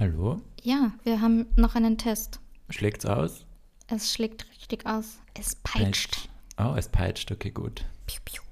[0.00, 0.40] Hallo?
[0.62, 2.40] Ja, wir haben noch einen Test.
[2.68, 3.46] Schlägt's aus?
[3.86, 5.20] Es schlägt richtig aus.
[5.34, 6.28] Es peitscht.
[6.58, 7.84] Oh, es peitscht, okay, gut.
[8.06, 8.42] Piu, piu.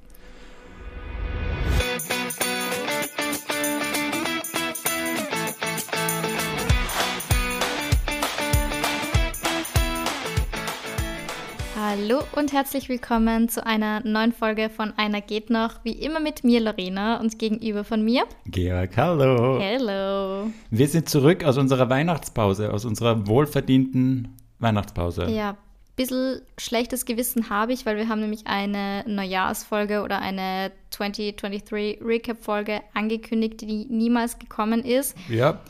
[11.93, 15.85] Hallo und herzlich willkommen zu einer neuen Folge von Einer geht noch.
[15.85, 18.24] Wie immer mit mir, Lorena, und gegenüber von mir.
[18.47, 19.61] Georg, hallo.
[19.61, 20.51] Hello.
[20.70, 25.28] Wir sind zurück aus unserer Weihnachtspause, aus unserer wohlverdienten Weihnachtspause.
[25.28, 25.59] Ja,
[25.95, 32.80] bisschen schlechtes Gewissen habe ich, weil wir haben nämlich eine Neujahrsfolge oder eine 2023 Recap-Folge
[32.95, 35.14] angekündigt, die niemals gekommen ist.
[35.28, 35.61] Ja,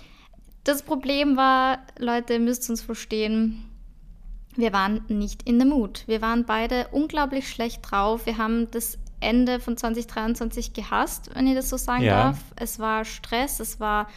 [0.63, 3.65] Das Problem war, Leute, ihr müsst uns verstehen,
[4.57, 6.05] wir waren nicht in the mood.
[6.07, 8.27] Wir waren beide unglaublich schlecht drauf.
[8.27, 12.25] Wir haben das Ende von 2023 gehasst, wenn ich das so sagen Ja.
[12.25, 12.39] darf.
[12.57, 14.09] Es war Stress, es war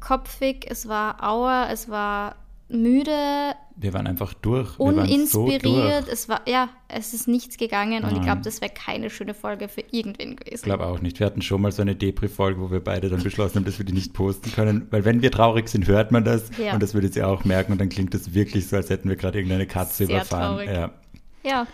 [0.00, 2.36] kopfig, es war auer, es war
[2.72, 4.78] müde, wir waren einfach durch.
[4.78, 6.04] Waren so uninspiriert.
[6.06, 6.12] durch.
[6.12, 8.22] es war, ja, es ist nichts gegangen und ich Nein.
[8.24, 10.64] glaube, das wäre keine schöne Folge für irgendwen Ich gewesen.
[10.64, 11.18] glaube auch nicht.
[11.18, 13.86] Wir hatten schon mal so eine Depri-Folge, wo wir beide dann beschlossen haben, dass wir
[13.86, 14.86] die nicht posten können.
[14.90, 16.50] Weil wenn wir traurig sind, hört man das.
[16.58, 16.74] Ja.
[16.74, 17.72] Und das würdet ihr auch merken.
[17.72, 20.56] Und dann klingt das wirklich so, als hätten wir gerade irgendeine Katze Sehr überfahren.
[20.58, 20.70] traurig.
[20.70, 20.90] Ja.
[21.44, 21.66] Ja,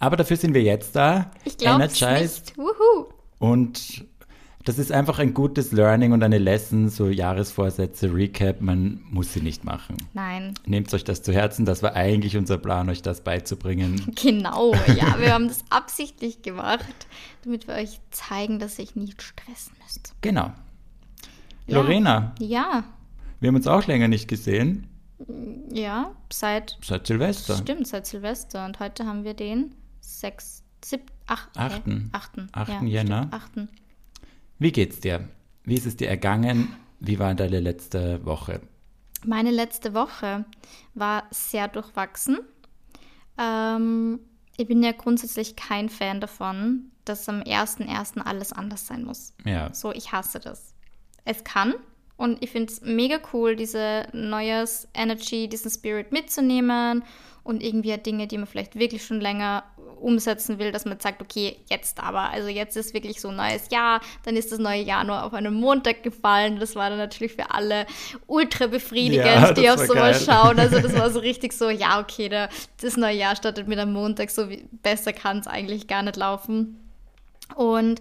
[0.00, 1.30] Aber dafür sind wir jetzt da.
[1.44, 2.56] ich glaube nicht.
[2.56, 3.06] Wuhu.
[3.38, 4.04] Und
[4.64, 9.40] das ist einfach ein gutes Learning und eine Lesson, so Jahresvorsätze, Recap, man muss sie
[9.42, 9.96] nicht machen.
[10.14, 14.12] Nein, Nehmt euch das zu Herzen, das war eigentlich unser Plan, euch das beizubringen.
[14.22, 14.74] genau.
[14.96, 17.06] Ja, wir haben das absichtlich gemacht,
[17.44, 20.14] damit wir euch zeigen, dass ihr nicht stressen müsst.
[20.22, 20.52] Genau.
[21.66, 21.80] Ja.
[21.80, 22.84] Lorena, Ja,
[23.40, 24.86] wir haben uns auch länger nicht gesehen,
[25.70, 27.56] ja, seit, seit Silvester.
[27.56, 28.64] stimmt, seit Silvester.
[28.64, 32.10] Und heute haben wir den 6, 7, 8, Achten.
[32.12, 32.30] 8.
[32.52, 33.28] Achten Jänner.
[33.30, 33.68] 8.
[34.58, 35.28] Wie geht's dir?
[35.64, 36.74] Wie ist es dir ergangen?
[37.00, 38.60] Wie war deine letzte Woche?
[39.24, 40.44] Meine letzte Woche
[40.94, 42.38] war sehr durchwachsen.
[43.38, 44.20] Ähm,
[44.56, 48.20] ich bin ja grundsätzlich kein Fan davon, dass am 1.1.
[48.20, 49.34] alles anders sein muss.
[49.44, 50.74] Ja, So, ich hasse das.
[51.24, 51.74] Es kann
[52.16, 57.02] und ich finde es mega cool, diese neues Energy, diesen Spirit mitzunehmen
[57.42, 59.64] und irgendwie Dinge, die man vielleicht wirklich schon länger
[60.04, 63.70] umsetzen will, dass man sagt, okay, jetzt aber, also jetzt ist wirklich so ein neues
[63.70, 66.60] Jahr, dann ist das neue Jahr nur auf einen Montag gefallen.
[66.60, 67.86] Das war dann natürlich für alle
[68.26, 70.36] ultra befriedigend, Ja, die auf sowas geil.
[70.36, 70.58] schauen.
[70.58, 72.50] Also das war so richtig so, ja, okay, der,
[72.80, 76.16] das neue Jahr startet mit einem Montag, so wie, besser kann es eigentlich gar nicht
[76.16, 76.78] laufen.
[77.56, 78.00] Und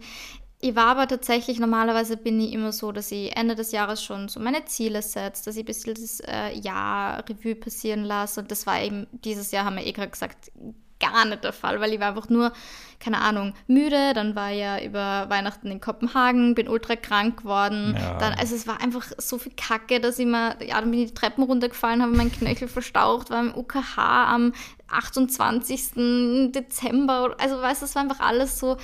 [0.59, 4.29] ich war aber tatsächlich, normalerweise bin ich immer so, dass ich Ende des Jahres schon
[4.29, 8.39] so meine Ziele setze, dass ich ein bisschen das äh, Jahr Revue passieren lasse.
[8.39, 10.51] Und das war eben, dieses Jahr haben wir eh gerade gesagt,
[10.99, 12.51] gar nicht der Fall, weil ich war einfach nur,
[12.99, 14.13] keine Ahnung, müde.
[14.13, 17.95] Dann war ich ja über Weihnachten in Kopenhagen, bin ultra krank geworden.
[17.99, 18.17] Ja.
[18.17, 21.09] Dann, also es war einfach so viel Kacke, dass ich mir, ja, dann bin ich
[21.09, 24.53] die Treppen runtergefallen, habe meinen Knöchel verstaucht, war im UKH am
[24.87, 26.51] 28.
[26.53, 27.35] Dezember.
[27.39, 28.77] Also weißt du, es war einfach alles so,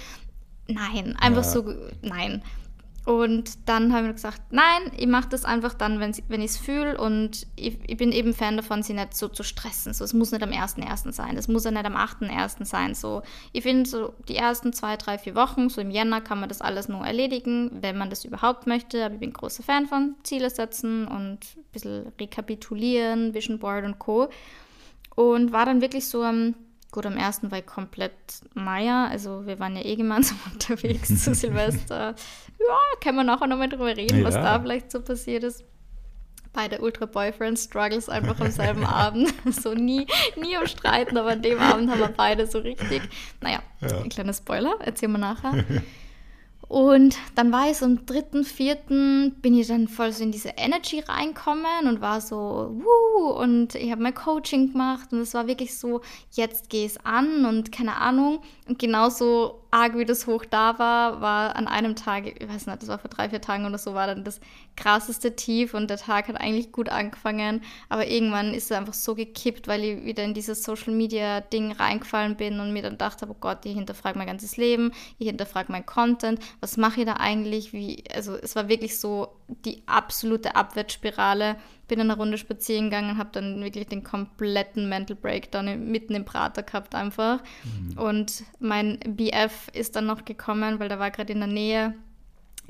[0.68, 1.50] nein, einfach Ja.
[1.50, 2.44] so, nein.
[3.06, 6.58] Und dann haben wir gesagt, nein, ich mache das einfach dann, wenn, wenn ich es
[6.58, 6.98] fühle.
[7.00, 9.94] Und ich, ich bin eben Fan davon, sie nicht so zu stressen.
[9.94, 11.12] So, es muss nicht am 1.1.
[11.12, 12.66] sein, es muss ja nicht am 8.1.
[12.66, 12.94] sein.
[12.94, 13.22] So,
[13.52, 16.62] ich finde, so die ersten zwei, drei, vier Wochen, so im Jänner, kann man das
[16.62, 19.04] alles nur erledigen, wenn man das überhaupt möchte.
[19.06, 24.00] Aber ich bin großer Fan von Ziele setzen und ein bisschen rekapitulieren, Vision Board und
[24.00, 24.30] Co.
[25.16, 26.56] Und war dann wirklich so am,
[26.92, 28.14] gut, am ersten war ich komplett
[28.54, 29.08] Meier.
[29.10, 32.16] Also wir waren ja eh gemeinsam unterwegs zu Silvester.
[32.60, 34.42] Ja, können wir nachher nochmal drüber reden, was Ja.
[34.44, 35.64] da vielleicht so passiert ist.
[36.52, 39.34] Beide Ultra Boyfriend Struggles einfach am selben Abend.
[39.54, 43.02] So nie, nie am Streiten, aber an dem Abend haben wir beide so richtig.
[43.42, 44.00] Naja, Ja.
[44.00, 45.64] ein kleiner Spoiler, erzählen wir nachher.
[46.70, 50.50] Und dann war ich so am dritten, vierten, bin ich dann voll so in diese
[50.50, 55.48] Energy reinkommen und war so, wuh, und ich habe mein Coaching gemacht und es war
[55.48, 56.02] wirklich so,
[56.34, 58.42] jetzt geh es an und keine Ahnung.
[58.68, 62.82] Und genauso arg wie das hoch da war, war an einem Tag, ich weiß nicht,
[62.82, 64.40] das war vor drei, vier Tagen oder so, war dann das
[64.76, 69.16] krasseste Tief und der Tag hat eigentlich gut angefangen, aber irgendwann ist er einfach so
[69.16, 73.28] gekippt, weil ich wieder in dieses Social Media Ding reingefallen bin und mir dann dachte,
[73.30, 77.14] oh Gott, ich hinterfrage mein ganzes Leben, ich hinterfrage mein Content, was mache ich da
[77.14, 81.56] eigentlich, wie, also es war wirklich so die absolute Abwärtsspirale,
[81.88, 86.64] bin eine Runde spazieren gegangen, habe dann wirklich den kompletten Mental Breakdown mitten im Prater
[86.64, 87.40] gehabt einfach
[87.96, 91.94] und mein BF ist dann noch gekommen, weil der war gerade in der Nähe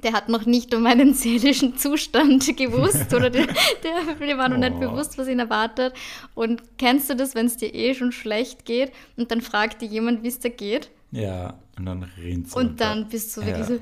[0.02, 3.48] der hat noch nicht um meinen seelischen Zustand gewusst oder der,
[3.84, 4.80] der, dem war noch nicht Oh.
[4.80, 5.94] bewusst, was ihn erwartet.
[6.36, 9.88] Und kennst du das, wenn es dir eh schon schlecht geht und dann fragt dir
[9.90, 10.90] jemand, wie es dir geht?
[11.12, 13.76] Ja, und dann rinnt Und dann bist du wirklich Ja.
[13.76, 13.82] so,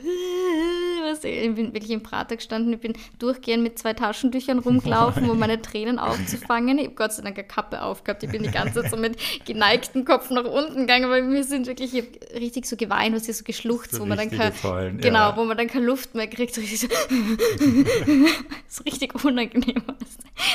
[1.08, 5.40] was, ich bin wirklich im Prater gestanden, ich bin durchgehend mit zwei Taschentüchern rumgelaufen, um
[5.40, 6.78] meine Tränen aufzufangen.
[6.78, 8.24] Ich habe Gott sei Dank eine Kappe aufgehabt.
[8.24, 11.68] Ich bin die ganze Zeit so mit geneigtem Kopf nach unten gegangen, weil wir sind
[11.68, 12.04] wirklich ich
[12.40, 15.30] richtig so geweint, was hier so geschluchzt, So wo man dann kein, richtiges Heulen, genau,
[15.30, 15.38] ja.
[15.38, 16.54] wo man dann keine Luft mehr kriegt.
[16.54, 16.88] So richtig so,
[18.68, 19.82] so richtig unangenehm.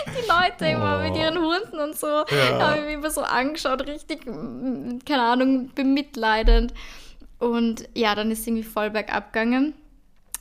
[0.07, 1.09] Die Leute immer Oh.
[1.09, 2.59] mit ihren Hunden und so, Ja.
[2.61, 6.73] haben mich immer so angeschaut, richtig, keine Ahnung, bemitleidend.
[7.39, 9.75] Und ja, dann ist es irgendwie voll bergab gegangen.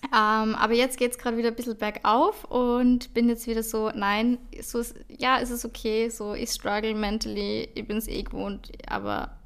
[0.06, 3.92] Ähm, aber jetzt geht es gerade wieder ein bisschen bergauf und bin jetzt wieder so,
[3.92, 8.24] nein, so ist, ja, es ist okay, so ich struggle mentally, ich bin es eh
[8.24, 9.38] gewohnt, aber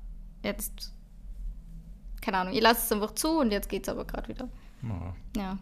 [0.43, 0.93] jetzt,
[2.21, 4.49] keine Ahnung, ich lasse es einfach zu und jetzt geht es aber gerade wieder.
[4.83, 5.13] Oh.
[5.37, 5.57] Ja,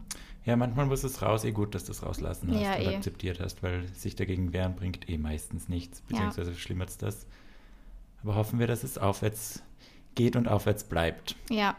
[0.46, 1.44] Ja, manchmal muss es raus.
[1.44, 2.96] Eh gut, dass du es rauslassen hast Ja, und eh.
[2.96, 7.26] akzeptiert hast, weil sich dagegen wehren bringt eh meistens nichts, beziehungsweise verschlimmert es das.
[8.22, 9.64] Aber hoffen wir, dass es aufwärts
[10.16, 11.36] geht und aufwärts bleibt.
[11.50, 11.76] ja.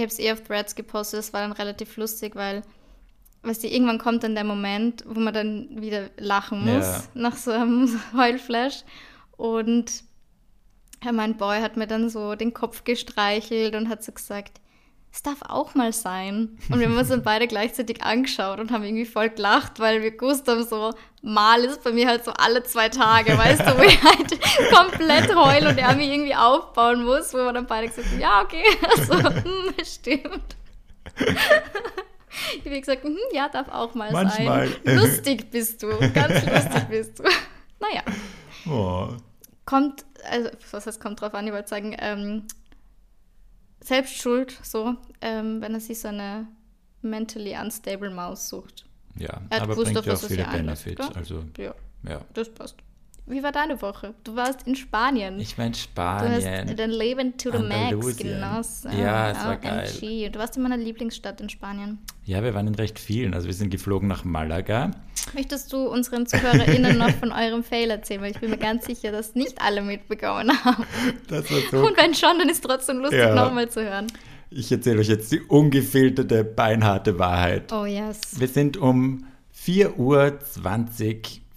[0.00, 2.62] Ich habe es eh auf Threads gepostet, das war dann relativ lustig, weil,
[3.42, 7.02] weißt du, irgendwann kommt dann der Moment, wo man dann wieder lachen muss, Ja.
[7.12, 8.82] nach so einem Heulflash.
[9.36, 10.04] Und
[11.12, 14.59] mein Boy hat mir dann so den Kopf gestreichelt und hat so gesagt,
[15.12, 16.56] es darf auch mal sein.
[16.70, 20.12] Und wir haben uns dann beide gleichzeitig angeschaut und haben irgendwie voll gelacht, weil wir
[20.12, 20.92] gewusst haben, so
[21.22, 24.38] mal ist bei mir halt so alle zwei Tage, weißt du, wo ich halt
[24.72, 28.40] komplett heul und er mich irgendwie aufbauen muss, wo wir dann beide gesagt haben, ja,
[28.42, 28.62] okay,
[28.96, 30.56] also, hm, stimmt.
[31.16, 34.68] Ich habe gesagt, hm, ja, darf auch mal Manchmal.
[34.68, 34.96] sein.
[34.96, 37.24] Lustig bist du, ganz lustig bist du.
[37.80, 38.02] Naja
[38.68, 39.08] Oh.
[39.64, 42.46] kommt, also was heißt kommt drauf an, ich wollte sagen, ähm,
[43.82, 46.46] selbst schuld, so, ähm, wenn er sich so eine
[47.02, 48.86] mentally unstable Maus sucht.
[49.16, 51.08] Ja, Er hat aber gewusst, bringt ja auch viele Benefits.
[51.16, 51.74] Also, Ja,
[52.06, 52.20] ja.
[52.34, 52.76] das passt.
[53.30, 54.14] Wie war deine Woche?
[54.24, 55.38] Du warst in Spanien.
[55.38, 56.76] Ich meine du hast Spanien.
[56.76, 58.90] dein Leben to the max genossen.
[58.98, 59.60] Ja, es war OMG.
[59.62, 60.30] geil.
[60.30, 61.98] Du warst in meiner Lieblingsstadt in Spanien.
[62.24, 63.32] Ja, wir waren in recht vielen.
[63.34, 64.90] Also wir sind geflogen nach Malaga.
[65.34, 68.20] Möchtest du unseren ZuhörerInnen noch von eurem Fail erzählen?
[68.22, 70.84] Weil ich bin mir ganz sicher, dass nicht alle mitbekommen haben.
[71.28, 73.34] Das war so Und wenn schon, dann ist es trotzdem lustig, Ja.
[73.34, 74.08] nochmal zu hören.
[74.50, 77.72] Ich erzähle euch jetzt die ungefilterte, beinharte Wahrheit.
[77.72, 78.20] Oh yes.
[78.40, 79.24] Wir sind um
[79.56, 80.38] 4.20 Uhr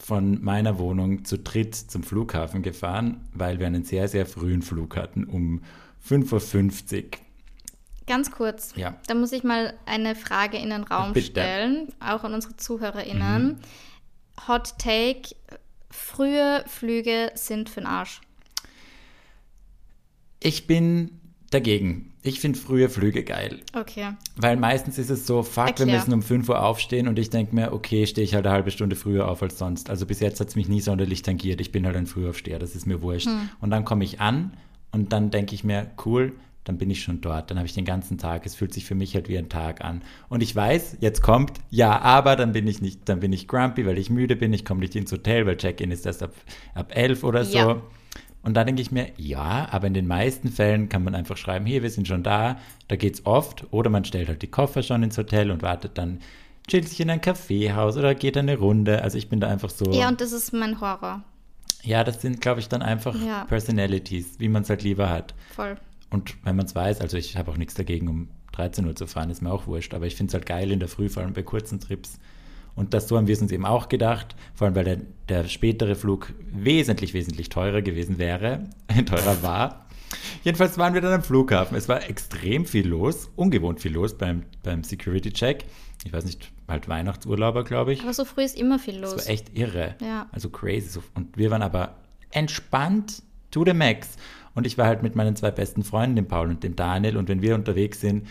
[0.03, 4.97] von meiner Wohnung zu dritt zum Flughafen gefahren, weil wir einen sehr, sehr frühen Flug
[4.97, 5.61] hatten, um
[6.05, 7.09] 5.50 Uhr.
[8.05, 8.97] Ganz kurz, Ja.
[9.07, 11.27] da muss ich mal eine Frage in den Raum Bitte.
[11.31, 13.59] stellen, auch an unsere ZuhörerInnen.
[14.49, 15.35] Hot Take,
[15.89, 18.19] frühe Flüge sind für den Arsch.
[20.41, 21.11] Ich bin
[21.49, 22.12] dagegen.
[22.25, 23.59] Ich finde frühe Flüge geil.
[23.77, 24.13] Okay.
[24.37, 25.95] Weil meistens ist es so, fuck, wir Erklär.
[25.97, 28.71] müssen um 5 Uhr aufstehen und ich denke mir, okay, stehe ich halt eine halbe
[28.71, 29.89] Stunde früher auf als sonst.
[29.89, 31.59] Also bis jetzt hat es mich nie sonderlich tangiert.
[31.59, 33.27] Ich bin halt ein Frühaufsteher, das ist mir wurscht.
[33.59, 34.53] Und dann komme ich an
[34.91, 36.31] und dann denke ich mir, cool,
[36.63, 37.51] dann bin ich schon dort.
[37.51, 38.45] Dann habe ich den ganzen Tag.
[38.45, 40.01] Es fühlt sich für mich halt wie ein Tag an.
[40.29, 43.85] Und ich weiß, jetzt kommt, ja, aber dann bin ich nicht, dann bin ich grumpy,
[43.85, 44.53] weil ich müde bin.
[44.53, 46.33] Ich komme nicht ins Hotel, weil Check-in ist erst ab,
[46.73, 47.57] ab 11 oder so.
[47.57, 47.81] Ja.
[48.43, 51.65] Und da denke ich mir, ja, aber in den meisten Fällen kann man einfach schreiben,
[51.65, 52.57] hier, wir sind schon da,
[52.89, 53.65] da geht's oft.
[53.71, 56.19] Oder man stellt halt die Koffer schon ins Hotel und wartet dann,
[56.67, 59.01] chillt sich in ein Kaffeehaus oder geht eine Runde.
[59.01, 59.91] Also ich bin da einfach so.
[59.93, 61.23] Ja, und das ist mein Horror.
[61.83, 63.45] Ja, das sind, glaube ich, dann einfach Ja.
[63.45, 65.33] Personalities, wie man es halt lieber hat.
[65.55, 65.77] Voll.
[66.09, 69.07] Und wenn man es weiß, also ich habe auch nichts dagegen, um 13 Uhr zu
[69.07, 69.93] fahren, ist mir auch wurscht.
[69.93, 72.19] Aber ich finde es halt geil in der Früh, vor allem bei kurzen Trips.
[72.75, 74.97] Und das so haben wir es uns eben auch gedacht, vor allem weil der,
[75.29, 78.67] der spätere Flug wesentlich, wesentlich teurer gewesen wäre,
[79.05, 79.85] teurer war.
[80.43, 81.77] Jedenfalls waren wir dann am Flughafen.
[81.77, 85.65] Es war extrem viel los, ungewohnt viel los beim, beim Security-Check.
[86.05, 88.01] Ich weiß nicht, halt Weihnachtsurlauber, glaube ich.
[88.01, 89.25] Aber so früh ist immer viel Das los.
[89.25, 89.95] war echt irre.
[90.01, 90.27] Ja.
[90.31, 90.99] Also crazy.
[91.15, 91.95] Und wir waren aber
[92.31, 94.17] entspannt to the max.
[94.55, 97.17] Und ich war halt mit meinen zwei besten Freunden, dem Paul und dem Daniel.
[97.17, 98.27] Und wenn wir unterwegs sind,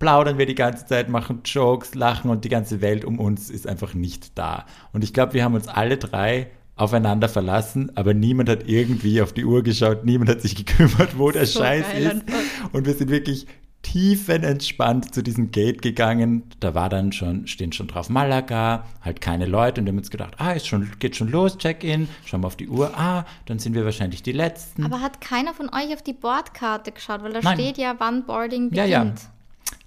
[0.00, 3.68] plaudern wir die ganze Zeit, machen Jokes, lachen und die ganze Welt um uns ist
[3.68, 4.66] einfach nicht da.
[4.92, 9.32] Und ich glaube, wir haben uns alle drei aufeinander verlassen, aber niemand hat irgendwie auf
[9.34, 12.10] die Uhr geschaut, niemand hat sich gekümmert, wo der So Scheiß ist.
[12.10, 12.38] einfach.
[12.72, 13.46] Und wir sind wirklich
[13.82, 16.44] tiefenentspannt zu diesem Gate gegangen.
[16.60, 19.80] Da war dann schon, stehen schon drauf Malaga, halt keine Leute.
[19.80, 22.08] Und wir haben uns gedacht, ah, ist schon, geht schon los, Check-in.
[22.24, 22.92] Schauen wir auf die Uhr.
[22.98, 24.84] Ah, dann sind wir wahrscheinlich die Letzten.
[24.84, 27.22] Aber hat keiner von euch auf die Bordkarte geschaut?
[27.22, 27.58] Weil da Nein.
[27.58, 29.20] steht ja, wann Boarding Ja, beginnt.
[29.20, 29.30] ja.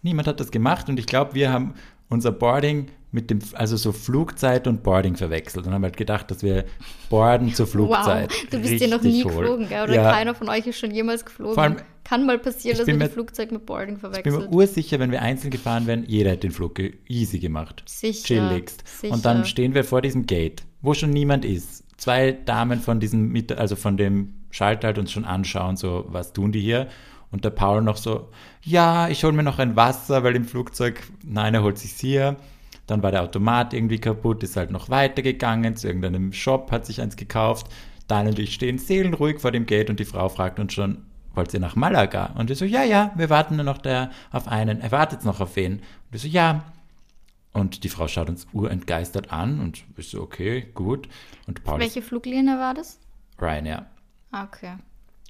[0.02, 1.74] Niemand hat das gemacht und ich glaube, wir haben
[2.10, 6.42] unser Boarding mit dem, also so Flugzeit und Boarding verwechselt und haben halt gedacht, dass
[6.42, 6.66] wir
[7.10, 8.32] boarden zur Flugzeit.
[8.32, 9.32] Wow, du bist ja noch nie hohl.
[9.32, 9.84] geflogen, gell?
[9.84, 11.54] Oder Ja, keiner von euch ist schon jemals geflogen.
[11.54, 14.50] Vor allem, Kann mal passieren, dass man mir- Flugzeug mit Boarding Ich bin verwechselt.
[14.52, 17.84] mir ursicher, wenn wir einzeln gefahren wären, jeder hätte den Flug easy gemacht.
[17.86, 18.84] Sicher, Chilligst.
[18.88, 19.14] sicher.
[19.14, 21.84] Und dann stehen wir vor diesem Gate, wo schon niemand ist.
[21.98, 26.52] Zwei Damen von diesem, also von dem Schalter halt uns schon anschauen, so, was tun
[26.52, 26.88] die hier?
[27.34, 28.30] Und der Paul noch so,
[28.62, 32.36] ja, ich hole mir noch ein Wasser, weil im Flugzeug, nein, er holt sich hier.
[32.86, 37.02] Dann war der Automat irgendwie kaputt, ist halt noch weitergegangen zu irgendeinem Shop, hat sich
[37.02, 37.68] eins gekauft.
[38.08, 41.52] Daniel und ich stehen seelenruhig vor dem Gate und die Frau fragt uns schon, wollt
[41.56, 42.36] ihr nach Malaga?
[42.38, 44.80] Und wir so, ja, ja, wir warten nur noch da auf einen.
[44.80, 45.78] Er wartet noch auf wen?
[45.78, 46.66] Und wir so, ja.
[47.52, 51.10] Und die Frau schaut uns urentgeistert an und wir so, okay, gut.
[51.48, 53.00] Und Paul Welche Fluglinie war das?
[53.42, 53.88] Ryanair.
[54.32, 54.76] Ah, okay.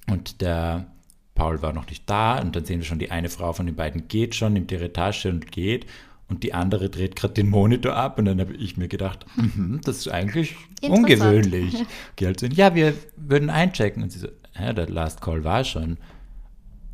[0.10, 0.88] Und der
[1.36, 3.76] Paul war noch nicht da und dann sehen wir schon, die eine Frau von den
[3.76, 5.88] beiden geht schon, nimmt ihre Tasche und geht
[6.30, 9.82] und die andere dreht gerade den Monitor ab und dann habe ich mir gedacht, mhm,
[9.84, 11.86] das ist eigentlich ungewöhnlich.
[12.16, 15.64] Geh halt so, ja, wir würden einchecken und sie so, hä, der Last Call war
[15.64, 15.98] schon.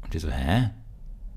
[0.04, 0.72] Und die so, hä?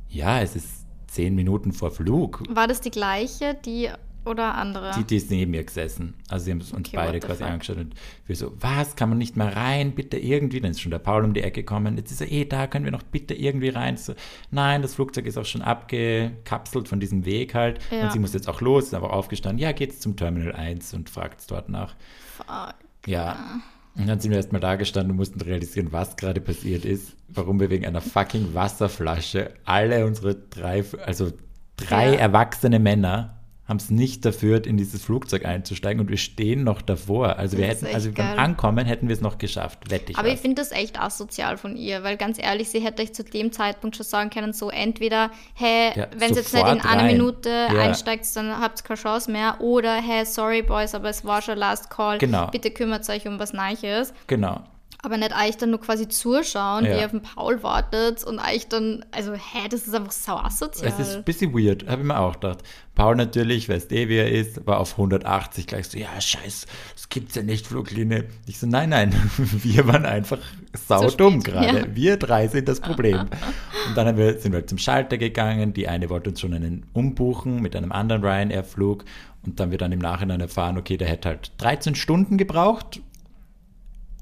[0.08, 2.42] Ja, es ist zehn Minuten vor Flug.
[2.48, 3.90] War das die gleiche, die
[4.24, 4.92] oder andere?
[4.96, 6.14] Die, die ist neben mir gesessen.
[6.28, 7.94] Also sie haben uns okay, beide quasi angeschaut und
[8.26, 10.60] wir so, was, kann man nicht mehr rein, bitte irgendwie?
[10.60, 11.96] Dann ist schon der Paul um die Ecke gekommen.
[11.96, 13.96] Jetzt ist er, eh, da können wir noch bitte irgendwie rein.
[13.96, 14.14] So,
[14.50, 17.80] nein, das Flugzeug ist auch schon abgekapselt von diesem Weg halt.
[17.90, 18.04] Ja.
[18.04, 19.58] Und sie muss jetzt auch los, ist einfach aufgestanden.
[19.58, 21.94] Ja, geht's zum Terminal 1 und fragt es dort nach.
[22.36, 22.74] Fuck.
[23.06, 23.60] Ja.
[23.94, 27.60] Und dann sind wir erstmal da gestanden und mussten realisieren, was gerade passiert ist, warum
[27.60, 31.32] wir wegen einer fucking Wasserflasche alle unsere drei, also
[31.76, 32.20] drei ja.
[32.20, 37.36] erwachsene Männer haben es nicht dafür, in dieses Flugzeug einzusteigen und wir stehen noch davor.
[37.36, 40.18] Also wir hätten, also beim Ankommen hätten wir es noch geschafft, wette ich.
[40.18, 40.34] Aber was.
[40.34, 43.52] ich finde das echt asozial von ihr, weil ganz ehrlich, sie hätte euch zu dem
[43.52, 47.02] Zeitpunkt schon sagen können, so entweder, hey, ja, wenn es jetzt nicht in einer.
[47.02, 47.80] Minute ja.
[47.82, 51.58] einsteigt, dann habt ihr keine Chance mehr, oder hey, sorry Boys, aber es war schon
[51.58, 52.46] Last Call, genau.
[52.46, 54.14] bitte kümmert euch um was Neues.
[54.28, 54.62] Genau
[55.04, 56.92] aber nicht eigentlich dann nur quasi zuschauen, ja.
[56.92, 60.36] wie ihr auf den Paul wartet und eigentlich dann, also hä, das ist einfach sau
[60.36, 60.92] asozial.
[60.92, 62.62] Es ist ein bisschen weird, habe ich mir auch gedacht.
[62.94, 67.08] Paul natürlich, weißt eh, wie er ist, war auf 180 gleich so, ja, scheiß, das
[67.08, 68.28] gibt's ja nicht, Fluglinie.
[68.46, 70.38] Ich so, nein, nein, wir waren einfach
[70.72, 71.80] saudumm gerade.
[71.80, 71.86] Ja.
[71.96, 73.22] Wir drei sind das Problem.
[73.88, 77.60] und dann wir, sind wir zum Schalter gegangen, die eine wollte uns schon einen umbuchen
[77.60, 79.04] mit einem anderen Ryanair-Flug
[79.44, 83.00] und dann wir dann im Nachhinein erfahren, okay, der hätte halt 13 Stunden gebraucht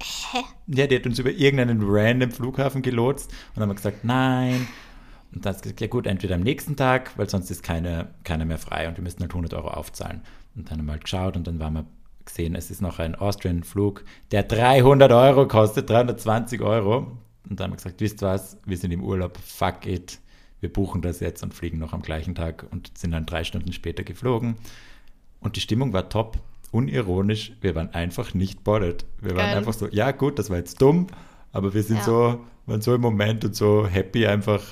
[0.01, 0.43] Hä?
[0.67, 4.67] Ja, die hat uns über irgendeinen random Flughafen gelotst und dann haben wir gesagt, nein.
[5.33, 8.45] Und dann hat gesagt, ja gut, entweder am nächsten Tag, weil sonst ist keine, keiner
[8.45, 10.21] mehr frei und wir müssten halt 100 Euro aufzahlen.
[10.55, 11.85] Und dann haben wir halt geschaut und dann waren wir
[12.25, 17.17] gesehen, es ist noch ein Austrian-Flug, der 300 Euro kostet, 320 Euro.
[17.49, 20.19] Und dann haben wir gesagt, wisst was, wir sind im Urlaub, fuck it,
[20.59, 23.73] wir buchen das jetzt und fliegen noch am gleichen Tag und sind dann drei Stunden
[23.73, 24.55] später geflogen.
[25.39, 26.37] Und die Stimmung war top
[26.71, 29.05] unironisch, wir waren einfach nicht bothered.
[29.19, 29.37] Wir Geil.
[29.37, 31.07] waren einfach so, ja gut, das war jetzt dumm,
[31.51, 32.03] aber wir sind ja.
[32.03, 34.63] so, waren so im Moment und so happy einfach.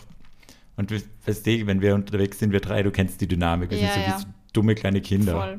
[0.77, 3.91] Und weißt du, wenn wir unterwegs sind, wir drei, du kennst die Dynamik, wir ja,
[3.94, 4.20] sind so ja.
[4.20, 5.34] wie dumme kleine Kinder.
[5.34, 5.58] Voll.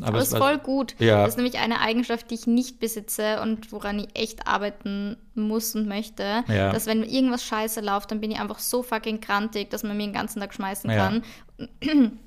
[0.00, 0.94] Aber, aber es ist voll gut.
[1.00, 1.22] Ja.
[1.22, 5.74] Das ist nämlich eine Eigenschaft, die ich nicht besitze und woran ich echt arbeiten muss
[5.74, 6.44] und möchte.
[6.46, 6.72] Ja.
[6.72, 10.04] Dass wenn irgendwas scheiße läuft, dann bin ich einfach so fucking krantig, dass man mir
[10.04, 11.24] den ganzen Tag schmeißen kann.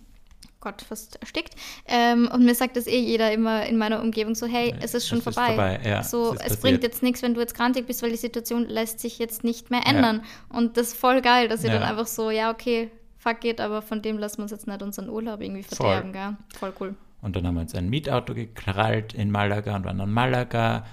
[0.61, 1.55] Gott, fast erstickt.
[1.85, 5.07] Ähm, und mir sagt das eh jeder immer in meiner Umgebung so, hey, es ist
[5.07, 5.49] schon es vorbei.
[5.49, 5.79] Ist vorbei.
[5.83, 8.67] Ja, so, es, es bringt jetzt nichts, wenn du jetzt krantig bist, weil die Situation
[8.67, 10.21] lässt sich jetzt nicht mehr ändern.
[10.23, 10.57] Ja.
[10.57, 11.79] Und das ist voll geil, dass ihr ja.
[11.79, 14.81] dann einfach so, ja, okay, fuck it, aber von dem lassen wir uns jetzt nicht
[14.81, 16.21] unseren Urlaub irgendwie verderben, voll.
[16.21, 16.37] gell?
[16.57, 16.95] Voll cool.
[17.21, 20.85] Und dann haben wir uns ein Mietauto gekrallt in Malaga und waren dann Malaga,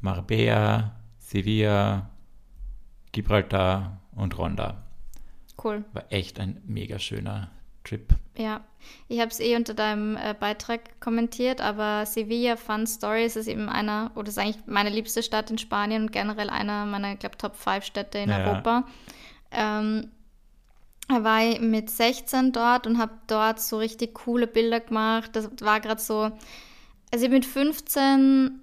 [0.00, 2.10] Marbella, Sevilla,
[3.12, 4.82] Gibraltar und Ronda.
[5.62, 5.84] Cool.
[5.92, 7.50] War echt ein mega schöner
[7.84, 8.14] Trip.
[8.36, 8.64] Ja,
[9.08, 13.68] ich habe es eh unter deinem äh, Beitrag kommentiert, aber Sevilla Fun Stories ist eben
[13.68, 17.36] einer, oder ist eigentlich meine liebste Stadt in Spanien und generell einer meiner, ich glaube,
[17.36, 18.38] Top 5 Städte in ja.
[18.38, 18.86] Europa.
[19.50, 20.10] Ähm,
[21.08, 25.30] war ich mit 16 dort und habe dort so richtig coole Bilder gemacht.
[25.34, 26.30] Das war gerade so,
[27.12, 28.61] also mit 15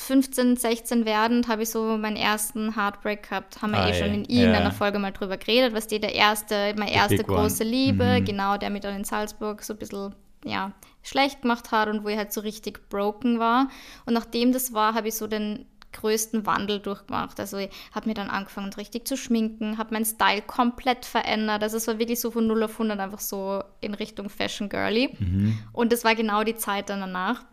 [0.00, 3.60] 15, 16 werdend habe ich so meinen ersten Heartbreak gehabt.
[3.60, 4.70] Haben wir eh schon in irgendeiner ja.
[4.70, 7.70] Folge mal drüber geredet, was die der erste, meine erste große one.
[7.70, 8.24] Liebe, mhm.
[8.24, 10.14] genau, der mich dann in Salzburg so ein bisschen,
[10.44, 13.68] ja, schlecht gemacht hat und wo ich halt so richtig broken war.
[14.06, 17.38] Und nachdem das war, habe ich so den größten Wandel durchgemacht.
[17.38, 21.62] Also ich habe mir dann angefangen richtig zu schminken, habe meinen Style komplett verändert.
[21.62, 25.14] Also es war wirklich so von 0 auf 100 einfach so in Richtung Fashion Girly.
[25.18, 25.58] Mhm.
[25.72, 27.44] Und das war genau die Zeit dann danach.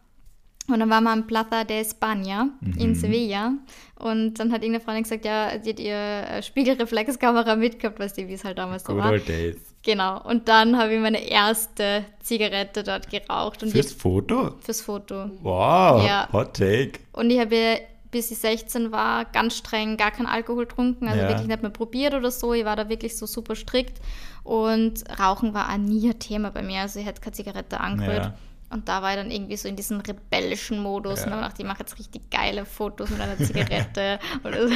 [0.69, 2.73] Und dann waren wir am Plaza de España mhm.
[2.77, 3.53] in Sevilla.
[3.95, 8.27] Und dann hat irgendeine Freundin gesagt, ja, sie hat ihr äh, Spiegelreflexkamera mitgehabt, weißt du,
[8.27, 9.11] wie es halt damals so Good war.
[9.11, 9.55] Old days.
[9.83, 10.21] Genau.
[10.23, 13.63] Und dann habe ich meine erste Zigarette dort geraucht.
[13.63, 14.55] Und fürs Foto?
[14.59, 15.31] Fürs Foto.
[15.41, 16.27] Wow, ja.
[16.33, 16.99] Hot Take.
[17.13, 17.79] Und ich habe,
[18.11, 21.07] bis ich 16 war, ganz streng gar keinen Alkohol getrunken.
[21.07, 21.29] Also ja.
[21.29, 22.53] wirklich nicht mehr probiert oder so.
[22.53, 24.01] Ich war da wirklich so super strikt.
[24.43, 26.81] Und Rauchen war auch nie ein Thema bei mir.
[26.81, 28.25] Also ich hätte keine Zigarette angerührt.
[28.25, 28.33] Ja.
[28.69, 31.19] Und da war ich dann irgendwie so in diesem rebellischen Modus.
[31.19, 31.25] Ja.
[31.25, 34.19] Und dann dachte ich, mache jetzt richtig geile Fotos mit einer Zigarette.
[34.43, 34.73] Oder so.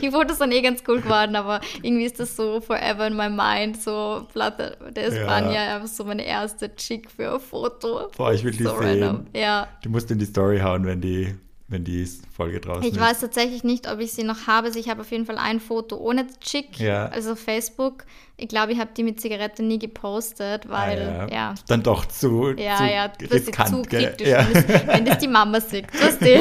[0.00, 3.30] Die Fotos sind eh ganz cool geworden, aber irgendwie ist das so forever in my
[3.30, 3.80] mind.
[3.82, 5.76] So Plata de España, Ja.
[5.76, 8.10] einfach so meine erste Chick für ein Foto.
[8.16, 9.02] Boah, ich will die so sehen.
[9.02, 9.26] random.
[9.34, 9.68] Ja.
[9.82, 11.34] Du musst in die Story hauen, wenn die,
[11.66, 12.06] wenn die
[12.36, 13.00] Folge draußen Ich ist.
[13.00, 14.66] weiß tatsächlich nicht, ob ich sie noch habe.
[14.66, 17.06] Also ich habe auf jeden Fall ein Foto ohne Chick, Ja.
[17.06, 18.04] also auf Facebook.
[18.36, 22.50] Ich glaube, ich habe die mit Zigarette nie gepostet, Ah, weil, ja, Dann doch zu,
[22.56, 24.46] Ja, zu ja, riskant, zu kritisch, Ja.
[24.86, 25.86] wenn, das, das die Mama sieht.
[26.02, 26.38] Was die,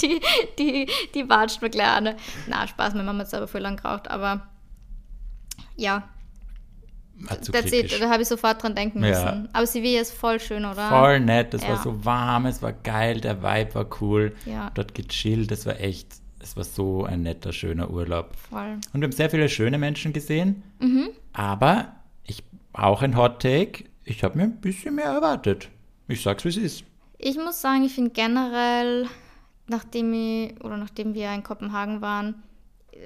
[0.00, 0.20] die,
[0.58, 2.14] die, die watscht mir gleich an.
[2.48, 4.48] Na, Spaß, meine Mama hat selber voll lang geraucht, aber
[5.76, 6.08] ja,
[7.28, 7.94] That's kritisch.
[7.94, 8.00] it.
[8.02, 9.08] Da habe ich sofort dran denken Ja.
[9.10, 9.48] müssen.
[9.52, 10.88] Aber Sevilla ist voll schön, oder?
[10.88, 11.70] Voll nett, es Ja.
[11.70, 14.34] war so warm, es war geil, der Vibe war cool.
[14.46, 14.70] Ja.
[14.74, 16.08] Dort gechillt, es war echt,
[16.40, 18.36] es war so ein netter, schöner Urlaub.
[18.36, 18.78] Voll.
[18.92, 21.10] Und wir haben sehr viele schöne Menschen gesehen, Mhm.
[21.32, 21.94] aber
[22.24, 22.42] ich
[22.72, 25.68] auch ein Hot Take, ich habe mir ein bisschen mehr erwartet.
[26.08, 26.84] Ich sag's, wie es ist.
[27.18, 29.06] Ich muss sagen, ich finde generell,
[29.68, 32.42] nachdem ich oder nachdem wir in Kopenhagen waren,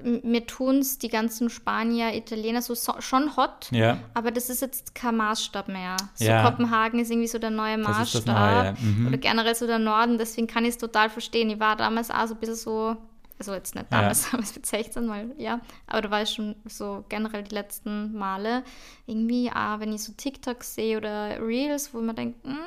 [0.03, 4.61] mir tun es die ganzen Spanier, Italiener so, so schon hot, Ja, aber das ist
[4.61, 5.97] jetzt kein Maßstab mehr.
[6.15, 6.43] So Ja.
[6.49, 9.07] Kopenhagen ist irgendwie so der neue Maßstab Neue, mhm.
[9.07, 11.49] oder generell so der Norden, deswegen kann ich es total verstehen.
[11.49, 12.97] Ich war damals auch so ein bisschen so,
[13.37, 13.99] also jetzt nicht Ja.
[14.01, 18.13] damals, aber mit 16 mal, ja, aber da war ich schon so generell die letzten
[18.13, 18.63] Male
[19.07, 22.57] irgendwie, ah, wenn ich so TikToks sehe oder Reels, wo man denkt, hm,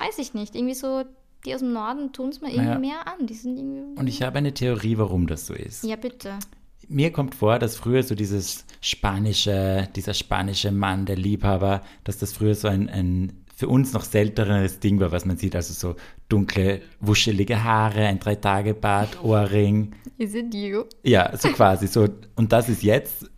[0.00, 1.04] weiß ich nicht, irgendwie so,
[1.44, 2.78] die aus dem Norden tun es mir irgendwie Naja.
[2.80, 3.26] mehr an.
[3.28, 4.00] Die sind irgendwie.
[4.00, 5.84] und ich habe eine Theorie, warum das so ist.
[5.84, 6.38] ja, bitte.
[6.88, 12.32] Mir kommt vor, dass früher so dieses spanische, dieser spanische Mann, der Liebhaber, dass das
[12.32, 15.56] früher so ein, ein für uns noch selteneres Ding war, was man sieht.
[15.56, 15.96] Also so
[16.28, 19.94] dunkle, wuschelige Haare, ein Drei-Tage-Bart, Ohrring.
[20.18, 20.84] Is it you?
[21.02, 21.86] Ja, so quasi.
[21.86, 22.06] So.
[22.36, 23.30] Und das ist jetzt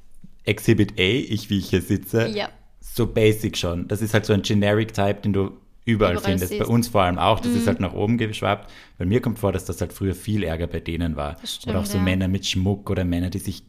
[0.45, 2.28] Exhibit A, ich wie ich hier sitze.
[2.28, 2.49] Ja.
[2.81, 3.87] So basic schon.
[3.87, 5.52] Das ist halt so ein Generic Type, den du
[5.88, 6.50] überall, Überall findest.
[6.50, 6.61] siehst.
[6.61, 6.66] Mhm.
[6.66, 7.40] Bei uns vor allem auch.
[7.40, 8.71] Das ist halt nach oben geschwappt.
[8.99, 11.37] Weil mir kommt vor, dass das halt früher viel Ärger bei denen war.
[11.45, 12.04] Stimmt, oder auch so ja.
[12.04, 13.62] Männer mit Schmuck oder Männer, die sich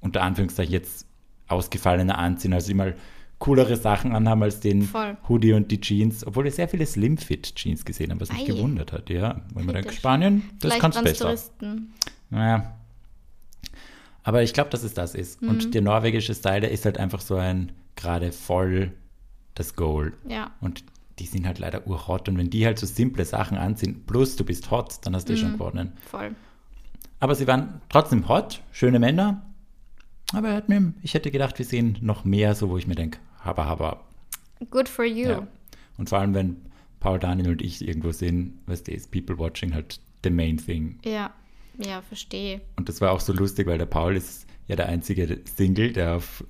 [0.00, 1.06] unter Anführungszeichen jetzt
[1.48, 2.96] ausgefallener anziehen, also die mal
[3.38, 5.16] coolere Sachen anhaben als den Voll.
[5.28, 8.46] Hoodie und die Jeans, obwohl wir sehr viele Slim-Fit-Jeans gesehen haben, was mich Ei.
[8.46, 9.40] gewundert hat, ja.
[9.52, 9.94] Weil man denkt.
[9.94, 11.24] Spanien, das kannst waren's besser.
[11.24, 11.92] Touristen.
[12.30, 12.76] Naja.
[14.22, 15.42] Aber ich glaube, dass es das ist.
[15.42, 15.48] Mhm.
[15.48, 18.92] Und der norwegische Style, der ist halt einfach so ein gerade voll
[19.54, 20.12] das Goal.
[20.28, 20.52] Ja.
[20.60, 20.84] Und
[21.18, 22.28] die sind halt leider urhot.
[22.28, 25.32] Und wenn die halt so simple Sachen anziehen, plus du bist hot, dann hast du
[25.32, 25.40] eh Mhm.
[25.40, 25.92] schon gewonnen.
[26.10, 26.34] Voll.
[27.20, 29.42] Aber sie waren trotzdem hot, schöne Männer.
[30.32, 33.18] Aber er mir, ich hätte gedacht, wir sehen noch mehr, so wo ich mir denke,
[33.44, 34.00] haba, haba.
[34.70, 35.28] Good for you.
[35.28, 35.46] Ja.
[35.98, 36.56] Und vor allem, wenn
[37.00, 40.98] Paul, Daniel und ich irgendwo sehen, weißt du, ist People Watching halt the main thing.
[41.04, 41.32] Ja,
[41.78, 42.60] ja, verstehe.
[42.76, 46.16] Und das war auch so lustig, weil der Paul ist ja der einzige Single, der
[46.16, 46.44] auf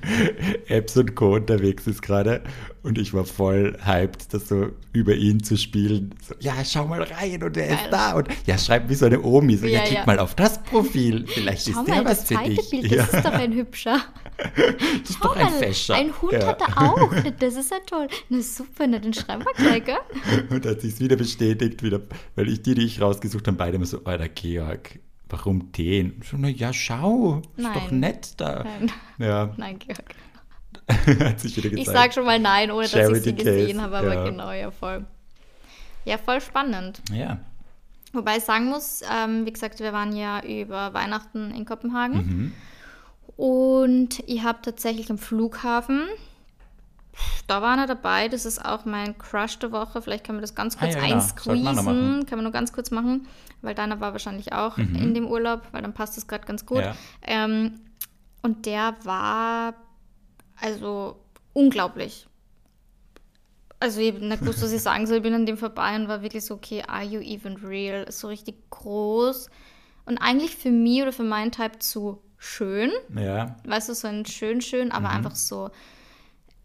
[0.68, 1.34] Apps und Co.
[1.34, 2.42] unterwegs ist gerade.
[2.82, 6.14] Und ich war voll hyped, das so über ihn zu spielen.
[6.26, 7.76] So, ja, schau mal rein und er Geil.
[7.76, 8.14] ist da.
[8.14, 9.56] Und ja, schreib wie so eine Omi.
[9.56, 10.06] So, ja, Ja, klick ja.
[10.06, 11.26] mal auf das Profil.
[11.26, 12.70] Vielleicht Schau ist der mal, was das für dich.
[12.70, 14.00] Bild, ja, das ist doch ein hübscher.
[14.56, 15.94] das ist doch ein Fäscher.
[15.94, 16.46] ein Hund ja.
[16.46, 17.12] hat er auch.
[17.38, 18.08] Das ist ja toll.
[18.30, 19.96] Na super, na, den schreiben wir gleich, gell?
[20.50, 22.00] Und hat sich wieder bestätigt, wieder,
[22.36, 26.20] weil ich die, die ich rausgesucht habe, beide immer so, oh, der Georg, warum den?
[26.28, 28.00] So, na ja, schau, ist doch Nein.
[28.00, 28.64] nett da.
[28.64, 30.14] Nein, Ja, nein, Georg.
[31.20, 31.96] hat sich wieder Ich gezeigt.
[31.98, 34.24] sag schon mal nein, ohne dass ich Charity sie gesehen Case, habe, aber ja.
[34.24, 35.04] genau, ja, voll.
[36.04, 37.02] Ja, voll spannend.
[37.12, 37.38] Ja.
[38.14, 42.52] Wobei ich sagen muss, ähm, wie gesagt, wir waren ja über Weihnachten in Kopenhagen Mhm.
[43.36, 46.04] und ich habe tatsächlich am Flughafen,
[47.46, 50.54] da war einer dabei, das ist auch mein Crush der Woche, vielleicht können wir das
[50.54, 51.14] ganz Ah, kurz ja, genau.
[51.16, 51.88] Noch machen.
[51.88, 53.26] einsqueezen, können wir nur ganz kurz machen,
[53.62, 56.78] weil deiner war wahrscheinlich auch in dem Urlaub, weil dann passt es gerade ganz gut.
[56.78, 56.84] Mhm.
[56.84, 56.96] Ja.
[57.22, 57.80] Ähm,
[58.42, 59.74] und der war
[60.60, 61.16] also
[61.52, 62.26] unglaublich.
[63.80, 65.18] Also ich habe nicht gewusst, was ich sagen soll.
[65.18, 68.10] Ich bin an dem vorbei und war wirklich so, okay, are you even real?
[68.10, 69.50] So richtig groß.
[70.04, 72.90] Und eigentlich für mich oder für meinen Type zu schön.
[73.14, 73.56] Ja.
[73.66, 74.92] Weißt du, so ein schön, schön, Mhm.
[74.92, 75.70] aber einfach so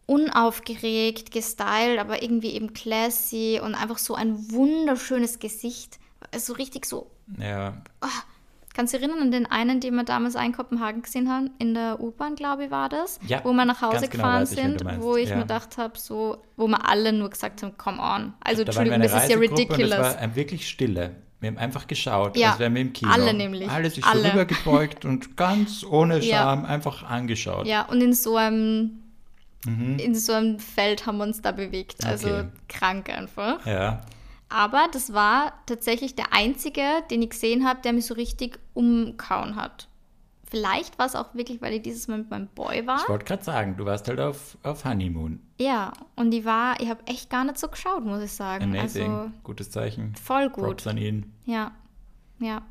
[0.06, 6.00] unaufgeregt, gestylt, aber irgendwie eben classy und einfach so ein wunderschönes Gesicht.
[6.32, 7.74] Also richtig so Ja.
[8.76, 11.52] Kannst du dich erinnern an den einen, den wir damals in Kopenhagen gesehen haben?
[11.60, 13.20] In der U-Bahn, glaube ich, war das.
[13.28, 15.36] Ja, wo wir nach Hause genau gefahren weiß ich, sind, wo ich ja.
[15.36, 18.34] mir gedacht habe, so, wo wir alle nur gesagt haben, come on.
[18.44, 19.82] Also, Da Entschuldigung, das ist ja ridiculous.
[19.84, 21.16] Und das war wirklich Stille.
[21.40, 23.12] Wir haben einfach geschaut, Ja, als wären wir im Kino.
[23.12, 24.24] alle nämlich, Alle sich alle.
[24.24, 26.38] so rübergebeugt und ganz ohne Ja.
[26.38, 27.68] Scham einfach angeschaut.
[27.68, 29.04] ja, und in so einem
[29.66, 32.04] in so einem Feld haben wir uns da bewegt.
[32.06, 32.34] Also Mhm.
[32.34, 32.48] Okay.
[32.68, 33.66] krank einfach.
[33.66, 34.02] Ja.
[34.56, 39.56] Aber das war tatsächlich der einzige, den ich gesehen habe, der mich so richtig umkauen
[39.56, 39.88] hat.
[40.48, 43.00] Vielleicht war es auch wirklich, weil ich dieses Mal mit meinem Boy war.
[43.02, 45.40] Ich wollte gerade sagen, du warst halt auf, auf Honeymoon.
[45.60, 48.66] Ja, und die war, ich habe echt gar nicht so geschaut, muss ich sagen.
[48.66, 49.12] Amazing.
[49.12, 50.14] Also Gutes Zeichen.
[50.16, 50.64] voll gut.
[50.66, 51.34] Props an ihn.
[51.46, 51.72] Ja,
[52.40, 52.62] ja.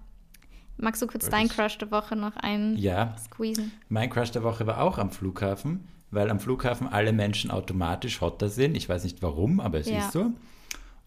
[0.76, 3.72] Magst du kurz deinen Crush der Woche noch ein Ja, squeezen?
[3.88, 8.48] mein Crush der Woche war auch am Flughafen, weil am Flughafen alle Menschen automatisch hotter
[8.48, 8.76] sind.
[8.76, 9.98] Ich weiß nicht warum, aber es Ja.
[9.98, 10.30] ist so.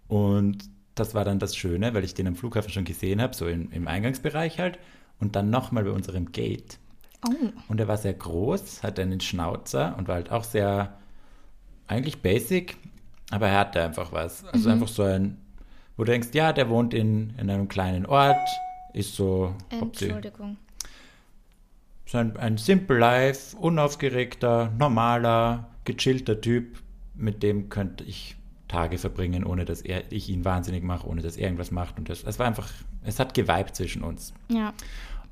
[0.08, 3.48] Und das war dann das Schöne, weil ich den am Flughafen schon gesehen habe, so
[3.48, 4.80] im, im Eingangsbereich halt.
[5.20, 6.78] Und dann nochmal bei unserem Gate.
[7.28, 7.32] Oh,
[7.70, 10.98] Und er war sehr groß, hatte einen Schnauzer und war halt auch sehr,
[11.88, 12.78] eigentlich basic,
[13.32, 14.44] aber er hatte einfach was.
[14.44, 14.50] Mhm.
[14.54, 15.38] Also einfach so ein,
[15.98, 18.48] wo du denkst, ja, der wohnt in, in einem kleinen Ort,
[18.94, 20.58] ist so, Entschuldigung.
[22.06, 26.78] so ein, ein Simple Life, unaufgeregter, normaler, gechillter Typ,
[27.16, 28.36] mit dem könnte ich
[28.68, 31.98] Tage verbringen, ohne dass er, ich ihn wahnsinnig mache, ohne dass er irgendwas macht.
[31.98, 32.70] Und das, es war einfach,
[33.04, 34.34] es hat geweibt zwischen uns.
[34.50, 34.74] Ja.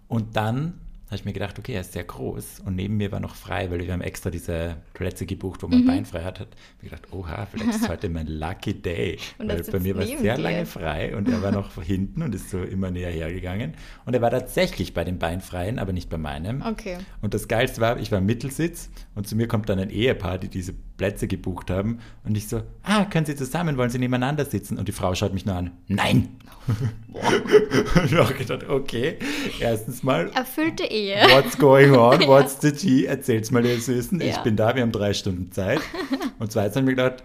[0.07, 3.19] Und dann habe ich mir gedacht, okay, er ist sehr groß und neben mir war
[3.19, 5.85] noch frei, weil wir haben extra diese Plätze gebucht, wo man Mhm.
[5.85, 6.39] Bein frei hat.
[6.39, 6.47] Hat
[6.81, 9.19] mir gedacht, oha, vielleicht ist heute mein Lucky Day.
[9.37, 10.41] Und weil bei mir war es sehr dir.
[10.41, 13.73] lange frei und er war noch hinten und ist so immer näher hergegangen.
[14.05, 16.63] Und er war tatsächlich bei den Beinfreien, aber nicht bei meinem.
[16.63, 16.97] Okay.
[17.21, 20.39] Und das Geilste war, ich war im Mittelsitz und zu mir kommt dann ein Ehepaar,
[20.39, 21.99] die diese Plätze gebucht haben.
[22.23, 24.77] Und ich so, ah, können Sie zusammen, wollen Sie nebeneinander sitzen?
[24.77, 26.29] Und die Frau schaut mich nur an, nein.
[27.13, 29.17] und ich habe gedacht, okay,
[29.59, 31.17] erstens mal, Erfüllte Ehe.
[31.31, 33.05] what's going on, what's the tea?
[33.05, 34.41] Erzähl's mal, ihr Süßen, ich Ja.
[34.43, 35.81] bin da, wir haben drei Stunden Zeit.
[36.39, 37.23] Und zweitens habe ich mir gedacht,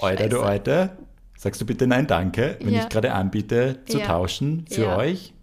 [0.00, 0.40] Alter, du.
[0.40, 0.96] Alter,
[1.36, 2.82] sagst du bitte nein, danke, wenn Ja.
[2.82, 4.06] ich gerade anbiete, zu Ja.
[4.06, 4.96] tauschen für Ja.
[4.98, 5.34] euch.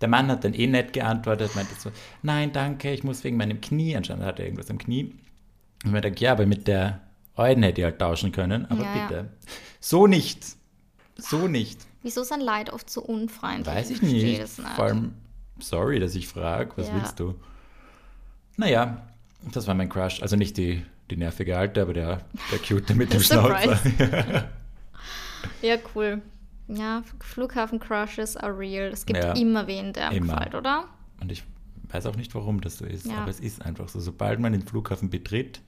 [0.00, 1.90] Der Mann hat dann eh nett geantwortet, meinte so,
[2.22, 5.12] nein, danke, ich muss wegen meinem Knie, anscheinend hat er irgendwas am Knie.
[5.84, 7.00] Und mir denkt, ja, aber mit der
[7.36, 9.06] Euden hätte ich halt tauschen können, aber Ja, ja.
[9.06, 9.30] bitte.
[9.80, 10.44] So nicht.
[11.16, 11.80] So nicht.
[12.02, 13.66] Wieso ist ein Leid oft so unfreundlich?
[13.74, 14.58] Weiß ich verstehe nicht.
[14.58, 14.68] nicht.
[14.74, 15.12] Vor allem,
[15.58, 16.94] sorry, dass ich frage, was Ja.
[16.96, 17.34] willst du?
[18.56, 19.06] Naja,
[19.52, 20.20] das war mein Crush.
[20.22, 23.20] Also nicht die, die nervige Alte, aber der, der Cute mit dem.
[23.20, 23.78] Schnauzer.
[25.62, 26.20] Ja, cool.
[26.68, 28.88] Ja, Flughafen-Crushes are real.
[28.92, 29.32] Es gibt Ja.
[29.32, 30.34] immer wen, der Immer.
[30.34, 30.84] gefällt, oder?
[31.20, 31.42] Und ich
[31.90, 33.18] weiß auch nicht, warum das so ist, Ja.
[33.22, 34.00] aber es ist einfach so.
[34.00, 35.60] Sobald man den Flughafen betritt,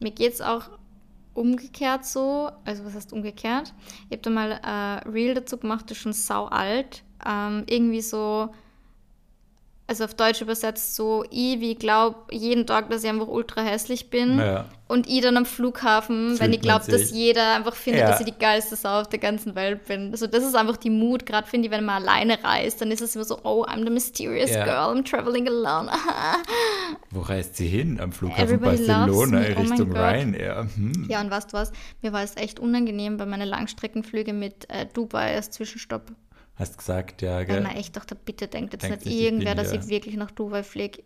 [0.00, 0.70] Mir geht es auch
[1.34, 3.74] umgekehrt so, also was heißt umgekehrt?
[4.08, 7.02] Ich habe da mal äh, Reel dazu gemacht, das ist schon sau alt.
[7.24, 8.50] Ähm, irgendwie so,
[9.88, 14.10] also auf Deutsch übersetzt so, ich wie glaub jeden Tag, dass ich einfach ultra hässlich
[14.10, 14.36] bin.
[14.36, 18.08] naja, Und ich dann am Flughafen, Fühlt wenn ich glaube, dass jeder einfach findet, Ja.
[18.10, 20.10] dass ich die geilste Sau auf der ganzen Welt bin.
[20.10, 23.00] Also das ist einfach die Mut, gerade finde ich, wenn man alleine reist, dann ist
[23.00, 24.64] es immer so, oh, I'm the mysterious Ja.
[24.64, 25.90] girl, I'm traveling alone.
[27.10, 28.00] wo reist sie hin?
[28.00, 29.54] Am Flughafen Everybody Barcelona me.
[29.56, 29.98] Oh Richtung Gott.
[29.98, 30.68] Ryanair.
[30.74, 31.06] Hm.
[31.08, 31.70] ja, und weißt du was?
[32.02, 36.10] Mir war es echt unangenehm bei meinen Langstreckenflügen mit äh, Dubai als Zwischenstopp.
[36.56, 37.60] Hast gesagt, ja, Weil gell?
[37.60, 40.62] man echt dachte, bitte denkt jetzt Denkt nicht ich irgendwer, dass ich wirklich nach Dubai
[40.62, 41.02] fliege.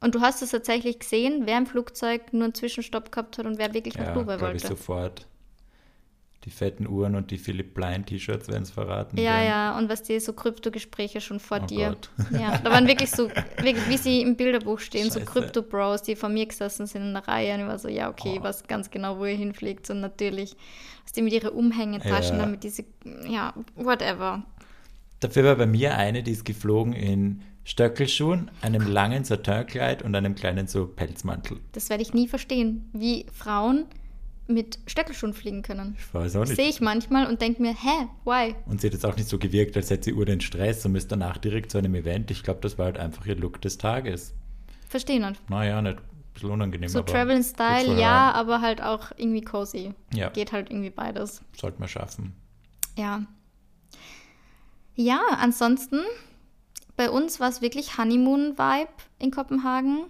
[0.00, 3.58] Und du hast es tatsächlich gesehen, wer im Flugzeug nur einen Zwischenstopp gehabt hat und
[3.58, 4.68] wer wirklich nach Ja, Dubai glaube ich wollte.
[4.68, 5.26] sofort.
[6.44, 9.16] Die fetten Uhren und die Philipp Plein T-Shirts werden es verraten.
[9.16, 9.46] Ja, werden.
[9.46, 11.88] ja, und was die so Krypto-Gespräche schon vor Oh dir.
[11.88, 12.10] Gott.
[12.38, 15.30] Ja, da waren wirklich so, wirklich, wie sie im Bilderbuch stehen, so Scheiße.
[15.32, 17.54] Krypto-Bros, die vor mir gesessen sind in der Reihe.
[17.54, 18.44] Und ich war so, ja, okay, ich Oh.
[18.44, 19.88] weiß ganz genau, wo ihr hinfliegt.
[19.88, 20.54] Und natürlich,
[21.04, 22.42] was die mit ihren Umhängetaschen, Ja.
[22.44, 22.84] damit diese,
[23.26, 24.42] ja, whatever.
[25.20, 30.34] Dafür war bei mir eine, die ist geflogen in Stöckelschuhen, einem langen Satinkleid und einem
[30.34, 31.58] kleinen so Pelzmantel.
[31.72, 33.86] Das werde ich nie verstehen, wie Frauen
[34.46, 35.96] mit Stöckelschuhen fliegen können.
[35.98, 36.76] Ich weiß auch Sehe nicht.
[36.76, 38.54] ich manchmal und denke mir, hä, why?
[38.66, 40.94] Und sie hat jetzt auch nicht so gewirkt, als hätte sie Uhr den Stress und
[40.96, 42.30] ist danach direkt zu einem Event.
[42.30, 44.34] Ich glaube, das war halt einfach ihr Look des Tages.
[44.88, 45.40] Verstehe nicht.
[45.48, 46.02] Naja, nicht ein
[46.34, 49.94] bisschen unangenehm, So Travel in Style, ja, aber halt auch irgendwie cozy.
[50.12, 51.40] Ja, Geht halt irgendwie beides.
[51.56, 52.34] sollte man schaffen.
[52.96, 53.22] Ja.
[54.94, 56.00] Ja, ansonsten,
[56.96, 60.04] bei uns war es wirklich Honeymoon-Vibe in Kopenhagen.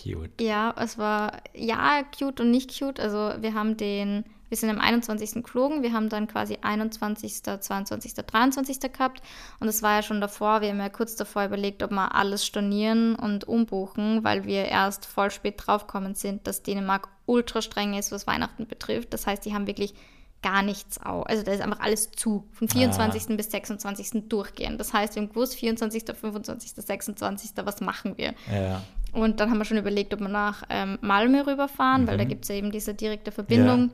[0.00, 0.40] Cute.
[0.40, 3.00] Ja, es war ja cute und nicht cute.
[3.00, 5.42] Also wir haben den, wir sind am 21.
[5.42, 8.80] geflogen, wir haben dann quasi 21., 22., 23.
[8.92, 9.22] gehabt
[9.60, 12.46] und es war ja schon davor, wir haben ja kurz davor überlegt, ob wir alles
[12.46, 18.12] stornieren und umbuchen, weil wir erst voll spät draufgekommen sind, dass Dänemark ultra streng ist,
[18.12, 19.12] was Weihnachten betrifft.
[19.12, 19.94] Das heißt, die haben wirklich
[20.42, 21.22] gar nichts au.
[21.22, 22.48] Also da ist einfach alles zu.
[22.52, 23.36] Von 24.
[23.36, 24.28] bis 26.
[24.28, 24.80] durchgehend.
[24.80, 27.50] Das heißt, wir haben gewusst, 24., 25., 26.
[27.64, 28.34] was machen wir?
[28.52, 32.24] Ja, Und dann haben wir schon überlegt, ob wir nach ähm, Malmö rüberfahren, weil da
[32.24, 33.90] gibt es ja eben diese direkte Verbindung.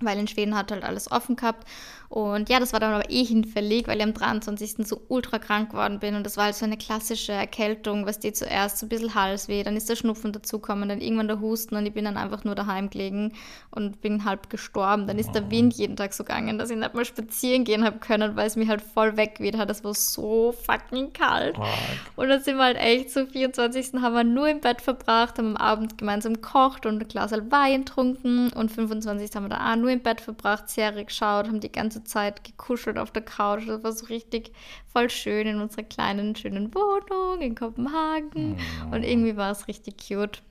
[0.00, 1.68] Weil in Schweden hat halt alles offen gehabt.
[2.10, 4.84] Und ja, das war dann aber eh hinfällig, weil ich am 23.
[4.84, 6.16] so ultra krank geworden bin.
[6.16, 9.62] Und das war halt so eine klassische Erkältung, was die zuerst so ein bisschen Halsweh,
[9.62, 12.56] dann ist der Schnupfen dazugekommen, dann irgendwann der Husten und ich bin dann einfach nur
[12.56, 13.34] daheim gelegen
[13.70, 15.06] und bin halb gestorben.
[15.06, 18.00] Dann ist der Wind jeden Tag so gegangen, dass ich nicht mal spazieren gehen habe
[18.00, 19.70] können, weil es mich halt voll weggeweht hat.
[19.70, 21.56] Das war so fucking kalt.
[21.60, 24.02] Oh, Und dann sind wir halt echt so 24.
[24.02, 27.84] haben wir nur im Bett verbracht, haben am Abend gemeinsam gekocht und ein Glas Wein
[27.84, 29.30] getrunken und 25.
[29.36, 32.98] haben wir da auch nur im Bett verbracht, Serie geschaut, haben die ganze Zeit gekuschelt
[32.98, 33.66] auf der Couch.
[33.66, 34.52] Das war so richtig
[34.92, 38.56] voll schön in unserer kleinen, schönen Wohnung in Kopenhagen.
[38.90, 40.42] Und irgendwie war es richtig cute.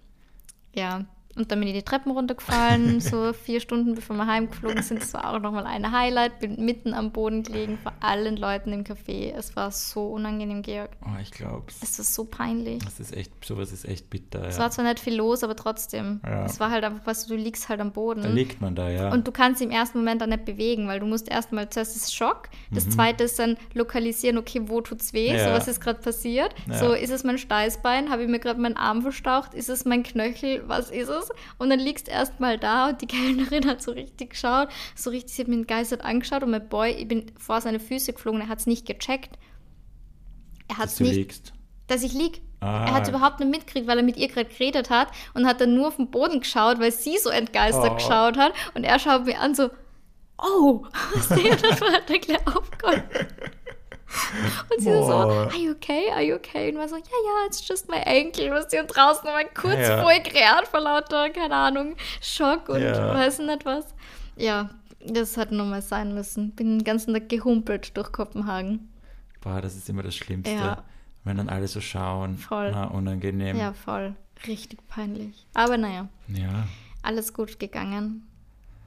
[0.74, 1.06] Ja,
[1.40, 5.02] und dann bin ich die Treppen runtergefallen, so vier Stunden bevor wir heimgeflogen sind.
[5.02, 6.40] Das war auch nochmal ein Highlight.
[6.40, 9.34] Bin mitten am Boden gelegen vor allen Leuten im Café.
[9.36, 10.92] Es war so unangenehm, Georg.
[11.06, 11.78] oh, ich glaub's.
[11.82, 12.84] Es war so peinlich.
[12.84, 14.46] Das ist echt, sowas ist echt bitter.
[14.48, 14.64] Es Ja.
[14.64, 16.22] war zwar nicht viel los, aber trotzdem.
[16.26, 16.46] Ja.
[16.46, 18.22] Es war halt einfach, weißt du, du liegst halt am Boden.
[18.22, 19.12] Da liegt man da, ja.
[19.12, 22.14] Und du kannst im ersten Moment dann nicht bewegen, weil du musst erstmal, zuerst ist
[22.14, 22.92] Schock, das Mhm.
[22.92, 25.46] zweite ist dann lokalisieren, okay, wo tut's weh, Ja.
[25.46, 26.54] so was ist gerade passiert.
[26.72, 30.04] So, ist es mein Steißbein, habe ich mir gerade meinen Arm verstaucht, ist es mein
[30.04, 31.29] Knöchel, was ist es?
[31.58, 35.34] Und dann liegst du erstmal da und die Kellnerin hat so richtig geschaut, so richtig,
[35.36, 38.48] sie hat mich entgeistert angeschaut und mein Boy, ich bin vor seine Füße geflogen, er
[38.50, 39.38] hat es nicht gecheckt.
[40.68, 41.54] Er hat dass es du nicht liegst.
[41.88, 42.42] dass ich lieg.
[42.62, 42.86] Ah.
[42.88, 45.62] Er hat es überhaupt nicht mitgekriegt, weil er mit ihr gerade geredet hat und hat
[45.62, 47.96] dann nur auf den Boden geschaut, weil sie so entgeistert Oh.
[47.96, 48.54] geschaut hat.
[48.74, 49.70] Und er schaut mir an so,
[50.38, 53.04] oh, was der das hat er gleich aufgehört.
[54.76, 56.72] Und sie so, are you okay, are you okay?
[56.72, 58.52] Und war so, ja, ja, it's just my ankle.
[58.52, 60.02] Was die und draußen war kurz Ja.
[60.02, 63.14] voll gerät vor lauter, keine Ahnung, Schock und Ja.
[63.14, 63.86] weiß nicht was.
[64.36, 64.70] Ja,
[65.06, 66.52] das hat nur mal sein müssen.
[66.56, 68.90] Bin den ganzen Tag gehumpelt durch Kopenhagen.
[69.42, 70.56] Boah, das ist immer das Schlimmste.
[70.56, 70.84] Ja.
[71.24, 72.38] Wenn dann alle so schauen.
[72.38, 72.72] Voll.
[72.72, 73.58] Na, unangenehm.
[73.58, 74.16] Ja, voll.
[74.48, 75.46] Richtig peinlich.
[75.54, 76.08] Aber naja.
[76.30, 76.68] Ja.
[77.04, 78.26] alles gut gegangen.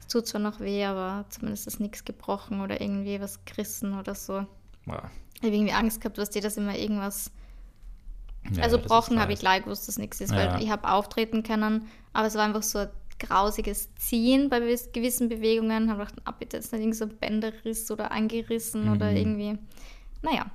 [0.01, 4.13] Es tut zwar noch weh, aber zumindest ist nichts gebrochen oder irgendwie was gerissen oder
[4.15, 4.45] so.
[4.85, 5.09] Boah.
[5.35, 7.31] Ich habe irgendwie Angst gehabt, dass die das immer irgendwas.
[8.51, 10.53] Ja, also brochen habe ich gleich gewusst, dass nichts ist, Ja.
[10.53, 14.91] weil ich habe auftreten können, aber es war einfach so ein grausiges Ziehen bei gewiss-
[14.91, 15.89] gewissen Bewegungen.
[15.89, 19.17] Habe gedacht, ab jetzt nicht irgend so ein Bänderriss oder angerissen oder Mhm.
[19.17, 19.57] irgendwie.
[20.21, 20.45] Naja,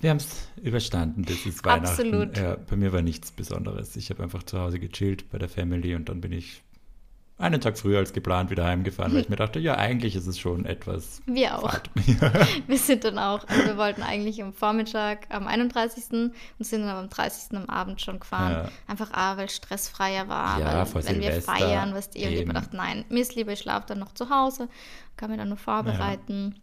[0.00, 1.86] Wir haben es überstanden, das ist Weihnachten.
[1.86, 2.36] Absolut.
[2.36, 3.96] Ja, bei mir war nichts Besonderes.
[3.96, 6.62] Ich habe einfach zu Hause gechillt bei der Family und dann bin ich
[7.36, 10.38] einen Tag früher als geplant wieder heimgefahren, weil ich mir dachte, ja, eigentlich ist es
[10.38, 11.20] schon etwas.
[11.26, 11.74] wir auch.
[12.68, 16.04] Wir sind dann auch, also wir wollten eigentlich am Vormittag am 31.
[16.12, 17.56] und sind dann am 30.
[17.58, 18.52] am Abend schon gefahren.
[18.52, 18.68] Ja.
[18.86, 22.18] Einfach A, weil es stressfreier war, Ja, weil vor wenn wir Silvester feiern, weißt du,
[22.18, 22.40] ich hab eben.
[22.40, 24.68] mir gedacht, nein, mir ist lieber, ich schlafe dann noch zu Hause,
[25.16, 26.54] kann mir dann nur vorbereiten.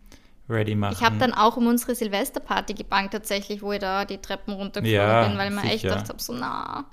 [0.49, 0.95] Ready machen.
[0.97, 5.07] Ich habe dann auch um unsere Silvesterparty gebankt tatsächlich, wo ich da die Treppen runtergeflogen
[5.07, 6.86] Ja, bin, weil ich mir echt gedacht habe, so na,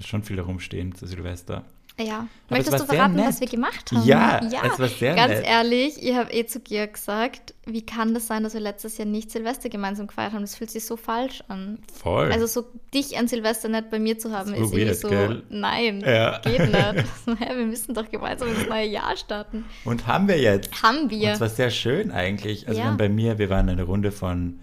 [0.00, 1.64] schon viel herumstehen zu Silvester.
[1.98, 2.26] Ja.
[2.48, 4.04] Aber es Möchtest du verraten, was wir gemacht haben?
[4.06, 5.46] Ja, es war sehr Ganz nett.
[5.46, 9.06] ehrlich, ich habe eh zu Georg gesagt, wie kann das sein, dass wir letztes Jahr
[9.06, 10.42] nicht Silvester gemeinsam gefeiert haben?
[10.42, 11.78] Das fühlt sich so falsch an.
[11.92, 12.30] Voll.
[12.32, 15.08] Also so dich an Silvester nicht bei mir zu haben, So ist irgendwie weird, so,
[15.08, 15.42] gell?
[15.50, 16.38] nein, Ja.
[16.40, 17.04] geht nicht.
[17.56, 19.64] Wir müssen doch gemeinsam ins neue Jahr starten.
[19.84, 20.82] und haben wir jetzt.
[20.82, 21.30] Haben Und wir.
[21.32, 22.66] es war sehr schön eigentlich.
[22.68, 22.84] Also Ja.
[22.86, 24.60] wir haben bei mir, wir waren eine Runde von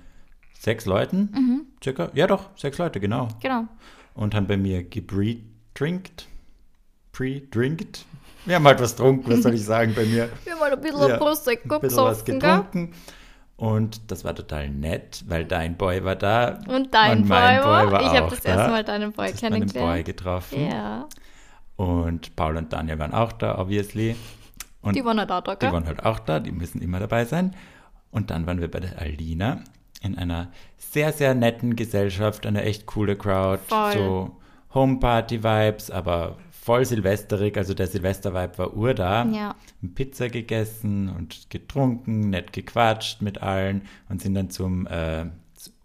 [0.60, 2.12] sechs Leuten, circa.
[2.14, 3.30] Ja doch, sechs Leute, genau.
[3.42, 3.66] Genau.
[4.14, 6.28] Und haben bei mir gebre-drinkt.
[7.12, 8.06] Pre-drinkt.
[8.46, 10.30] Wir haben halt was getrunken, was soll ich sagen bei mir?
[10.44, 12.94] Wir haben mal ein bisschen Ja, Prosecco ein bisschen was getrunken.
[13.56, 16.60] Und das war total nett, weil dein Boy war da.
[16.68, 18.50] Und dein und mein Boy war- ich hab auch das da.
[18.50, 20.06] erste Mal deinen Boy hast meinen Boy kennengelernt.
[20.06, 20.68] getroffen.
[20.72, 21.08] Ja,
[21.76, 24.16] Und Paul und Daniel waren auch da, obviously.
[24.82, 25.72] Und die waren halt auch da, die gell?
[25.74, 27.56] waren halt auch da, die müssen immer dabei sein.
[28.10, 29.62] Und dann waren wir bei der Alina
[30.02, 33.62] in einer sehr, sehr netten Gesellschaft, eine echt coole Crowd.
[33.68, 33.94] Voll.
[33.94, 34.38] So
[34.74, 37.58] Homeparty-Vibes, aber voll silvesterig.
[37.58, 39.26] Also der Silvester-Vibe war ur da.
[39.26, 39.56] Ja.
[39.96, 45.26] Pizza gegessen und getrunken, nett gequatscht mit allen und sind dann zum äh,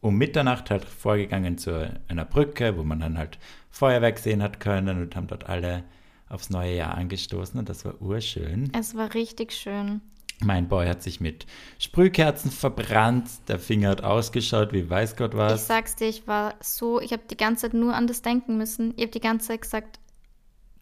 [0.00, 3.38] um Mitternacht halt vorgegangen zu einer Brücke, wo man dann halt
[3.70, 5.84] Feuerwerk sehen hat können und haben dort alle
[6.28, 8.70] aufs neue Jahr angestoßen und das war urschön.
[8.78, 10.00] Es war richtig schön.
[10.44, 11.46] Mein Boy hat sich mit
[11.78, 15.66] Sprühkerzen verbrannt, der Finger hat ausgeschaut wie weiß Gott Ich was.
[15.66, 18.92] sag's dir, ich war so, ich habe die ganze Zeit nur an das denken müssen.
[18.96, 19.98] Ich habe die ganze Zeit gesagt,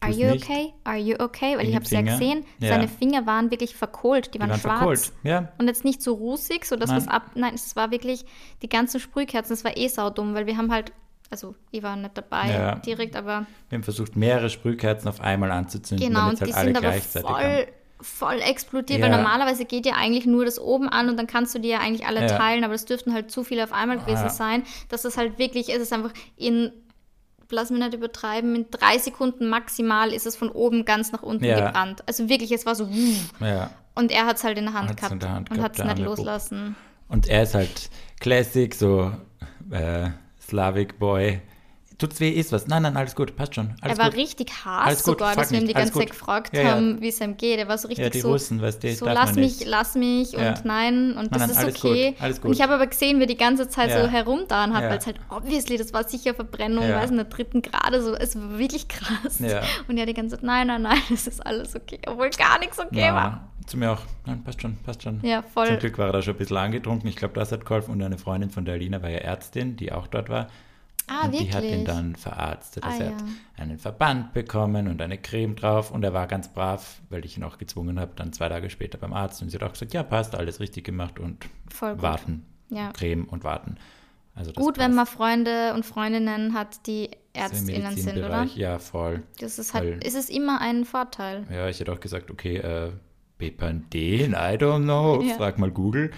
[0.05, 0.43] Are you nicht.
[0.45, 0.73] okay?
[0.83, 1.57] Are you okay?
[1.57, 2.69] Weil ich habe es ja gesehen, Ja.
[2.69, 4.77] seine Finger waren wirklich verkohlt, die, Die waren, waren schwarz.
[4.77, 5.11] verkohlt.
[5.23, 7.31] Ja, Und jetzt nicht so rusig, so dass was ab.
[7.35, 8.25] Nein, es war wirklich
[8.61, 9.53] die ganzen Sprühkerzen.
[9.53, 10.91] Es war eh saudumm, weil wir haben halt,
[11.29, 12.75] also ich war nicht dabei Ja.
[12.75, 16.65] direkt, aber wir haben versucht, mehrere Sprühkerzen auf einmal anzuzünden, genau, und die halt alle
[16.73, 16.93] sind aber
[17.33, 17.65] voll, haben.
[18.01, 19.05] voll explodiert, Ja.
[19.05, 21.79] weil normalerweise geht ja eigentlich nur das oben an und dann kannst du die ja
[21.79, 22.27] eigentlich alle Ja.
[22.37, 24.29] teilen, aber es dürften halt zu viele auf einmal gewesen Ja.
[24.29, 26.71] sein, dass das halt wirklich, es ist einfach in,
[27.51, 31.45] lass mich nicht übertreiben, in drei Sekunden maximal ist es von oben ganz nach unten
[31.45, 31.65] Ja.
[31.67, 32.03] gebrannt.
[32.07, 32.87] Also wirklich, es war so,
[33.39, 33.69] Ja.
[33.95, 35.79] Und er hat es halt in der Hand Hat's gehabt in der Hand und hat
[35.79, 36.75] es nicht loslassen.
[37.07, 39.11] Und er ist halt Classic, so
[39.71, 40.09] äh,
[40.41, 41.41] Slavic Boy.
[41.97, 42.67] Tut's weh, ist was?
[42.67, 43.73] Nein, nein, alles gut, passt schon.
[43.81, 44.19] Alles er war gut.
[44.19, 46.19] richtig Alles hart gut, sogar, frag dass wir ihn die alles ganze Zeit gut.
[46.19, 46.71] gefragt Ja, ja.
[46.71, 47.57] haben, wie es ihm geht.
[47.57, 49.65] Er war so richtig Ja, die so, Russen, weißt du, so lass mich, nicht.
[49.65, 50.49] lass mich Ja.
[50.49, 52.11] und nein und das nein, ist alles okay.
[52.11, 52.55] gut, alles Und gut.
[52.55, 54.01] ich habe aber gesehen, wie er die ganze Zeit Ja.
[54.03, 54.89] so herumtan hat, Ja.
[54.89, 56.97] weil es halt obviously, das war sicher Verbrennung, Ja.
[57.01, 59.39] weiß nicht, dritten Grade, so, es war wirklich krass.
[59.39, 59.61] Ja.
[59.87, 62.77] Und er die ganze Zeit, nein, nein, nein, es ist alles okay, obwohl gar nichts
[62.77, 63.47] okay war.
[63.57, 64.01] Na, zu mir auch.
[64.25, 65.21] Nein, passt schon, passt schon.
[65.23, 65.67] Ja, voll.
[65.67, 67.07] Zum Glück war er da schon ein bisschen angetrunken.
[67.07, 67.91] Ich glaube, das hat geholfen.
[67.93, 70.47] Und eine Freundin von der Alina war ja Ärztin, die auch dort war.
[71.07, 71.83] Ah, und die hat ihn wirklich?
[71.85, 72.83] dann verarztet.
[72.83, 73.15] Ah, Also er ja.
[73.15, 73.23] hat
[73.57, 75.91] einen Verband bekommen und eine Creme drauf.
[75.91, 78.97] Und er war ganz brav, weil ich ihn auch gezwungen habe, dann zwei Tage später
[78.97, 79.41] beim Arzt.
[79.41, 81.45] Und sie hat auch gesagt, ja, passt, alles richtig gemacht und
[81.79, 82.45] warten.
[82.69, 82.91] Ja.
[82.91, 83.75] Creme und warten.
[84.33, 84.95] Also Gut, wenn passt.
[84.95, 88.43] man Freunde und Freundinnen hat, die Ärztinnen sind, oder?
[88.55, 89.23] Ja, voll.
[89.39, 91.45] Das ist Weil- halt, ist es immer ein Vorteil.
[91.53, 92.91] Ja, ich hätte auch gesagt, okay, äh,
[93.37, 95.35] Bepanthen, I don't know, Ja.
[95.35, 96.11] frag mal Google.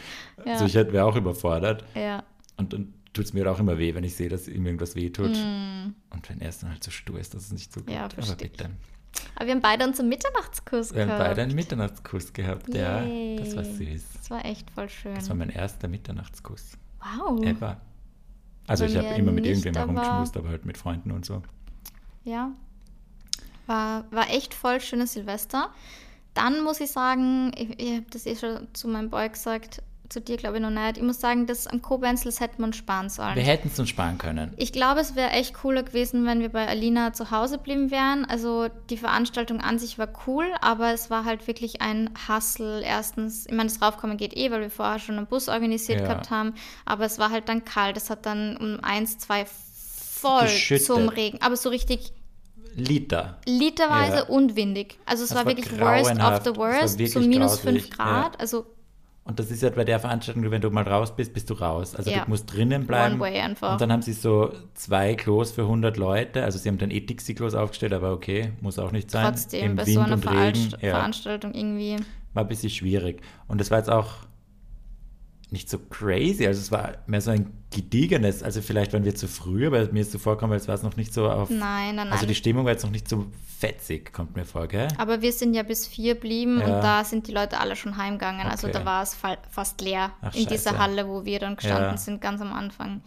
[0.45, 0.53] Ja.
[0.53, 1.83] Also ich hätte wäre auch überfordert.
[1.95, 2.23] Ja.
[2.57, 5.09] Und dann tut es mir auch immer weh, wenn ich sehe, dass ihm irgendwas weh
[5.09, 5.27] tut.
[5.35, 7.89] Und wenn er es dann halt so stur ist, dass es nicht so gut.
[7.89, 7.93] Mm.
[7.93, 8.69] Ja, Aber bitte.
[9.35, 11.23] Aber wir haben beide unseren Mitternachtskuss Wir haben gehabt.
[11.25, 13.01] beide einen Mitternachtskuss gehabt, ja.
[13.03, 13.37] Yay.
[13.37, 14.03] Das war süß.
[14.15, 15.15] Das war echt voll schön.
[15.15, 16.73] Das war mein erster Mitternachtskuss.
[17.17, 17.43] wow.
[17.43, 17.81] Ever.
[18.67, 21.25] Also Bei ich habe immer mit nicht, irgendwem aber- herumgeschmust, aber halt mit Freunden und
[21.25, 21.41] so.
[22.25, 22.51] Ja.
[23.65, 25.71] War, war echt voll schönes Silvester.
[26.33, 30.21] Dann muss ich sagen, ich, ich habe das eh schon zu meinem Boy gesagt, zu
[30.21, 30.97] dir glaube ich noch nicht.
[30.97, 33.35] Ich muss sagen, das am Kobenzels hätte man sparen sollen.
[33.35, 34.53] Wir hätten es uns sparen können.
[34.57, 38.25] Ich glaube, es wäre echt cooler gewesen, wenn wir bei Alina zu Hause blieben wären.
[38.25, 42.81] Also die Veranstaltung an sich war cool, aber es war halt wirklich ein Hustle.
[42.81, 46.05] Erstens, ich meine, das Raufkommen geht eh, weil wir vorher schon einen Bus organisiert Ja.
[46.07, 46.53] gehabt haben,
[46.85, 47.97] aber es war halt dann kalt.
[47.97, 50.85] Es hat dann um eins, zwei voll Geschüttet.
[50.87, 52.11] zum Regen, aber so richtig
[52.75, 53.37] Liter.
[53.45, 54.23] literweise Ja.
[54.25, 54.97] und windig.
[55.05, 56.43] Also es war, war wirklich worst of grauenhaft.
[56.45, 58.33] the worst, so minus grauslich, 5 Grad.
[58.35, 58.39] ja.
[58.39, 58.65] Also
[59.27, 61.95] Und das ist ja bei der Veranstaltung, wenn du mal raus bist, bist du raus.
[61.95, 62.23] Also Ja.
[62.23, 63.15] du musst drinnen bleiben.
[63.15, 63.73] One way einfach.
[63.73, 66.43] Und dann haben sie so zwei Klos für 100 Leute.
[66.43, 69.25] Also sie haben dann eh Dixie-Klos aufgestellt, aber okay, muss auch nicht sein.
[69.25, 71.97] trotzdem Im bei Wind so einer und Regen, Veranst ja, Veranstaltung irgendwie.
[72.33, 73.21] war ein bisschen schwierig.
[73.49, 74.13] Und es war jetzt auch
[75.49, 76.45] nicht so crazy.
[76.45, 78.43] Also es war mehr so ein gediegenes.
[78.43, 80.97] Also vielleicht waren wir zu früh, aber mir ist so vorgekommen, als war es noch
[80.97, 81.49] nicht so auf...
[81.49, 82.11] Nein, nein, nein.
[82.11, 84.87] Also die Stimmung war jetzt noch nicht so fetzig, kommt mir vor, gell?
[84.97, 86.65] Aber wir sind ja bis vier blieben Ja.
[86.65, 88.45] und da sind die Leute alle schon heimgegangen.
[88.47, 88.79] Also Okay.
[88.79, 90.79] da war es fa fast leer Ach, in dieser scheiße.
[90.79, 91.97] Halle, wo wir dann gestanden Ja.
[91.97, 93.01] sind, ganz am Anfang.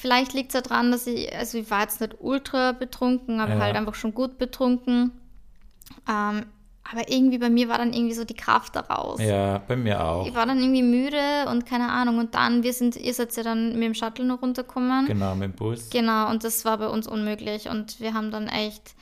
[0.00, 3.60] Vielleicht liegt es daran, dass ich, also ich war jetzt nicht ultra betrunken, aber Ja.
[3.60, 5.12] halt einfach schon gut betrunken.
[6.08, 6.46] Ähm,
[6.90, 9.20] aber irgendwie bei mir war dann irgendwie so die Kraft daraus.
[9.20, 10.26] Ja, bei mir auch.
[10.26, 12.18] Ich war dann irgendwie müde und keine Ahnung.
[12.18, 15.06] Und dann, wir sind, ihr seid ja dann mit dem Shuttle noch runtergekommen.
[15.06, 15.90] Genau, mit dem Bus.
[15.90, 17.68] Genau, und das war bei uns unmöglich.
[17.68, 18.94] Und wir haben dann echt.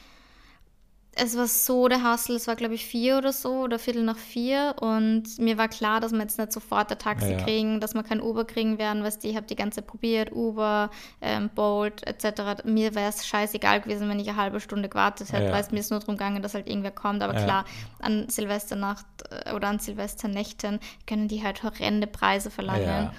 [1.17, 4.17] Es war so der Hustle, es war glaube ich vier oder so oder Viertel nach
[4.17, 7.45] vier und mir war klar, dass wir jetzt nicht sofort ein Taxi Ja, ja.
[7.45, 10.33] kriegen, dass wir kein Uber kriegen werden, weißt du, ich habe die ganze Zeit probiert,
[10.33, 12.65] Uber, ähm, Bolt etc.
[12.65, 15.53] Mir wäre es scheißegal gewesen, wenn ich eine halbe Stunde gewartet hätte, Ja.
[15.53, 17.65] weil es mir ist nur darum gegangen, dass halt irgendwer kommt, aber klar,
[18.01, 19.07] an Silvesternacht
[19.47, 23.11] äh, oder an Silvesternächten können die halt horrende Preise verlangen.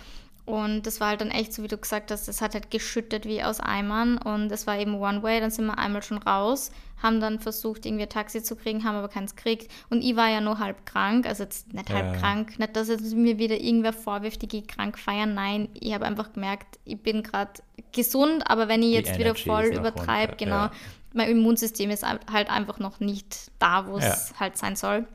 [0.46, 3.26] Und das war halt dann echt so, wie du gesagt hast, es hat halt geschüttet
[3.26, 7.20] wie aus Eimern und es war eben One-Way, dann sind wir einmal schon raus, haben
[7.20, 9.72] dann versucht, irgendwie ein Taxi zu kriegen, haben aber keins gekriegt.
[9.90, 12.20] Und ich war ja nur halb krank, also jetzt nicht halb Ja.
[12.22, 16.06] krank, nicht, dass jetzt mir wieder irgendwer vorwirft, ich gehe krank feiern, nein, ich habe
[16.06, 17.54] einfach gemerkt, ich bin gerade
[17.92, 20.72] gesund, aber wenn ich Die jetzt wieder Energy voll übertreibe, genau, ja.
[21.14, 24.40] mein Immunsystem ist halt einfach noch nicht da, wo es Ja.
[24.42, 25.08] halt sein soll.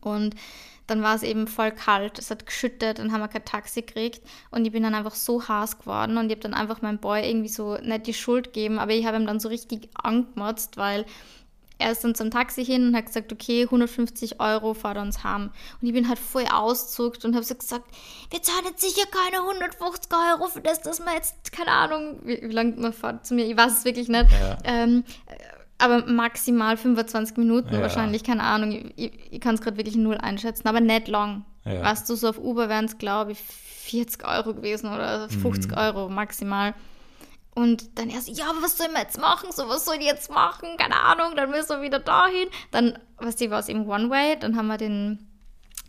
[0.00, 0.36] Und
[0.86, 4.20] dann war es eben voll kalt, es hat geschüttet, dann haben wir kein Taxi gekriegt
[4.50, 7.28] und ich bin dann einfach so heiß geworden und ich habe dann einfach meinem Boy
[7.28, 11.06] irgendwie so nicht die Schuld gegeben, aber ich habe ihm dann so richtig angemotzt, weil
[11.82, 15.24] er ist dann zum Taxi hin und hat gesagt, okay, 150 Euro fahrt er uns
[15.24, 15.50] heim.
[15.80, 17.84] Und ich bin halt voll auszuckt und habe so gesagt,
[18.30, 22.40] wir zahlen jetzt sicher keine 150 Euro für das, dass wir jetzt, keine Ahnung, wie,
[22.40, 24.30] wie lange man fährt zu mir, ich weiß es wirklich nicht.
[24.30, 24.58] Ja.
[24.64, 25.04] Ähm,
[25.82, 27.80] aber maximal 25 Minuten Ja.
[27.82, 28.72] wahrscheinlich, keine Ahnung.
[28.72, 31.44] Ich, ich, ich kann es gerade wirklich null einschätzen, aber nicht lang.
[31.64, 31.82] Ja.
[31.82, 35.78] Weißt du, so auf Uber wären es, glaube ich, 40 Euro gewesen oder 50 Mhm.
[35.78, 36.74] Euro maximal.
[37.54, 39.50] Und dann erst, ja, aber was soll man jetzt machen?
[39.52, 40.68] So, was soll ich jetzt machen?
[40.78, 42.48] Keine Ahnung, dann müssen wir wieder dahin.
[42.70, 45.28] Dann, was die war es eben One-Way, dann haben wir den,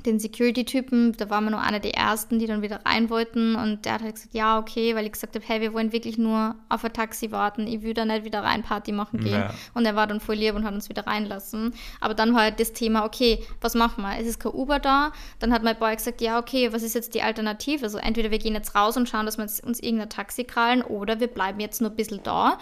[0.06, 3.86] den Security-Typen, da waren wir nur einer der ersten, die dann wieder rein wollten und
[3.86, 6.56] der hat halt gesagt, ja, okay, weil ich gesagt habe, hey, wir wollen wirklich nur
[6.70, 9.34] auf ein Taxi warten, ich will da nicht wieder rein Party machen gehen.
[9.34, 9.54] Ja.
[9.74, 11.74] Und er war dann voll lieb und hat uns wieder reinlassen.
[12.02, 14.18] Aber dann war halt das Thema, okay, was machen wir?
[14.20, 15.12] Es ist kein Uber da.
[15.39, 17.84] Dann hat mein Boy gesagt, ja, okay, was ist jetzt die Alternative?
[17.84, 21.20] Also entweder wir gehen jetzt raus und schauen, dass wir uns irgendein Taxi krallen oder
[21.20, 22.58] wir bleiben jetzt nur ein bisschen da,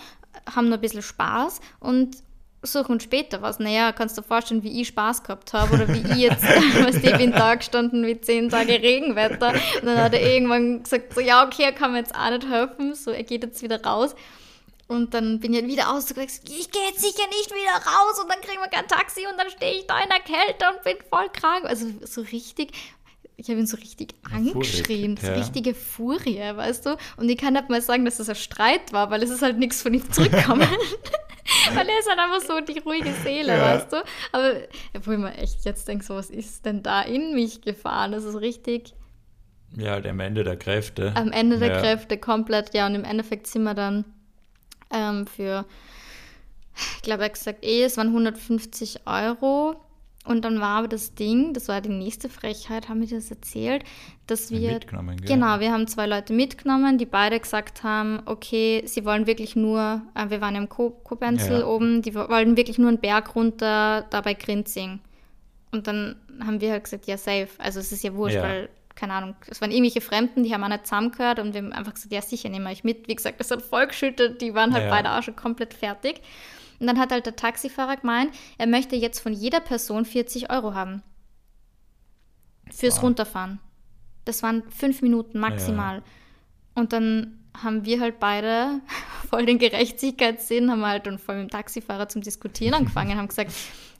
[0.55, 2.17] haben nur ein bisschen Spaß und
[2.63, 3.59] suchen uns später was.
[3.59, 6.43] Naja, kannst du dir vorstellen, wie ich Spaß gehabt habe oder wie ich jetzt,
[6.83, 9.49] was ich bin da gestanden mit zehn Tage Regenwetter.
[9.49, 12.47] Und dann hat er irgendwann gesagt, so, ja, okay, er kann mir jetzt auch nicht
[12.47, 14.15] helfen, so, er geht jetzt wieder raus.
[14.87, 18.41] Und dann bin ich wieder ausgegangen, ich gehe jetzt sicher nicht wieder raus und dann
[18.41, 21.29] kriegen wir kein Taxi und dann stehe ich da in der Kälte und bin voll
[21.29, 21.63] krank.
[21.63, 22.73] Also so richtig,
[23.37, 25.33] ich habe ihn so richtig angeschrien, so ja.
[25.33, 26.97] richtige Furie, weißt du?
[27.17, 29.57] Und ich kann nicht mal sagen, dass das ein Streit war, weil es ist halt
[29.57, 30.67] nichts von ihm zurückgekommen.
[31.73, 33.61] weil er ist halt einfach so die ruhige Seele, ja.
[33.61, 34.03] weißt du?
[34.31, 34.53] Aber
[35.03, 38.11] wo ich mir echt jetzt denke, so was ist denn da in mich gefahren?
[38.11, 38.93] Das ist richtig.
[39.77, 41.13] Ja, halt am Ende der Kräfte.
[41.15, 41.79] Am Ende der ja.
[41.79, 42.85] Kräfte komplett, ja.
[42.85, 44.05] Und im Endeffekt sind wir dann
[44.93, 45.65] ähm, für,
[46.97, 49.81] ich glaube, er hat gesagt, eh, es waren 150 Euro
[50.23, 53.83] und dann war aber das Ding, das war die nächste Frechheit, haben wir das erzählt,
[54.27, 54.73] dass wir.
[54.73, 55.27] Mitgenommen, gell?
[55.27, 60.03] Genau, wir haben zwei Leute mitgenommen, die beide gesagt haben, okay, sie wollen wirklich nur,
[60.13, 61.65] äh, wir waren im Kobenzel ja.
[61.65, 64.99] oben, die wollen wirklich nur einen Berg runter, da bei Grinzing.
[65.71, 67.49] Und dann haben wir halt gesagt, ja, safe.
[67.57, 68.43] Also es ist ja wurscht, ja.
[68.43, 71.73] weil, keine Ahnung, es waren irgendwelche Fremden, die haben auch nicht zusammengehört und wir haben
[71.73, 73.07] einfach gesagt, ja, sicher, nehmen wir euch mit.
[73.07, 74.89] Wie gesagt, das hat voll geschüttet, die waren halt ja.
[74.91, 76.21] beide auch schon komplett fertig.
[76.81, 80.73] Und dann hat halt der Taxifahrer gemeint, er möchte jetzt von jeder Person 40 Euro
[80.73, 81.03] haben.
[82.71, 83.03] Fürs wow.
[83.03, 83.59] Runterfahren.
[84.25, 85.97] Das waren fünf Minuten maximal.
[85.97, 86.03] Ja.
[86.73, 88.81] Und dann haben wir halt beide
[89.29, 93.51] voll den Gerechtigkeitssinn, haben halt und voll mit dem Taxifahrer zum Diskutieren angefangen, haben gesagt,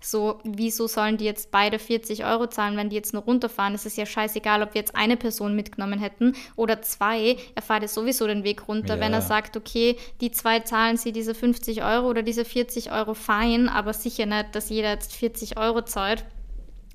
[0.03, 3.75] so, wieso sollen die jetzt beide 40 Euro zahlen, wenn die jetzt nur runterfahren?
[3.75, 7.37] Es ist ja scheißegal, ob wir jetzt eine Person mitgenommen hätten oder zwei.
[7.53, 8.95] Er fährt jetzt sowieso den Weg runter.
[8.95, 8.99] Ja.
[8.99, 13.13] Wenn er sagt, okay, die zwei zahlen sie diese 50 Euro oder diese 40 Euro
[13.13, 16.25] fein, aber sicher nicht, dass jeder jetzt 40 Euro zahlt.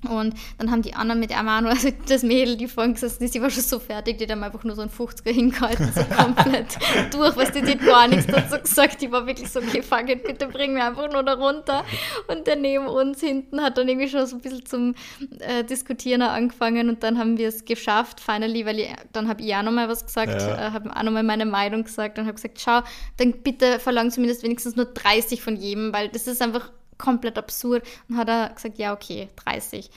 [0.07, 3.41] Und dann haben die anderen mit Amano, also das Mädel, die vorhin gesessen ist, die
[3.41, 6.77] war schon so fertig, die haben einfach nur so einen 50er hingehalten, so komplett
[7.11, 9.01] durch, was die, die hat gar nichts dazu gesagt.
[9.01, 11.83] Die war wirklich so, okay, fuck it, bitte bring mir einfach nur da runter.
[12.27, 14.95] Und der neben uns hinten hat dann irgendwie schon so ein bisschen zum
[15.39, 19.55] äh, Diskutieren angefangen und dann haben wir es geschafft, finally, weil ich, dann habe ich
[19.55, 20.67] auch nochmal was gesagt, ja.
[20.67, 22.81] äh, habe auch nochmal meine Meinung gesagt und habe gesagt, schau,
[23.17, 27.85] dann bitte verlang zumindest wenigstens nur 30 von jedem, weil das ist einfach komplett absurd.
[28.09, 29.89] Und hat er gesagt, ja, okay, 30.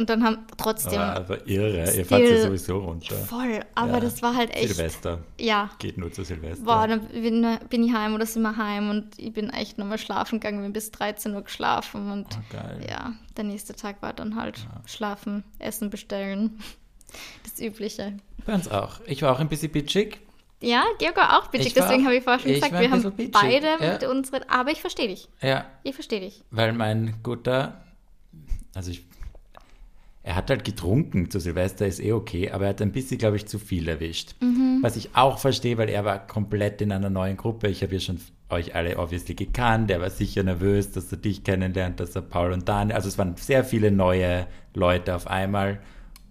[0.00, 0.98] Und dann haben trotzdem.
[0.98, 3.16] Aber, aber irre, ihr fahrt ja sowieso runter.
[3.16, 4.00] Voll, aber ja.
[4.00, 4.68] das war halt echt.
[4.68, 5.18] Silvester.
[5.38, 5.70] Ja.
[5.78, 6.64] Geht nur zu Silvester.
[6.64, 9.98] Boah, dann bin, bin, ich heim oder sind wir heim und ich bin echt nochmal
[9.98, 12.80] schlafen gegangen, bin bis 13 Uhr geschlafen und oh, geil.
[12.88, 14.80] ja, der nächste Tag war dann halt ja.
[14.86, 16.58] schlafen, Essen bestellen.
[17.42, 18.18] Das Übliche.
[18.46, 19.00] Bei uns auch.
[19.04, 20.20] Ich war auch ein bisschen bitchig.
[20.62, 23.32] Ja, Georg war auch bitchig, deswegen habe ich vorher schon gesagt, wir haben bitchig.
[23.32, 23.92] beide ja.
[23.92, 24.42] mit unseren.
[24.48, 25.28] Aber ich verstehe dich.
[25.40, 25.64] Ja.
[25.82, 26.42] Ich verstehe dich.
[26.50, 27.82] Weil mein guter,
[28.74, 29.06] also ich,
[30.22, 33.36] er hat halt getrunken zu Silvester, ist eh okay, aber er hat ein bisschen, glaube
[33.36, 34.34] ich, zu viel erwischt.
[34.40, 34.80] Mhm.
[34.82, 37.68] Was ich auch verstehe, weil er war komplett in einer neuen Gruppe.
[37.68, 39.90] Ich habe ja schon euch alle obviously gekannt.
[39.90, 42.96] Er war sicher nervös, dass er dich kennenlernt, dass er Paul und Daniel.
[42.96, 45.80] Also es waren sehr viele neue Leute auf einmal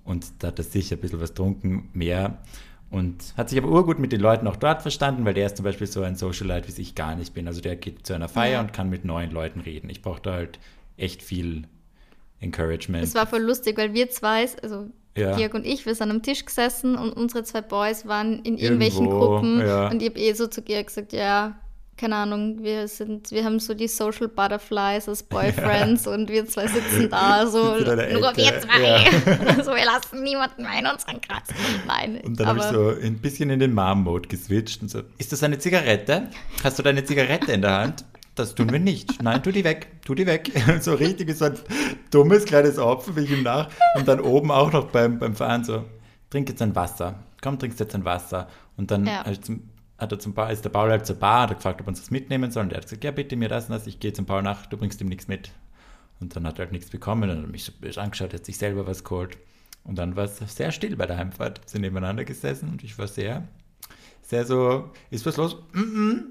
[0.03, 2.37] und da hat er sicher ein bisschen was getrunken, mehr.
[2.91, 5.63] Und hat sich aber urgut mit den Leuten auch dort verstanden, weil der ist zum
[5.63, 7.47] Beispiel so ein Socialite, wie ich gar nicht bin.
[7.47, 8.61] Also der geht zu einer Feier ja.
[8.61, 9.89] und kann mit neuen Leuten reden.
[9.89, 10.59] Ich brauche da halt
[10.97, 11.67] echt viel
[12.39, 13.03] Encouragement.
[13.03, 15.35] Es war voll lustig, weil wir zwei, also ja.
[15.35, 19.05] Georg und ich, wir sind am Tisch gesessen und unsere zwei Boys waren in irgendwelchen
[19.05, 19.59] Irgendwo, Gruppen.
[19.59, 19.89] Ja.
[19.89, 21.59] Und ich habe eh so zu Georg gesagt, ja,
[21.99, 26.13] keine Ahnung, wir sind, wir haben so die Social Butterflies als Boyfriends ja.
[26.13, 27.85] und wir zwei sitzen da, so nur
[28.37, 28.81] wir zwei.
[28.81, 29.63] Ja.
[29.63, 31.43] so, wir lassen niemanden mehr in unseren Kreis.
[31.85, 32.21] Nein.
[32.23, 35.43] Und dann habe ich so ein bisschen in den Mom-Mode geswitcht und so, ist das
[35.43, 36.29] eine Zigarette?
[36.63, 38.05] Hast du deine Zigarette in der Hand?
[38.35, 39.21] Das tun wir nicht.
[39.21, 40.49] Nein, tu die weg, tu die weg.
[40.79, 41.59] so richtig so ein
[42.11, 43.67] dummes kleines Opfer, wie ich ihm nach.
[43.95, 45.83] Und dann oben auch noch beim, beim Fahren so,
[46.29, 47.15] trink jetzt ein Wasser.
[47.41, 48.47] Komm, trinkst jetzt ein Wasser.
[48.77, 49.25] Und dann ja.
[49.29, 49.63] ich zum
[49.99, 51.89] hat er zum Paul, ist der Paul halt zur Bar, hat er gefragt, ob er
[51.89, 52.63] uns das mitnehmen soll.
[52.63, 54.65] Und er hat gesagt, ja, bitte mir das und das, ich gehe zum Paul nach,
[54.65, 55.51] du bringst ihm nichts mit.
[56.19, 58.45] Und dann hat er halt nichts bekommen und dann hat er mich so angeschaut, hat
[58.45, 59.37] sich selber was geholt.
[59.83, 61.61] Und dann war es sehr still bei der Heimfahrt.
[61.61, 63.47] Wir sind nebeneinander gesessen und ich war sehr,
[64.21, 65.57] sehr so, ist was los?
[65.73, 66.23] Mm -mm.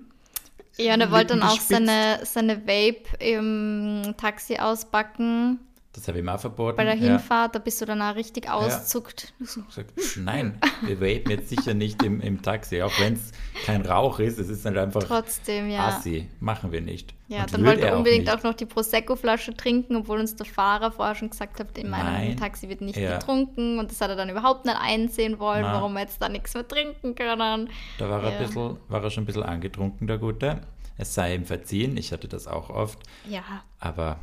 [0.76, 5.58] Ja, und er wollte dann auch seine, seine Vape im Taxi ausbacken.
[5.92, 6.76] Das habe ich mal verboten.
[6.76, 7.58] Bei der Hinfahrt, ja.
[7.58, 9.32] da bist du dann auch richtig auszuckt.
[9.40, 9.46] Ja.
[9.70, 9.86] Sag,
[10.16, 13.32] nein, wir vapen jetzt sicher nicht im, im Taxi, auch wenn es
[13.64, 14.38] kein Rauch ist.
[14.38, 15.88] Es ist halt einfach Trotzdem, ja.
[15.88, 16.28] Assi.
[16.40, 17.14] Machen wir nicht.
[17.28, 20.46] Ja, Und dann wollte er unbedingt auch, auch, noch die Prosecco-Flasche trinken, obwohl uns der
[20.46, 22.36] Fahrer vorher schon gesagt hat, in meinem nein.
[22.36, 23.18] Taxi wird nicht ja.
[23.18, 23.78] getrunken.
[23.78, 25.74] Und das hat er dann überhaupt nicht einsehen wollen, Na.
[25.74, 27.70] warum wir jetzt da nichts mehr trinken können.
[27.98, 30.60] Da war, er, bisschen, war er schon ein bisschen angetrunken, der Gute.
[30.98, 32.98] Es sei ihm verziehen, ich hatte das auch oft.
[33.28, 33.42] Ja.
[33.78, 34.18] Aber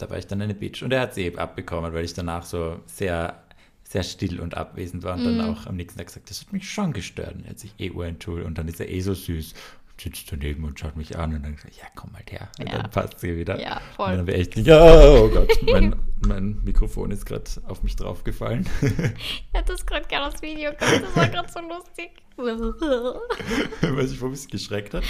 [0.00, 0.82] da war ich dann eine Bitch.
[0.82, 3.42] Und er hat es eben abbekommen, weil ich danach so sehr,
[3.84, 5.24] sehr still und abwesend war und mm.
[5.24, 5.54] dann mhm.
[5.54, 7.34] auch am nächsten Tag gesagt, das hat mich schon gestört.
[7.34, 9.54] Und er hat sich eh urentschuldigt und dann ist er eh so süß.
[10.00, 12.48] sitzt daneben und schaut mich an und dann sagt, ja, komm mal her.
[12.58, 12.78] Und Ja.
[12.78, 13.60] dann passt sie wieder.
[13.60, 14.16] Ja, Und voll.
[14.16, 14.82] dann wäre echt, ja,
[15.12, 15.94] oh Gott, mein,
[16.26, 18.66] mein Mikrofon ist gerade auf mich draufgefallen.
[18.80, 22.10] Ich hätte das gerade gerne das Video gehabt, das war gerade so lustig.
[22.36, 25.04] weil sich ein bisschen geschreckt hat.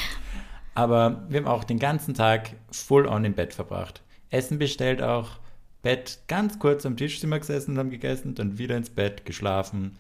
[0.75, 4.03] Aber wir haben auch den ganzen Tag full on im Bett verbracht.
[4.31, 5.39] Essen bestellt auch,
[5.83, 9.25] Bett ganz kurz am Tisch sind wir gesessen und haben gegessen, dann wieder ins Bett,
[9.25, 9.97] geschlafen.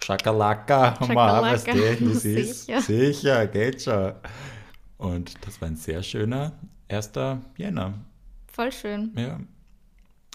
[0.00, 2.80] Schakalaka, Mama, was Schakalaka, du, ist sicher.
[2.82, 4.12] sicher, geht schon.
[4.98, 6.52] Und das war ein sehr schöner
[6.88, 7.12] 1.
[7.56, 7.94] Jänner.
[8.52, 9.12] Voll schön.
[9.16, 9.40] Ja.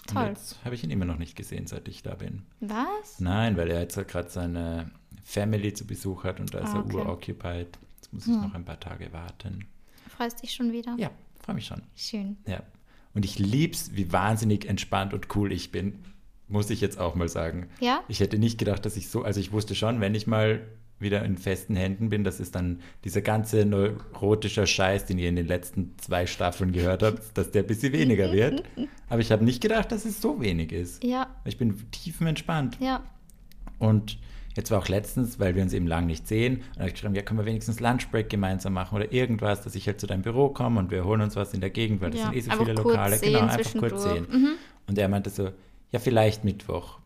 [0.06, 0.22] Toll.
[0.22, 2.42] Und jetzt habe ich ihn immer noch nicht gesehen, seit ich da bin.
[2.60, 3.20] Was?
[3.20, 4.90] Nein, weil er jetzt gerade seine
[5.22, 6.96] Family zu Besuch hat und da ist Ah, er okay.
[6.96, 7.78] uroccupied.
[7.96, 9.66] Jetzt muss ich noch ein paar Tage warten.
[10.08, 10.94] Freust dich schon wieder?
[10.98, 11.10] Ja,
[11.42, 11.82] freue mich schon.
[11.96, 12.36] Schön.
[12.46, 12.62] Ja.
[13.14, 15.96] Und ich lieb's, wie wahnsinnig entspannt und cool ich bin.
[16.48, 17.68] Muss ich jetzt auch mal sagen.
[17.80, 18.00] Ja?
[18.08, 20.60] Ich hätte nicht gedacht, dass ich so, also ich wusste schon, wenn ich mal
[20.98, 25.36] wieder in festen Händen bin, das ist dann dieser ganze neurotischer Scheiß, den ihr in
[25.36, 28.64] den letzten zwei Staffeln gehört habt, dass der ein bisschen weniger wird.
[29.08, 31.02] Aber ich habe nicht gedacht, dass es so wenig ist.
[31.02, 32.78] Ja, Ich bin tiefenentspannt.
[32.80, 33.02] ja.
[33.78, 34.18] Und
[34.56, 37.14] jetzt war auch letztens, weil wir uns eben lang nicht sehen, und habe ich geschrieben,
[37.14, 40.48] ja, können wir wenigstens Lunchbreak gemeinsam machen oder irgendwas, dass ich halt zu deinem Büro
[40.48, 42.50] komme und wir holen uns was in der Gegend, weil das Ja, sind eh so
[42.52, 43.16] viele Lokale.
[43.16, 44.26] sehen genau, einfach kurz sehen.
[44.30, 44.50] Mhm.
[44.86, 45.50] Und er meinte so,
[45.92, 46.98] ja, vielleicht Mittwoch.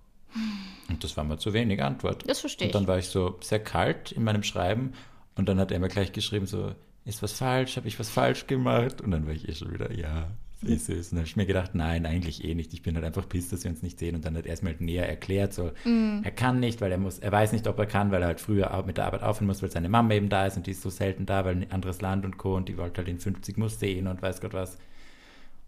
[0.88, 2.28] Und das war mir zu wenig Antwort.
[2.28, 2.88] Das verstehe Und dann ich.
[2.88, 4.92] war ich so sehr kalt in meinem Schreiben
[5.36, 6.72] und dann hat er mir gleich geschrieben so,
[7.04, 9.00] ist was falsch, habe ich was falsch gemacht?
[9.00, 10.28] Und dann war ich eh schon wieder, ja,
[10.62, 11.06] sehr süß.
[11.08, 12.72] Und dann habe ich mir gedacht, nein, eigentlich eh nicht.
[12.72, 14.14] Ich bin halt einfach piss, dass wir uns nicht sehen.
[14.14, 16.20] Und dann hat er es mir halt näher erklärt, so, Mhm.
[16.24, 18.40] er kann nicht, weil er muss, er weiß nicht, ob er kann, weil er halt
[18.40, 20.70] früher auch mit der Arbeit aufhören muss, weil seine Mama eben da ist und die
[20.72, 22.56] ist so selten da, weil ein anderes Land und Co.
[22.56, 24.76] Und die wollte halt in 50 Museen und weiß Gott was.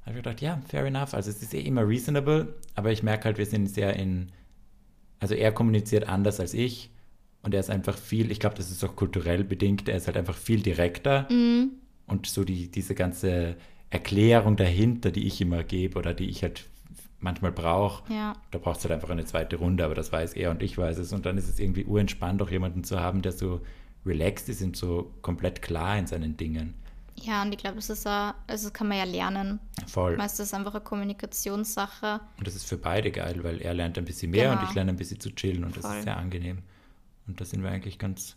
[0.01, 1.15] Da habe ich gedacht, ja, fair enough.
[1.15, 4.31] Also es ist eh immer reasonable, aber ich merke halt, wir sind sehr in,
[5.19, 6.91] also er kommuniziert anders als ich
[7.43, 10.17] und er ist einfach viel, ich glaube, das ist auch kulturell bedingt, er ist halt
[10.17, 11.71] einfach viel direkter Mhm.
[12.07, 13.57] und so die, diese ganze
[13.91, 16.65] Erklärung dahinter, die ich immer gebe oder die ich halt
[17.21, 18.35] manchmal brauche, Ja.
[18.51, 20.99] da braucht es halt einfach eine zweite Runde, aber das weiß er und ich weiß
[20.99, 23.61] es und dann ist es irgendwie urentspannt, auch jemanden zu haben, der so
[24.05, 26.75] relaxed ist und so komplett klar in seinen Dingen.
[27.19, 29.59] Ja, und ich glaube, das ist auch, also das kann man ja lernen.
[29.87, 30.17] Voll.
[30.19, 32.21] Meist ist es einfach eine Kommunikationssache.
[32.39, 34.61] Und das ist für beide geil, weil er lernt ein bisschen mehr Genau.
[34.63, 35.97] und ich lerne ein bisschen zu chillen und das Voll.
[35.97, 36.59] ist sehr angenehm.
[37.27, 38.37] Und da sind wir eigentlich ganz,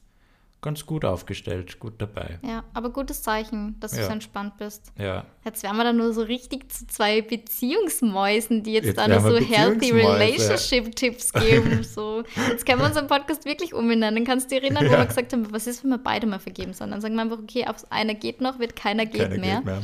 [0.62, 2.38] ganz gut aufgestellt, gut dabei.
[2.42, 4.06] Ja, aber gutes Zeichen, dass du Ja.
[4.08, 4.92] so entspannt bist.
[4.98, 9.08] Ja, Jetzt wären wir dann nur so richtig zu zwei Beziehungsmäusen, die jetzt, Jetzt da
[9.08, 9.92] nur so healthy.
[9.92, 11.84] Relationship-Tipps geben.
[11.90, 12.24] So.
[12.50, 14.26] Jetzt können wir unseren Podcast wirklich umbenennen.
[14.26, 15.00] Kannst du dich erinnern, wo Ja.
[15.00, 16.92] wir gesagt haben, was ist, wenn wir beide mal vergeben sollen?
[16.92, 19.56] Dann sagen wir einfach, okay, aufs einer geht noch, wird keiner geht keiner mehr.
[19.58, 19.82] geht mehr.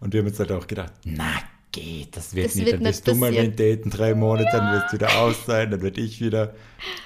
[0.00, 1.30] Und wir haben uns halt auch gedacht, na
[1.70, 2.66] geht, das wird Das nicht.
[2.66, 5.46] wird dann nicht bist du mal mit Daten drei Monate, dann wirst du wieder aus
[5.46, 6.54] sein, dann wird ich wieder.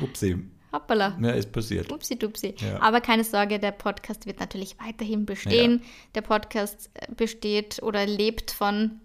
[0.00, 0.38] Upsi,
[0.76, 1.16] Hoppala.
[1.20, 1.90] ja, ist passiert.
[1.90, 2.54] Upsi dupsi.
[2.58, 2.80] Ja.
[2.82, 5.82] Aber keine Sorge, der Podcast wird natürlich weiterhin bestehen.
[6.14, 9.00] Der Podcast äh, besteht oder lebt von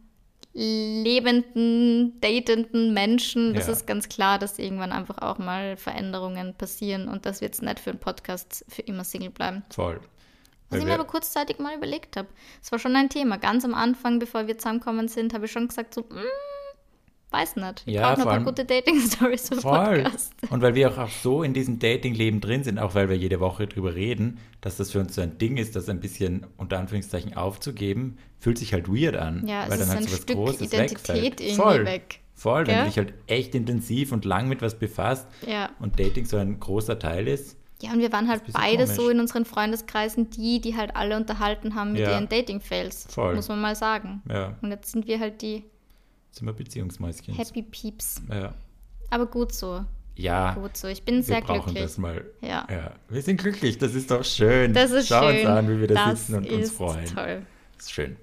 [0.53, 3.53] lebenden, datenden Menschen.
[3.53, 3.73] Das Ja.
[3.73, 7.91] ist ganz klar, dass irgendwann einfach auch mal Veränderungen passieren und das wird nicht für
[7.91, 9.63] einen Podcast für immer Single bleiben.
[9.69, 9.99] Voll.
[10.69, 12.29] Was ich mir aber kurzzeitig mal überlegt habe.
[12.63, 13.37] Es war schon ein Thema.
[13.37, 16.15] Ganz am Anfang, bevor wir zusammengekommen sind, habe ich schon gesagt, so, mm,
[17.31, 17.83] weiß nicht.
[17.85, 20.03] Ich Ja, brauche noch vor ein paar allem- gute Dating-Stories für Voll.
[20.03, 20.33] Podcast.
[20.49, 23.39] Und weil wir auch, auch so in diesem Dating-Leben drin sind, auch weil wir jede
[23.39, 26.77] Woche drüber reden, dass das für uns so ein Ding ist, das ein bisschen unter
[26.79, 29.47] Anführungszeichen aufzugeben, fühlt sich halt weird an.
[29.47, 31.85] Ja, es weil ist dann halt ein so was Stück Großes Identität irgendwie Voll.
[31.85, 32.19] weg.
[32.33, 32.79] Voll, wenn Gell?
[32.83, 35.69] du dich halt echt intensiv und lang mit was befasst Ja.
[35.79, 37.55] und Dating so ein großer Teil ist.
[37.83, 38.95] Ja, und wir waren halt ist beide komisch.
[38.95, 42.11] so in unseren Freundeskreisen die, die halt alle unterhalten haben mit Ja.
[42.11, 43.07] ihren Dating-Fails.
[43.09, 43.35] Voll.
[43.35, 44.21] Muss man mal sagen.
[44.29, 45.63] Ja, Und jetzt sind wir halt die
[46.31, 47.33] sind wir Beziehungsmäuschen.
[47.35, 48.21] Happy Peeps.
[48.29, 48.53] Ja.
[49.09, 49.83] Aber gut so.
[50.15, 50.87] ja, Gut so.
[50.87, 51.83] Ich bin wir sehr brauchen glücklich.
[51.83, 52.25] das mal.
[52.41, 52.65] Ja.
[52.69, 54.73] Ja, wir sind glücklich, das ist doch schön.
[54.73, 55.39] Das ist Schau schön.
[55.39, 57.05] uns an, wie wir da sitzen und uns ist freuen.
[57.05, 57.45] Toll.
[57.77, 58.15] Das ist schön.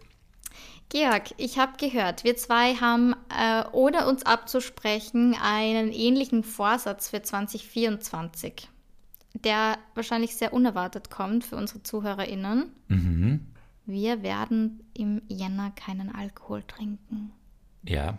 [0.91, 7.21] Georg, ich habe gehört, wir zwei haben, äh, ohne uns abzusprechen, einen ähnlichen Vorsatz für
[7.21, 8.71] 2024,
[9.35, 12.73] der wahrscheinlich sehr unerwartet kommt für unsere ZuhörerInnen.
[12.89, 13.47] Mhm.
[13.85, 17.33] Wir werden im Jänner keinen Alkohol trinken.
[17.89, 18.19] Ja.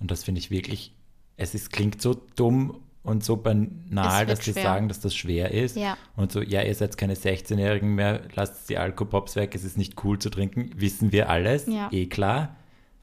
[0.00, 0.94] Und das finde ich wirklich,
[1.36, 4.62] es ist, klingt so dumm und so banal, dass schwer.
[4.62, 5.76] sagen, dass das schwer ist.
[5.76, 5.96] Ja.
[6.16, 10.02] Und so, ja, ihr seid keine 16-Jährigen mehr, lasst die Alkopops weg, es ist nicht
[10.04, 11.88] cool zu trinken, wissen wir alles, Ja.
[11.92, 12.56] eh klar.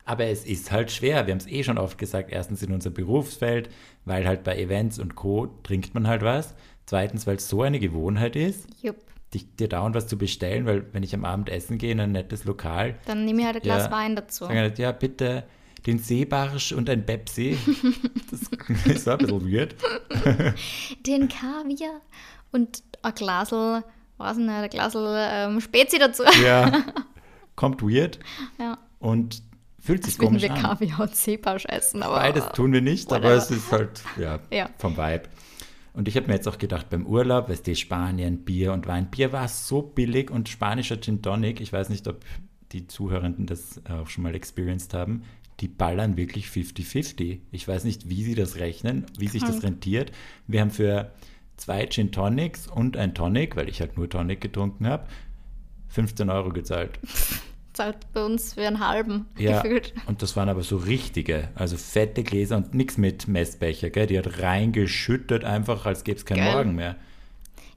[0.05, 1.27] Aber es ist halt schwer.
[1.27, 2.31] Wir haben es eh schon oft gesagt.
[2.31, 3.69] Erstens in unserem Berufsfeld,
[4.05, 5.47] weil halt bei Events und Co.
[5.61, 6.55] trinkt man halt was.
[6.87, 8.95] Zweitens, weil es so eine Gewohnheit ist, Jupp.
[9.33, 12.11] Dich, dir dauernd was zu bestellen, weil wenn ich am Abend essen gehe in ein
[12.11, 13.91] nettes Lokal, Dann nehme ich halt ein Glas Ja.
[13.91, 14.45] Wein dazu.
[14.45, 15.43] Sagen halt, ja, bitte
[15.85, 17.57] den Seebarsch und ein Pepsi.
[18.31, 19.75] Das ist ein bisschen weird.
[21.07, 22.01] Den Kaviar
[22.51, 23.83] und ein Glasl
[24.17, 26.23] weiß nicht, ein Glas ähm, Spezi dazu.
[26.43, 26.83] Ja,
[27.55, 28.19] kommt weird
[28.59, 28.77] Ja.
[28.99, 29.41] und
[29.79, 30.61] fühlt sich würden komisch wir an.
[30.61, 32.03] Kaviar und Seepausch essen.
[32.03, 33.37] Aber Beides tun wir nicht, aber whatever.
[33.37, 34.69] es ist halt, ja, Ja.
[34.77, 35.23] vom Vibe.
[35.99, 39.11] Und ich habe mir jetzt auch gedacht, beim Urlaub, weißt du, Spanien, Bier und Wein.
[39.11, 42.23] Bier war so billig und spanischer Gin Tonic, ich weiß nicht, ob
[42.71, 45.23] die Zuhörenden das auch schon mal experienced haben,
[45.59, 47.39] die ballern wirklich 50-50.
[47.51, 50.13] Ich weiß nicht, wie sie das rechnen, wie sich das rentiert.
[50.47, 51.11] Wir haben für
[51.57, 55.05] zwei Gin Tonics und ein Tonic, weil ich halt nur Tonic getrunken habe,
[55.89, 56.97] 15 Euro gezahlt.
[57.79, 59.93] zahlt bei uns für einen halben Ja, gefühlt.
[60.07, 64.07] und das waren aber so richtige, also fette Gläser und nichts mit Messbecher, gell?
[64.07, 66.53] Die hat reingeschüttet einfach, als gäbe es keinen Geil.
[66.53, 66.95] Morgen mehr.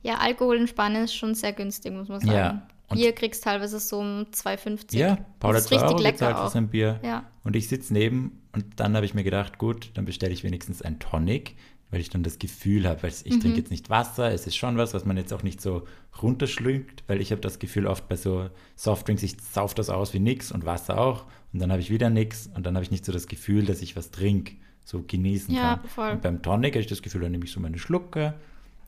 [0.02, 2.32] Ja, Alkohol in Spanien ist schon sehr günstig, muss man sagen.
[2.32, 4.96] Ja, Bier kriegst teilweise so um 2,50.
[4.98, 6.50] Ja, Paul hat das ist 2 richtig Euro lecker gezahlt für auch.
[6.50, 7.00] sein Bier.
[7.04, 7.24] Ja.
[7.44, 10.82] Und ich sitze neben und dann habe ich mir gedacht, gut, dann bestelle ich wenigstens
[10.82, 11.54] ein Tonic,
[11.92, 13.40] weil ich dann das Gefühl habe, weil ich Mhm.
[13.40, 15.86] trinke jetzt nicht Wasser, es ist schon was, was man jetzt auch nicht so
[16.22, 20.18] runterschluckt, weil ich habe das Gefühl oft bei so Softdrinks, ich sauf das aus wie
[20.18, 23.04] nix und Wasser auch und dann habe ich wieder nix und dann habe ich nicht
[23.04, 25.88] so das Gefühl, dass ich was trinke, so genießen Ja, kann.
[25.88, 26.10] voll.
[26.12, 28.34] Und beim Tonic habe ich das Gefühl, dann nehme ich so meine Schlucke,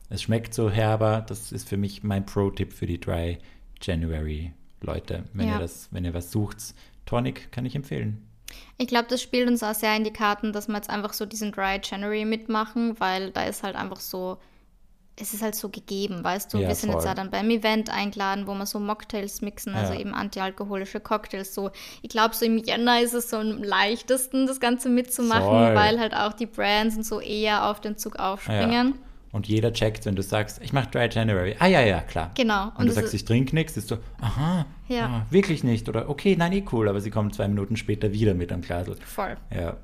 [0.09, 3.37] es schmeckt so herber, das ist für mich mein Pro-Tipp für die Dry
[3.81, 4.51] January
[4.81, 5.23] Leute.
[5.33, 5.53] Wenn Ja.
[5.55, 6.73] ihr das, wenn ihr was sucht,
[7.05, 8.23] Tonic kann ich empfehlen.
[8.77, 11.25] Ich glaube, das spielt uns auch sehr in die Karten, dass wir jetzt einfach so
[11.25, 14.37] diesen Dry January mitmachen, weil da ist halt einfach so,
[15.17, 16.57] es ist halt so gegeben, weißt du?
[16.57, 17.07] Ja, wir sind jetzt voll.
[17.07, 19.99] ja dann beim Event eingeladen, wo wir so Mocktails mixen, also Ja.
[20.01, 21.53] eben antialkoholische Cocktails.
[21.55, 25.75] So, ich glaube, so im Jänner ist es so am leichtesten, das Ganze mitzumachen, Voll.
[25.75, 28.95] weil halt auch die Brands und so eher auf den Zug aufspringen.
[29.31, 31.55] Und jeder checkt, wenn du sagst, ich mache Dry January.
[31.59, 32.31] Ah ja, ja, klar.
[32.35, 32.67] Genau.
[32.77, 35.05] Und, du das sagst, ich trinke nichts, ist so, aha, Ja.
[35.05, 35.89] ah, wirklich nicht.
[35.89, 38.95] Oder okay, nein, eh cool, aber sie kommen zwei Minuten später wieder mit am Glasl.
[39.05, 39.37] voll.
[39.53, 39.77] Ja.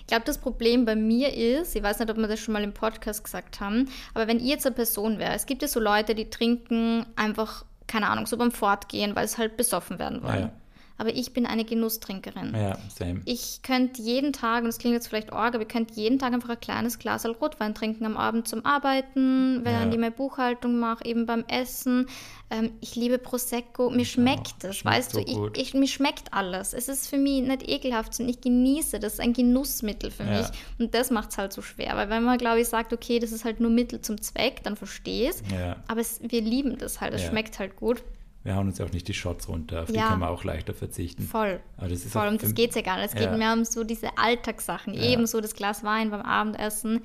[0.00, 2.62] Ich glaube, das Problem bei mir ist, ich weiß nicht, ob wir das schon mal
[2.62, 5.80] im Podcast gesagt haben, aber wenn ich jetzt eine Person wäre, es gibt ja so
[5.80, 10.42] Leute, die trinken einfach, keine Ahnung, so beim Fortgehen, weil sie halt besoffen werden wollen.
[10.42, 10.52] Ja.
[10.98, 12.54] Aber ich bin eine Genusstrinkerin.
[12.54, 13.20] Ja, same.
[13.26, 16.32] Ich könnte jeden Tag, und das klingt jetzt vielleicht arg, aber ich könnte jeden Tag
[16.32, 19.92] einfach ein kleines Glas Rotwein trinken am Abend zum Arbeiten, während Ja.
[19.92, 22.06] ich meine Buchhaltung mache, eben beim Essen.
[22.48, 23.90] Ähm, ich liebe Prosecco.
[23.90, 25.50] Mir schmeckt es, Schmeckt weißt so du?
[25.54, 26.72] Ich, ich, mir schmeckt alles.
[26.72, 29.14] Es ist für mich nicht ekelhaft, sondern ich genieße das.
[29.14, 30.38] ist ein Genussmittel für Ja.
[30.38, 30.46] mich.
[30.78, 31.96] Und das macht es halt so schwer.
[31.96, 34.76] Weil wenn man, glaube ich, sagt, okay, das ist halt nur Mittel zum Zweck, dann
[34.76, 35.42] verstehe ich es.
[35.52, 35.76] Ja.
[35.88, 37.14] Aber es, wir lieben das halt.
[37.14, 37.28] Es Ja.
[37.30, 38.02] schmeckt halt gut.
[38.46, 40.08] Wir hauen uns ja auch nicht die Shots runter, auf die Ja.
[40.08, 41.24] kann man auch leichter verzichten.
[41.24, 41.60] Voll.
[41.76, 43.06] Aber das ist Voll, um das geht es ja gar nicht.
[43.08, 43.36] Es geht Ja.
[43.36, 44.94] mehr um so diese Alltagssachen.
[44.94, 45.02] Ja.
[45.02, 47.02] Ebenso das Glas Wein beim Abendessen.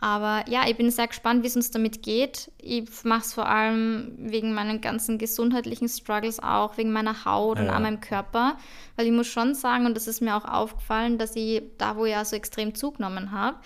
[0.00, 2.50] Aber ja, ich bin sehr gespannt, wie es uns damit geht.
[2.58, 7.66] Ich mache es vor allem wegen meinen ganzen gesundheitlichen Struggles auch, wegen meiner Haut und
[7.66, 7.72] Ja.
[7.72, 8.58] an meinem Körper.
[8.96, 12.04] Weil ich muss schon sagen, und das ist mir auch aufgefallen, dass ich da, wo
[12.04, 13.56] ich ja so extrem zugenommen habe,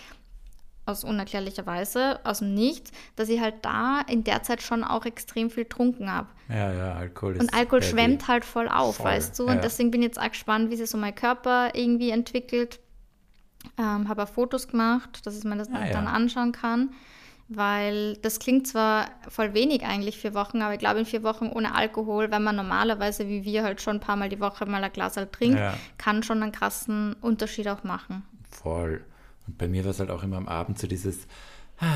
[0.88, 5.04] aus unerklärlicher Weise, aus dem Nichts, dass ich halt da in der Zeit schon auch
[5.04, 6.28] extrem viel getrunken habe.
[6.48, 7.42] Ja, ja, Alkohol ist.
[7.42, 9.46] Und Alkohol schwemmt halt voll auf, Voll, weißt du?
[9.46, 9.52] ja.
[9.52, 12.80] Und deswegen bin ich jetzt auch gespannt, wie sich so mein Körper irgendwie entwickelt.
[13.76, 15.92] Ähm, habe auch Fotos gemacht, dass ich mir das Ah, ja.
[15.92, 16.90] dann anschauen kann.
[17.50, 21.46] Weil das klingt zwar voll wenig eigentlich vier Wochen, aber ich glaube, in vier Wochen
[21.48, 24.84] ohne Alkohol, wenn man normalerweise wie wir halt schon ein paar Mal die Woche mal
[24.84, 25.72] ein Glas halt trinkt, Ja.
[25.96, 28.22] kann schon einen krassen Unterschied auch machen.
[28.50, 29.02] Voll.
[29.48, 31.26] Und bei mir war es halt auch immer am Abend so dieses
[31.80, 31.86] ah,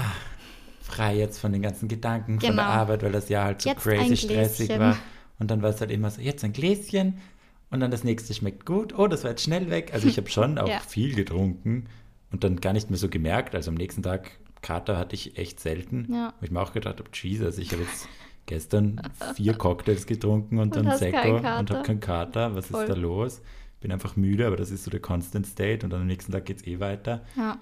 [0.82, 2.62] frei jetzt von den ganzen Gedanken von der Genau.
[2.62, 4.96] Arbeit, weil das Jahr halt so Jetzt crazy stressig war.
[5.38, 7.18] Und dann war es halt immer so, jetzt ein Gläschen
[7.70, 8.98] und dann das nächste schmeckt gut.
[8.98, 9.90] Oh, das war jetzt schnell weg.
[9.92, 10.80] Also ich habe schon auch Ja.
[10.80, 11.86] viel getrunken
[12.30, 13.55] und dann gar nicht mehr so gemerkt.
[13.55, 14.30] Also am nächsten Tag
[14.62, 16.09] Kater hatte ich echt selten.
[16.12, 16.32] Ja.
[16.40, 18.09] Wo ich mir auch gedacht habe, Jesus, ich habe jetzt
[18.46, 19.00] gestern
[19.34, 22.55] vier Cocktails getrunken und, Und dann Sekko und habe keinen Kater.
[22.55, 22.82] Was Voll.
[22.84, 23.40] ist da los?
[23.82, 26.44] Bin einfach müde, aber das ist so der Constant State und dann am nächsten Tag
[26.46, 27.20] geht es eh weiter.
[27.36, 27.58] Ja.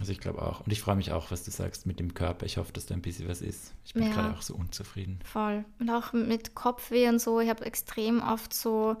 [0.00, 0.60] Also ich glaube auch.
[0.60, 2.46] Und ich freue mich auch, was du sagst mit dem Körper.
[2.46, 3.74] Ich hoffe, dass da ein bisschen was ist.
[3.84, 4.10] Ich bin Ja.
[4.10, 5.18] gerade auch so unzufrieden.
[5.24, 5.64] Voll.
[5.80, 7.40] Und auch mit Kopfweh und so.
[7.40, 8.96] Ich habe extrem oft so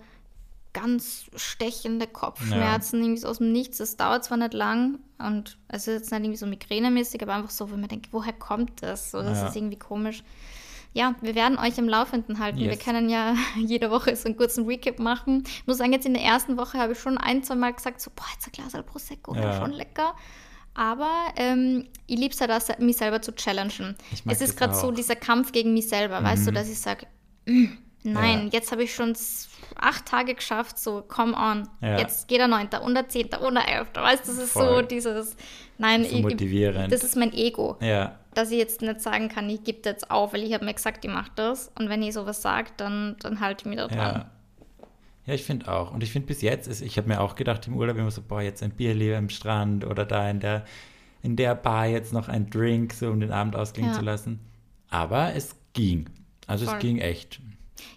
[0.72, 3.78] ganz stechende Kopfschmerzen, irgendwie so aus dem Nichts.
[3.78, 7.50] Das dauert zwar nicht lang und es ist jetzt nicht irgendwie so migränemäßig, aber einfach
[7.50, 9.10] so, wo man denkt, woher kommt das?
[9.12, 9.48] So, das Ja.
[9.48, 10.22] ist irgendwie komisch.
[10.94, 12.58] Ja, wir werden euch im Laufenden halten.
[12.58, 12.78] Wir Yes.
[12.78, 15.44] können ja jede Woche so einen kurzen Recap machen.
[15.46, 18.00] Ich muss sagen, jetzt in der ersten Woche habe ich schon ein, zwei Mal gesagt,
[18.00, 19.58] so, boah, jetzt ein Glas Prosecco, ja.
[19.60, 20.14] Schon lecker.
[20.74, 23.96] Aber ähm, ich liebe es halt, auch, mich selber zu challengen.
[24.26, 27.06] Es ist gerade so dieser Kampf gegen mich selber, weißt du, dass ich sage,
[28.02, 28.50] nein, Ja.
[28.52, 29.14] jetzt habe ich schon
[29.76, 31.68] acht Tage geschafft, so, come on.
[31.80, 31.98] Ja.
[31.98, 34.00] Jetzt geht der neunte und der zehnte und der elfte.
[34.00, 34.86] Weißt du, das ist so Voll.
[34.86, 35.36] dieses,
[35.78, 36.92] nein, So ich, motivierend.
[36.92, 40.32] das ist mein Ego Ja, dass ich jetzt nicht sagen kann, ich gebe jetzt auf,
[40.32, 41.70] weil ich habe mir gesagt, ich mache das.
[41.78, 43.98] Und wenn ich sowas sage, dann, dann halte ich mich da dran.
[43.98, 44.30] ja.
[45.26, 45.92] Ja, ich finde auch.
[45.92, 48.22] Und ich finde bis jetzt, ist, ich habe mir auch gedacht im Urlaub immer so,
[48.22, 50.64] boah, jetzt ein Bierli am Strand oder da in der,
[51.22, 53.98] in der Bar jetzt noch ein Drink, so um den Abend ausklingen Ja.
[53.98, 54.40] zu lassen.
[54.88, 56.08] Aber es ging.
[56.46, 56.76] Also Voll.
[56.76, 57.40] es ging echt.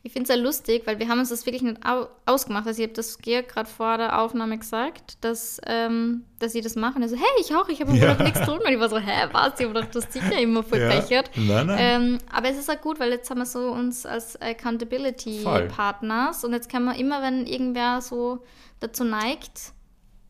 [0.04, 2.68] Ich finde es sehr lustig, weil wir haben uns das wirklich nicht au ausgemacht.
[2.68, 6.76] Also ich habe das Georg gerade vor der Aufnahme gesagt, dass, ähm, dass sie das
[6.76, 7.02] machen.
[7.04, 8.14] Also, hey, ich auch, ich habe Ja.
[8.14, 8.24] ja.
[8.24, 8.60] nichts tun.
[8.60, 9.60] Und ich war so, hä, was?
[9.60, 10.88] Ich habe gedacht, das sicher immer voll Ja.
[10.90, 11.32] bechert.
[11.36, 11.78] Nein, nein.
[11.80, 16.54] Ähm, aber es ist auch gut, weil jetzt haben wir so uns als Accountability-Partners und
[16.54, 18.44] jetzt kann man immer, wenn irgendwer so
[18.80, 19.74] dazu neigt,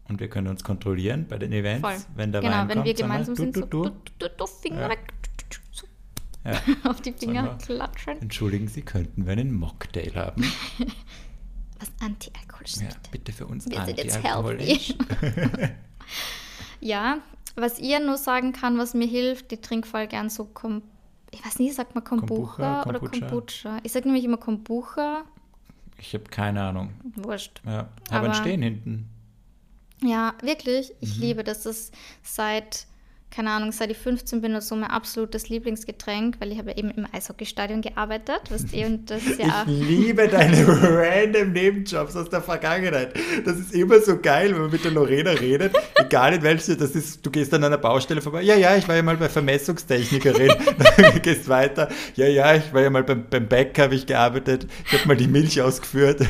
[0.09, 1.95] Und wir können uns kontrollieren bei den Events, voll.
[2.15, 2.85] wenn der genau, Wein wenn kommt.
[2.87, 3.83] wir sagen gemeinsam du, sind, du, so du.
[3.83, 4.89] du, du, du, Finger Ja.
[4.89, 4.99] weg,
[6.43, 6.59] Ja.
[6.89, 8.19] auf die Finger klatschen.
[8.21, 10.43] Entschuldigen Sie, könnten wir einen Mocktail haben?
[11.79, 14.93] Was Anti-Alkoholisch Ja, bitte für uns Wir sind jetzt antialkoholisch.
[16.79, 17.19] Ja,
[17.55, 20.81] was ihr nur sagen kann, was mir hilft, ich trinke voll gern so, Kom
[21.33, 23.27] ich weiß nicht, sagt man Kombucha, Kombucha, oder Kombucha?
[23.29, 23.77] Kombucha?
[23.83, 25.23] Ich sage nämlich immer Kombucha,
[25.97, 26.89] Ich habe keine Ahnung.
[27.15, 27.61] wurscht.
[27.65, 29.07] Ja, aber ein Stehen hinten.
[30.03, 31.21] Ja, wirklich, ich Mhm.
[31.21, 31.61] liebe das.
[31.63, 31.91] Das
[32.23, 32.85] seit,
[33.31, 36.77] keine Ahnung, seit ich 15 bin oder so mein absolutes Lieblingsgetränk, weil ich habe ja
[36.77, 39.65] eben im Eishockeystadion gearbeitet, weißt du, und das ist ja...
[39.65, 43.13] Ich liebe deine random Nebenjobs aus der Vergangenheit.
[43.45, 45.73] Das ist immer so geil, wenn man mit der Lorena redet.
[45.95, 48.41] Egal in welche, das ist, du gehst an einer Baustelle vorbei.
[48.41, 50.53] Ja, ja, ich war ja mal bei Vermessungstechnikerin.
[50.97, 51.87] Dann gehst weiter.
[52.15, 54.67] Ja, ja, ich war ja mal beim, beim Bäcker, habe ich gearbeitet.
[54.85, 56.21] Ich habe mal die Milch ausgeführt.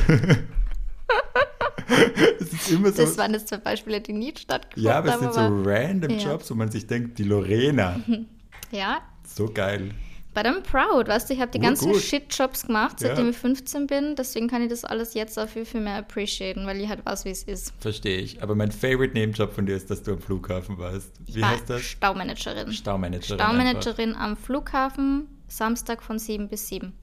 [2.70, 3.02] Immer so.
[3.02, 5.22] Das waren jetzt zwei Beispiele, die nie stattgefunden ja, aber es haben.
[5.22, 5.34] sind
[5.64, 6.30] so random Ja.
[6.32, 8.00] Jobs, wo man sich denkt, die Lorena.
[8.70, 9.90] ja, So geil.
[10.34, 11.92] But I'm proud, weißt du, ich habe die Gut, ganzen.
[11.94, 13.30] Shit-Jobs gemacht, seitdem Ja.
[13.32, 14.16] ich 15 bin.
[14.16, 17.26] Deswegen kann ich das alles jetzt auch viel, viel mehr appreciaten, weil ich halt weiß,
[17.26, 17.74] wie es ist.
[17.80, 18.42] Verstehe ich.
[18.42, 21.12] Aber mein favorite Nebenjob von dir ist, dass du am Flughafen warst.
[21.26, 21.82] Wie war heißt das?
[21.82, 22.72] Staumanagerin.
[22.72, 23.40] Staumanagerin.
[23.40, 23.82] einfach.
[23.82, 26.94] Staumanagerin am Flughafen, Samstag von 7 bis 7.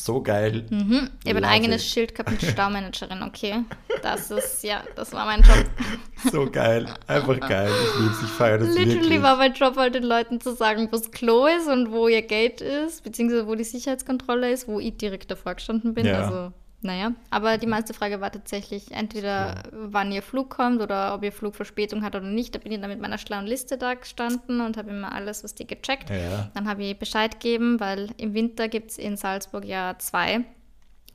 [0.00, 0.64] So geil.
[0.70, 1.10] Mhm.
[1.24, 1.84] Ich habe ein eigenes.
[1.84, 3.64] Schild gehabt mit Staumanagerin, okay.
[4.00, 5.64] Das ist, ja, das war mein Job.
[6.32, 6.86] So geil.
[7.06, 7.70] Einfach geil.
[7.70, 8.22] Ich lieb's.
[8.22, 9.22] Ich feiere das Literally wirklich.
[9.22, 12.22] war mein Job halt den Leuten zu sagen, wo das Klo ist und wo ihr
[12.22, 16.06] Gate ist, beziehungsweise wo die Sicherheitskontrolle ist, wo ich direkt davor gestanden bin.
[16.06, 16.22] Ja.
[16.22, 17.12] Also, naja.
[17.30, 21.54] Aber die meiste Frage war tatsächlich entweder, wann ihr Flug kommt oder ob ihr Flug
[21.56, 22.54] Verspätung hat oder nicht.
[22.54, 25.54] Da bin ich dann mit meiner schlauen Liste da gestanden und habe immer alles, was
[25.54, 26.10] die gecheckt.
[26.10, 26.50] Ja.
[26.54, 30.44] Dann habe ich Bescheid gegeben, weil im Winter gibt es in Salzburg ja zwei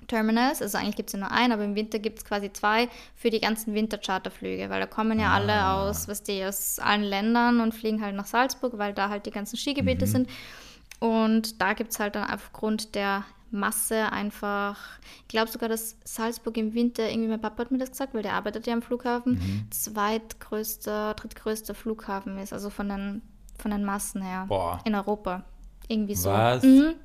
[0.07, 0.61] Terminals.
[0.61, 3.29] Also eigentlich gibt es ja nur einen, aber im Winter gibt es quasi zwei für
[3.29, 5.87] die ganzen Wintercharterflüge, weil da kommen ja alle Ah.
[5.89, 9.31] aus, was die aus allen Ländern und fliegen halt nach Salzburg, weil da halt die
[9.31, 9.59] ganzen Mhm.
[9.59, 10.29] Skigebiete sind.
[10.99, 14.77] Und da gibt es halt dann aufgrund der Masse einfach,
[15.21, 18.23] ich glaube sogar, dass Salzburg im Winter, irgendwie mein Papa hat mir das gesagt, weil
[18.23, 19.67] der arbeitet ja am Flughafen, Mhm.
[19.71, 23.21] zweitgrößter, drittgrößter Flughafen ist, also von den,
[23.57, 24.79] von den Massen her Boah.
[24.85, 25.43] in Europa.
[25.87, 26.29] Irgendwie so.
[26.29, 26.63] Was?
[26.63, 26.95] Mhm.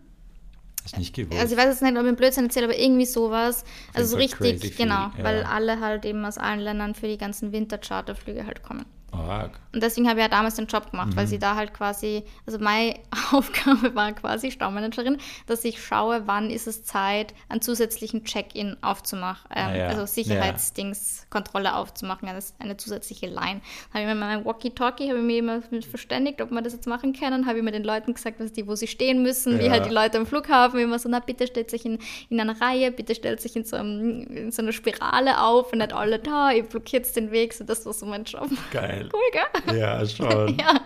[0.87, 1.39] Ich nicht gewusst.
[1.39, 3.65] Also ich weiß jetzt nicht, ob ich einen Blödsinn erzähle, aber irgendwie sowas.
[3.93, 5.25] Also so crazy richtig, viel, genau, ja.
[5.25, 8.87] weil alle halt eben aus allen Ländern für die ganzen Wintercharterflüge halt kommen.
[9.13, 9.59] Arg.
[9.73, 11.17] Und deswegen habe ich ja damals den Job gemacht, Mhm.
[11.17, 12.95] weil sie da halt quasi, also meine
[13.33, 19.49] Aufgabe war quasi Staumanagerin, dass ich schaue, wann ist es Zeit, einen zusätzlichen Check-in aufzumachen,
[19.55, 23.61] ähm, Ah ja, also Sicherheitsdings, Kontrolle aufzumachen, eine, eine zusätzliche Line.
[23.93, 27.13] Habe ich mit meinem Walkie-Talkie, habe ich mich immer verständigt, ob wir das jetzt machen
[27.13, 29.71] können, habe ich mir den Leuten gesagt, was die, wo sie stehen müssen, wie Ja.
[29.73, 31.99] halt die Leute am Flughafen immer so, na bitte stellt sich in,
[32.31, 35.79] in einer Reihe, bitte stellt sich in so, einem, in so einer Spirale auf und
[35.79, 38.49] nicht alle da, ihr blockiert den Weg, so das war so mein Job.
[38.71, 38.98] Geil.
[39.13, 39.79] Cool, gell?
[39.79, 40.57] Ja, schon.
[40.59, 40.81] Ja.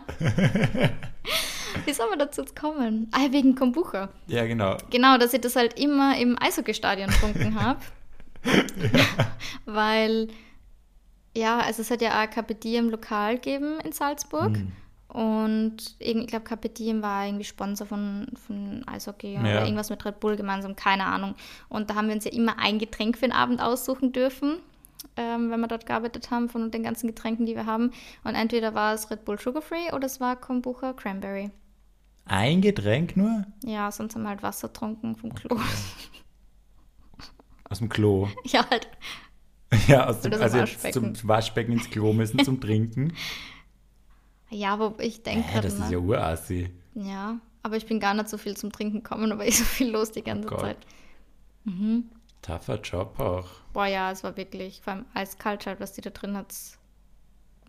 [1.87, 3.09] Wie soll man dazu jetzt kommen?
[3.13, 4.11] Ah, wegen Kombucha.
[4.27, 4.77] Ja, genau.
[4.91, 7.79] Genau, dass ich das halt immer im Eishockeystadion getrunken habe.
[9.65, 10.29] Weil,
[11.37, 14.51] ja, also es hat ja auch Carpe Diem lokal gegeben in Salzburg.
[14.53, 14.73] Mhm.
[15.09, 19.65] Und ich glaube, Carpe Diem war irgendwie Sponsor von, von Eishockey oder Ja.
[19.65, 21.35] irgendwas mit Red Bull gemeinsam, keine Ahnung.
[21.69, 24.59] Und da haben wir uns ja immer ein Getränk für den Abend aussuchen dürfen,
[25.17, 27.93] ähm, wenn wir dort gearbeitet haben, von den ganzen Getränken, die wir haben.
[28.25, 31.51] Und entweder war es Red Bull Sugar Free oder es war Kombucha Cranberry.
[32.25, 33.45] Ein Getränk nur?
[33.65, 35.59] Ja, sonst haben wir halt Wasser getrunken vom Klo.
[37.69, 38.29] Aus dem Klo.
[38.45, 38.89] ja, halt.
[39.89, 41.15] Ja, aus dem, also jetzt Waschbecken.
[41.15, 43.15] zum Waschbecken ins Klo müssen zum Trinken.
[44.51, 46.71] Ja, aber ich denke gerade das ist ja urassi.
[46.95, 49.91] Ja, aber ich bin gar nicht so viel zum Trinken gekommen, aber ich so viel
[49.91, 50.59] los die ganze Oh.
[50.59, 50.77] Zeit.
[52.43, 53.49] Tougher Job auch.
[53.73, 56.55] Boah, ja, es war wirklich, vor allem eiskalt halt, was die da drin hat.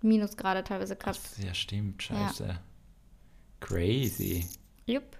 [0.01, 1.19] Minusgrade teilweise gehabt.
[1.37, 2.27] Ja, stimmt, Ja.
[2.27, 2.59] scheiße.
[3.61, 4.45] Crazy.
[4.85, 5.17] Jupp.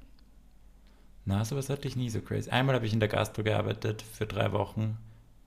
[1.26, 2.50] Na, sowas hatte ich nie so crazy.
[2.50, 4.98] Einmal habe ich in der Gastro gearbeitet für drei Wochen.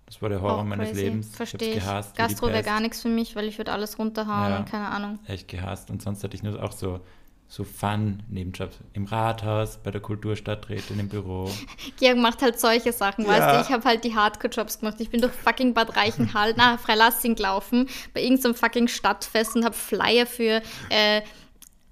[0.07, 1.03] Das war der Horror Auch meines crazy.
[1.03, 1.37] Lebens.
[1.37, 2.17] Verstehe ich hab's gehasst.
[2.17, 4.59] Gastro wäre gar nichts für mich, weil ich würde alles runterhauen Ja.
[4.61, 5.19] und keine Ahnung.
[5.27, 5.91] Echt gehasst.
[5.91, 7.01] Und sonst hatte ich nur auch so,
[7.49, 8.79] so Fun-Nebenjobs.
[8.93, 11.51] Im Rathaus, bei der Kulturstadträtin im Büro.
[11.99, 13.31] Georg macht halt solche Sachen, Ja.
[13.31, 13.61] weißt du?
[13.69, 14.97] Ich habe halt die Hardcore-Jobs gemacht.
[15.01, 19.75] Ich bin durch fucking Bad Reichenhall, na, Freilassing gelaufen, bei irgendeinem fucking Stadtfest und habe
[19.77, 21.23] Flyer für äh,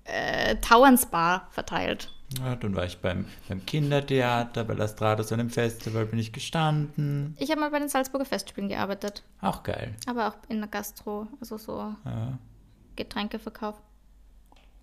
[0.05, 2.11] äh, Tauernsbar verteilt.
[2.41, 7.37] Ja, dann war ich beim, beim Kindertheater, bei Lastrada, so einem Festival bin ich gestanden.
[7.39, 9.95] Ich habe mal bei den Salzburger Festspielen gearbeitet, Auch geil.
[10.07, 12.39] aber auch in der Gastro, also so Ja.
[12.97, 13.77] Getränkeverkauf.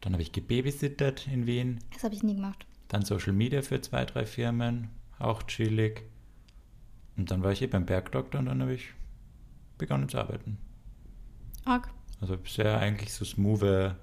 [0.01, 1.79] Dann habe ich gebabysittet in Wien.
[1.93, 2.65] Das habe ich nie gemacht.
[2.87, 4.89] Dann Social Media für zwei, drei Firmen.
[5.19, 6.03] Auch chillig.
[7.15, 8.93] Und dann war ich eh beim Bergdoktor und dann habe ich
[9.77, 10.57] begonnen zu arbeiten.
[11.65, 11.89] Arg.
[12.19, 13.61] Also bisher eigentlich so smooth.
[13.61, 13.95] Ja,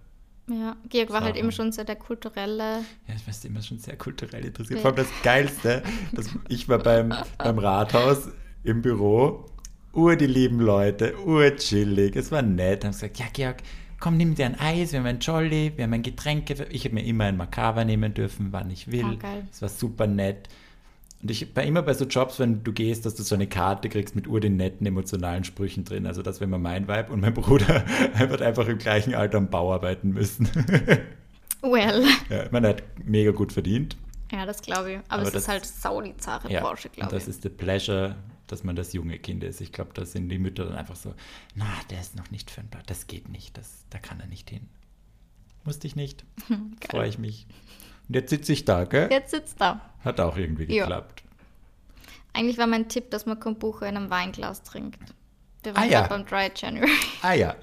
[0.49, 2.81] Ja, Georg war halt immer schon so der kulturelle.
[3.15, 4.79] ich weiß immer schon sehr kulturell interessiert.
[4.79, 4.83] Ja.
[4.83, 5.83] Vor allem das Geilste,
[6.13, 8.29] dass ich war beim, beim Rathaus
[8.63, 9.47] im Büro.
[9.93, 12.15] Ur die lieben Leute, urchillig.
[12.15, 12.85] Es war nett.
[12.85, 13.63] Haben gesagt, ja Georg,
[14.01, 16.51] komm, nimm dir ein Eis, wir haben ein Jolly, wir haben ein Getränk.
[16.71, 19.19] Ich habe mir immer ein Macava nehmen dürfen, wann ich will.
[19.23, 19.39] Ah.
[19.51, 20.49] Es war super nett.
[21.21, 23.89] Und ich war immer bei so Jobs, wenn du gehst, dass du so eine Karte
[23.89, 26.07] kriegst mit ur den netten emotionalen Sprüchen drin.
[26.07, 27.13] Also das wäre immer mein Vibe.
[27.13, 27.85] Und mein Bruder
[28.15, 30.49] hat einfach im gleichen Alter am Bau arbeiten müssen.
[31.63, 32.05] Well.
[32.31, 33.97] ja, man hat mega gut verdient.
[34.31, 34.97] Ja, das glaube ich.
[34.99, 37.31] Aber, Aber es das- ist halt sau die zahre Ja, Branche, glaube das ich.
[37.31, 38.15] ist der Pleasure,
[38.49, 39.61] dass man das junge Kind ist.
[39.61, 41.15] Ich glaube, da sind die Mütter dann einfach so,
[41.55, 44.27] na, der ist noch nicht für ein Blatt, das geht nicht, das, da kann er
[44.27, 44.69] nicht hin.
[45.65, 46.25] Musste ich nicht.
[46.91, 47.47] Freue ich mich.
[48.09, 49.09] Und jetzt sitze ich da, gell?
[49.11, 49.81] Jetzt sitzt da.
[50.05, 50.85] Hat auch irgendwie Ja.
[50.85, 51.23] geklappt.
[52.33, 54.99] Eigentlich war mein Tipp, dass man Kombucha in einem Weinglas trinkt.
[55.63, 56.07] Wir waren Ah, ja.
[56.07, 56.91] beim Dry January.
[57.23, 57.57] Ah ja,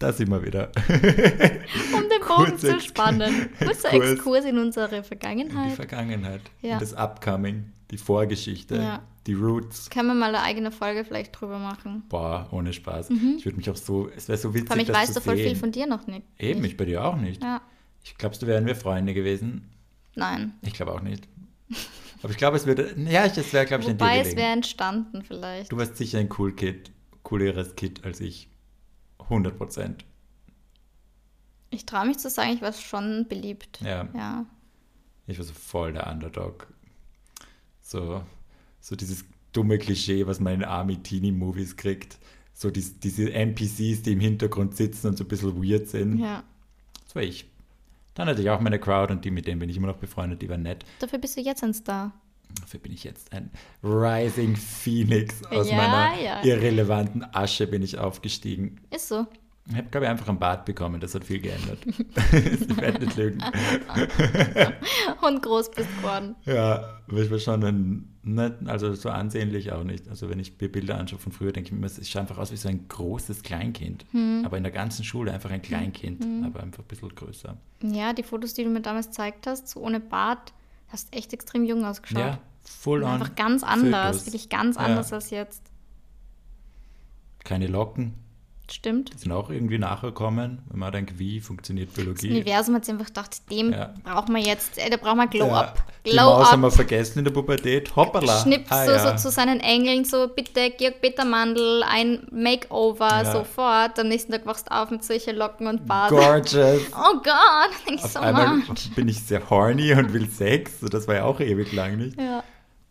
[0.00, 0.72] da sind wir wieder.
[0.88, 3.50] um den Bogen Kurzer zu spannen.
[3.58, 4.10] Kurzer Exkurs.
[4.12, 5.72] Exkurs in unsere In die Vergangenheit.
[5.76, 6.74] Vergangenheit, Ja.
[6.74, 9.02] in das Upcoming, die Vorgeschichte, Ja.
[9.26, 9.90] die Roots.
[9.90, 12.04] Können wir mal eine eigene Folge vielleicht drüber machen?
[12.08, 13.10] Boah, ohne Spaß.
[13.10, 14.66] Ich würde mich auch so, es wäre so witzig, Mhm.
[14.68, 15.46] Vor allem, ich weiß da voll sehen.
[15.48, 16.26] viel von dir noch nicht.
[16.38, 17.42] Eben, ich bei dir auch nicht.
[17.42, 17.60] Ja,
[18.02, 19.68] Ich glaubst du, wären wir Freunde gewesen?
[20.14, 20.54] nein.
[20.62, 21.26] Ich glaube auch nicht.
[22.22, 24.52] Aber ich glaube, es würde, ja, ich- es wäre, glaube ich, dir Wobei es wäre
[24.52, 25.72] entstanden vielleicht.
[25.72, 26.90] Du warst sicher ein cool Kid,
[27.22, 28.48] cooleres Kid als ich.
[29.28, 30.04] 100 Prozent.
[31.70, 33.80] Ich traue mich zu sagen, ich war schon beliebt.
[33.82, 34.08] Ja.
[34.14, 34.46] Ja.
[35.26, 36.66] Ich war so voll der Underdog.
[37.90, 38.22] So,
[38.80, 42.18] so dieses dumme Klischee, was man in Army-Teenie-Movies kriegt.
[42.54, 46.18] So dies, diese NPCs, die im Hintergrund sitzen und so ein bisschen weird sind.
[46.18, 46.44] ja.
[47.04, 47.46] Das war ich.
[48.14, 50.40] Dann hatte ich auch meine Crowd und die, mit denen bin ich immer noch befreundet,
[50.42, 50.84] die waren nett.
[51.00, 52.12] Dafür bist du jetzt ein Star.
[52.60, 53.50] Dafür bin ich jetzt ein
[53.82, 55.42] Rising Phoenix.
[55.46, 56.44] Aus Ja, meiner ja.
[56.44, 58.80] irrelevanten Asche bin ich aufgestiegen.
[58.94, 59.26] Ist so.
[59.70, 61.00] Ich habe, glaube ich, einfach einen Bart bekommen.
[61.00, 61.78] Das hat viel geändert.
[61.86, 63.40] ich werde nicht lügen.
[65.26, 66.34] Und groß bist geworden.
[66.44, 70.08] Ja, aber ich war schon ein, nicht, also so ansehnlich auch nicht.
[70.08, 72.50] Also wenn ich mir Bilder anschaue von früher, denke ich mir, es schaut einfach aus
[72.52, 74.04] wie so ein großes Kleinkind.
[74.10, 74.42] Hm.
[74.44, 77.56] Aber in der ganzen Schule einfach ein Kleinkind, aber einfach ein bisschen größer.
[77.82, 80.52] Ja, die Fotos, die du mir damals gezeigt hast, so ohne Bart,
[80.88, 82.18] hast echt extrem jung ausgeschaut.
[82.18, 83.10] Ja, full on.
[83.12, 84.26] Einfach ganz anders, Fötus.
[84.26, 84.82] wirklich ganz Ja.
[84.82, 85.62] anders als jetzt.
[87.44, 88.14] Keine Locken,
[88.72, 89.12] Stimmt.
[89.12, 90.62] die sind auch irgendwie nachgekommen.
[90.68, 92.30] Wenn man denkt, wie funktioniert Das Biologie?
[92.30, 93.94] Universum hat sich einfach gedacht, dem Ja.
[94.04, 95.82] brauchen wir jetzt, äh, da brauchen wir Glow Ja, Up.
[96.06, 97.94] die Glow Maus haben wir vergessen in der Pubertät.
[97.96, 98.40] Hoppala.
[98.42, 99.16] Schnippst Ah, so, ja.
[99.18, 103.98] so zu seinen Engeln, so bitte Georg Peter Mandel, ein Makeover, sofort.
[103.98, 106.10] Am nächsten Tag wachst du auf mit solchen Locken und Bart.
[106.10, 106.82] Gorgeous.
[106.96, 108.90] Oh Gott, Auf so einmal much.
[108.94, 110.80] bin ich sehr horny und will Sex.
[110.90, 112.18] Das war ja auch ewig lang nicht.
[112.20, 112.44] Ja,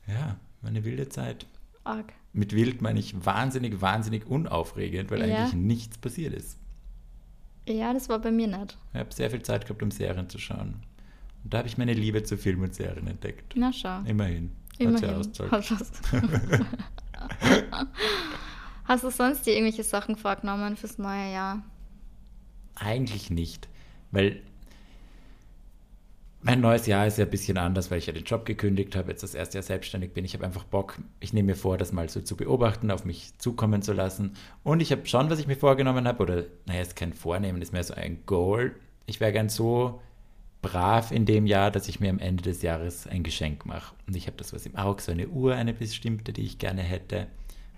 [0.07, 1.45] Ja, war eine wilde Zeit.
[1.83, 2.13] arg.
[2.33, 5.37] Mit wild meine ich wahnsinnig, wahnsinnig unaufregend, weil Ja.
[5.37, 6.57] eigentlich nichts passiert ist.
[7.67, 8.77] Ja, das war bei mir nicht.
[8.93, 10.75] Ich habe sehr viel Zeit gehabt, um Serien zu schauen.
[11.43, 13.53] Und da habe ich meine Liebe zu Film und Serien entdeckt.
[13.55, 14.01] Na schau.
[14.05, 14.51] Immerhin.
[14.71, 15.15] Hat sie Immerhin.
[15.51, 15.91] Hat was.
[18.85, 21.63] Hast du sonst dir irgendwelche Sachen vorgenommen fürs neue Jahr?
[22.75, 23.67] Eigentlich nicht,
[24.11, 24.41] weil
[26.41, 29.11] mein neues Jahr ist ja ein bisschen anders, weil ich ja den Job gekündigt habe,
[29.11, 30.23] jetzt das erste Jahr selbstständig bin.
[30.23, 33.37] Ich habe einfach Bock, ich nehme mir vor, das mal so zu beobachten, auf mich
[33.39, 34.35] zukommen zu lassen.
[34.63, 37.73] Und ich habe schon, was ich mir vorgenommen habe, oder naja, ist kein Vornehmen, ist
[37.73, 38.75] mehr so ein Goal.
[39.05, 40.01] Ich wäre gern so
[40.61, 43.93] brav in dem Jahr, dass ich mir am Ende des Jahres ein Geschenk mache.
[44.07, 46.81] Und ich habe das was im Auge, so eine Uhr, eine bestimmte, die ich gerne
[46.81, 47.27] hätte.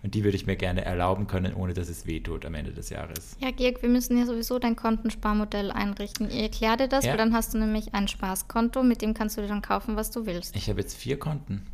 [0.04, 2.90] Und die würde ich mir gerne erlauben können, ohne dass es wehtut am Ende des
[2.90, 3.38] Jahres.
[3.40, 6.28] Ja, Georg, wir müssen ja sowieso dein Kontensparmodell einrichten.
[6.30, 7.12] Ich erkläre dir das, Ja.
[7.12, 10.10] weil dann hast du nämlich ein Spaßkonto, mit dem kannst du dir dann kaufen, was
[10.10, 10.56] du willst.
[10.56, 11.68] Ich habe jetzt vier Konten.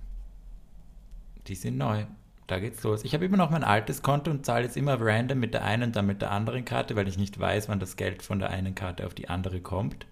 [1.47, 2.03] Die sind neu.
[2.47, 3.03] Da geht's los.
[3.03, 5.83] Ich habe immer noch mein altes Konto und zahle jetzt immer random mit der einen
[5.83, 8.49] und dann mit der anderen Karte, weil ich nicht weiß, wann das Geld von der
[8.51, 10.05] einen Karte auf die andere kommt.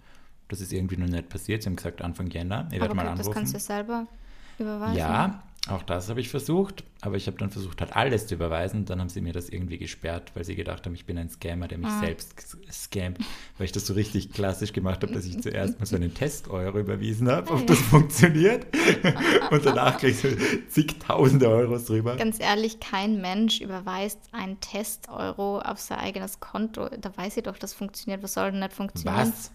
[0.50, 1.64] Das ist irgendwie noch nicht passiert.
[1.64, 2.68] Sie haben gesagt Anfang Jänner.
[2.72, 3.34] Ich werde mal gut, das anrufen.
[3.34, 4.06] kannst du selber
[4.60, 4.98] überweisen.
[4.98, 8.86] Ja, auch das habe ich versucht, aber ich habe dann versucht, halt alles zu überweisen.
[8.86, 11.68] Dann haben sie mir das irgendwie gesperrt, weil sie gedacht haben, ich bin ein Scammer,
[11.68, 12.00] der mich Ah.
[12.02, 12.36] selbst
[12.72, 13.18] scammt,
[13.58, 16.78] weil ich das so richtig klassisch gemacht habe, dass ich zuerst mal so einen Test-Euro
[16.80, 18.68] überwiesen habe, ob das funktioniert.
[19.52, 20.28] Und danach kriege ich so
[20.70, 22.16] zigtausende Euros drüber.
[22.16, 26.90] Ganz ehrlich, kein Mensch überweist einen Test-Euro auf sein eigenes Konto.
[27.00, 28.22] Da weiß ich doch, das funktioniert.
[28.24, 29.28] Was soll denn nicht funktionieren?
[29.30, 29.52] Was?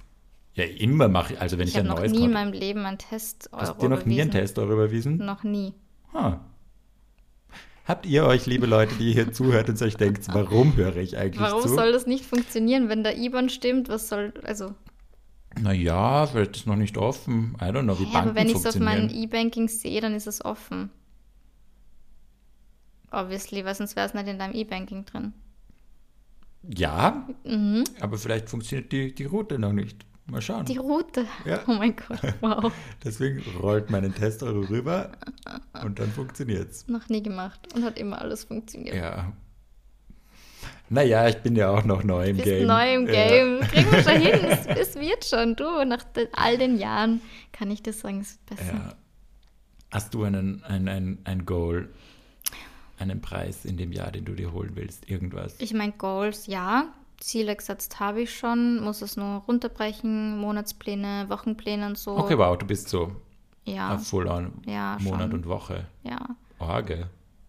[0.55, 2.35] Ja, immer mache ich, also wenn ich, Ich habe ein noch neues nie in Konto.
[2.39, 5.19] meinem Leben einen Test Hast du dir noch nie einen Test Euro überwiesen?
[5.19, 5.75] Noch nie.
[6.13, 6.39] Ah.
[7.87, 11.41] Habt ihr euch, liebe Leute, die hier zuhört und euch denkt, warum höre ich eigentlich
[11.41, 11.69] Warum zu?
[11.69, 13.89] soll das nicht funktionieren, wenn der IBAN stimmt?
[13.89, 14.75] Was soll, also,
[15.61, 17.57] Naja, vielleicht ist noch nicht offen.
[17.61, 20.15] I don't know, wie hä, Banken aber wenn ich es auf meinem E-Banking sehe, dann
[20.15, 20.91] ist es offen.
[23.11, 25.33] Obviously, weil sonst wäre es nicht in deinem E-Banking drin.
[26.63, 27.85] ja, Mhm.
[28.01, 30.05] aber vielleicht funktioniert die, die Route noch nicht.
[30.27, 30.65] Mal schauen.
[30.65, 31.25] Die Route.
[31.45, 31.61] Ja.
[31.67, 32.73] Oh mein Gott, wow.
[33.05, 35.11] Deswegen rollt meinen Test Euro rüber
[35.83, 36.87] und dann funktioniert's.
[36.89, 38.95] Noch nie gemacht und hat immer alles funktioniert.
[38.95, 39.33] Ja.
[40.89, 42.67] Naja, ich bin ja auch noch neu im Bist Game.
[42.67, 43.13] neu im Ja.
[43.29, 43.61] Game.
[43.61, 44.41] Kriegen wir schon hin.
[44.45, 45.57] Es, es wird schon.
[45.57, 47.21] Du, nach all den Jahren
[47.53, 48.73] kann ich das sagen, es wird besser.
[48.75, 48.95] Ja.
[49.93, 51.89] Hast du einen, ein, ein, ein Goal,
[52.99, 55.09] einen Preis in dem Jahr, den du dir holen willst?
[55.09, 55.55] Irgendwas?
[55.59, 56.93] Ich meine, Goals, ja.
[57.21, 58.83] Ziele gesetzt habe ich schon.
[58.83, 60.39] Muss es nur runterbrechen.
[60.39, 62.17] Monatspläne, Wochenpläne und so.
[62.17, 63.13] Okay, wow, du bist so
[63.65, 65.33] Ja, full on Ja, Monat schon.
[65.35, 65.87] und Woche.
[66.03, 66.19] ja.
[66.59, 67.09] Orge.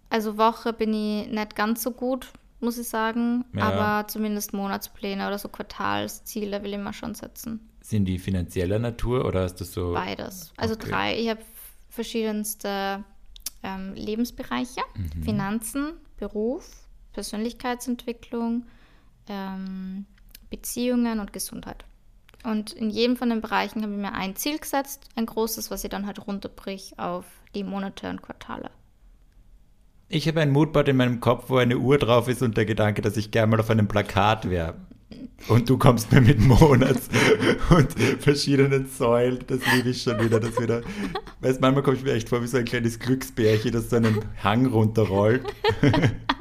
[0.09, 3.45] Also Woche bin ich nicht ganz so gut, muss ich sagen.
[3.53, 3.69] Ja.
[3.71, 7.69] Aber zumindest Monatspläne oder so Quartalsziele will ich mir schon setzen.
[7.81, 9.93] Sind die finanzieller Natur oder hast du so.
[9.93, 10.53] Beides.
[10.57, 10.89] Also Okay.
[10.89, 11.19] drei.
[11.19, 11.41] Ich habe
[11.89, 13.03] verschiedenste
[13.63, 14.81] ähm, Lebensbereiche.
[14.95, 15.23] Mhm.
[15.23, 16.69] Finanzen, Beruf,
[17.13, 18.65] Persönlichkeitsentwicklung,
[19.27, 20.05] ähm,
[20.49, 21.85] Beziehungen und Gesundheit.
[22.43, 25.83] Und in jedem von den Bereichen habe ich mir ein Ziel gesetzt, ein großes, was
[25.83, 28.71] ich dann halt runterbrich auf die Monate und Quartale.
[30.09, 33.01] Ich habe ein Moodboard in meinem Kopf, wo eine Uhr drauf ist und der Gedanke,
[33.01, 34.75] dass ich gerne mal auf einem Plakat wäre.
[35.47, 37.09] Und du kommst mir mit Monats
[37.69, 39.39] und verschiedenen Säulen.
[39.47, 40.39] Das liebe ich schon wieder.
[40.39, 40.81] Das wieder.
[41.41, 44.23] Weißt, manchmal komme ich mir echt vor wie so ein kleines Glücksbärchen, das so einen
[44.43, 45.43] Hang runterrollt.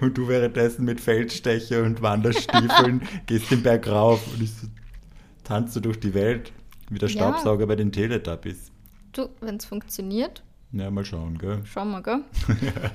[0.00, 4.66] und du währenddessen mit Feldstecher und Wanderstiefeln gehst den Berg rauf und ich so,
[5.44, 6.52] tanzt durch die Welt
[6.90, 7.16] wie der Ja.
[7.16, 8.70] Staubsauger bei den Teletubbies.
[9.12, 11.62] Du, wenn es funktioniert, Ja, mal schauen, gell?
[11.64, 12.24] schauen wir, gell?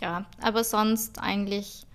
[0.00, 1.86] ja, aber sonst eigentlich,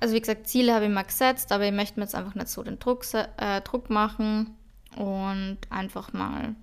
[0.00, 2.48] also wie gesagt, Ziele habe ich mal gesetzt, aber ich möchte mir jetzt einfach nicht
[2.48, 4.50] so den Druck, äh, Druck machen
[4.96, 6.54] und einfach mal,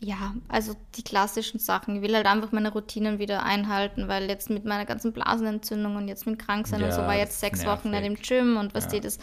[0.00, 1.96] ja, also die klassischen Sachen.
[1.96, 6.08] Ich will halt einfach meine Routinen wieder einhalten, weil jetzt mit meiner ganzen Blasenentzündung und
[6.08, 8.28] jetzt mit Kranksein und Ja, so war jetzt sechs Wochen nicht im nervig.
[8.28, 8.90] Gym und was Ja.
[8.92, 9.18] die das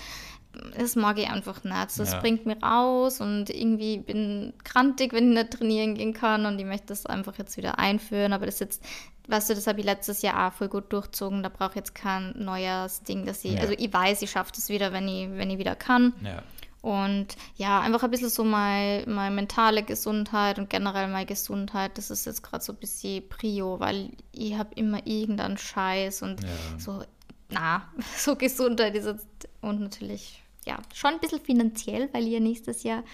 [0.77, 1.97] das mag ich einfach nicht.
[1.99, 2.19] Das Ja.
[2.19, 6.65] bringt mich raus und irgendwie bin krantig, wenn ich nicht trainieren gehen kann und ich
[6.65, 8.33] möchte das einfach jetzt wieder einführen.
[8.33, 8.83] Aber das jetzt,
[9.27, 11.41] weißt du, das habe ich letztes Jahr auch voll gut durchzogen.
[11.41, 14.69] Da brauche ich jetzt kein neues Ding, dass ich, also ich weiß, ich schaffe das
[14.69, 16.13] wieder, wenn ich, wenn ich wieder kann.
[16.23, 16.43] Ja.
[16.83, 22.11] Und ja, einfach ein bisschen so meine, meine mentale Gesundheit und generell meine Gesundheit, das
[22.11, 26.49] ist jetzt gerade so ein bisschen Prio, weil ich habe immer irgendeinen Scheiß und Ja.
[26.77, 27.01] so,
[27.49, 32.41] na, so Gesundheit ist jetzt und natürlich, ja, schon ein bisschen finanziell, weil ich ja
[32.41, 33.05] nächstes Jahr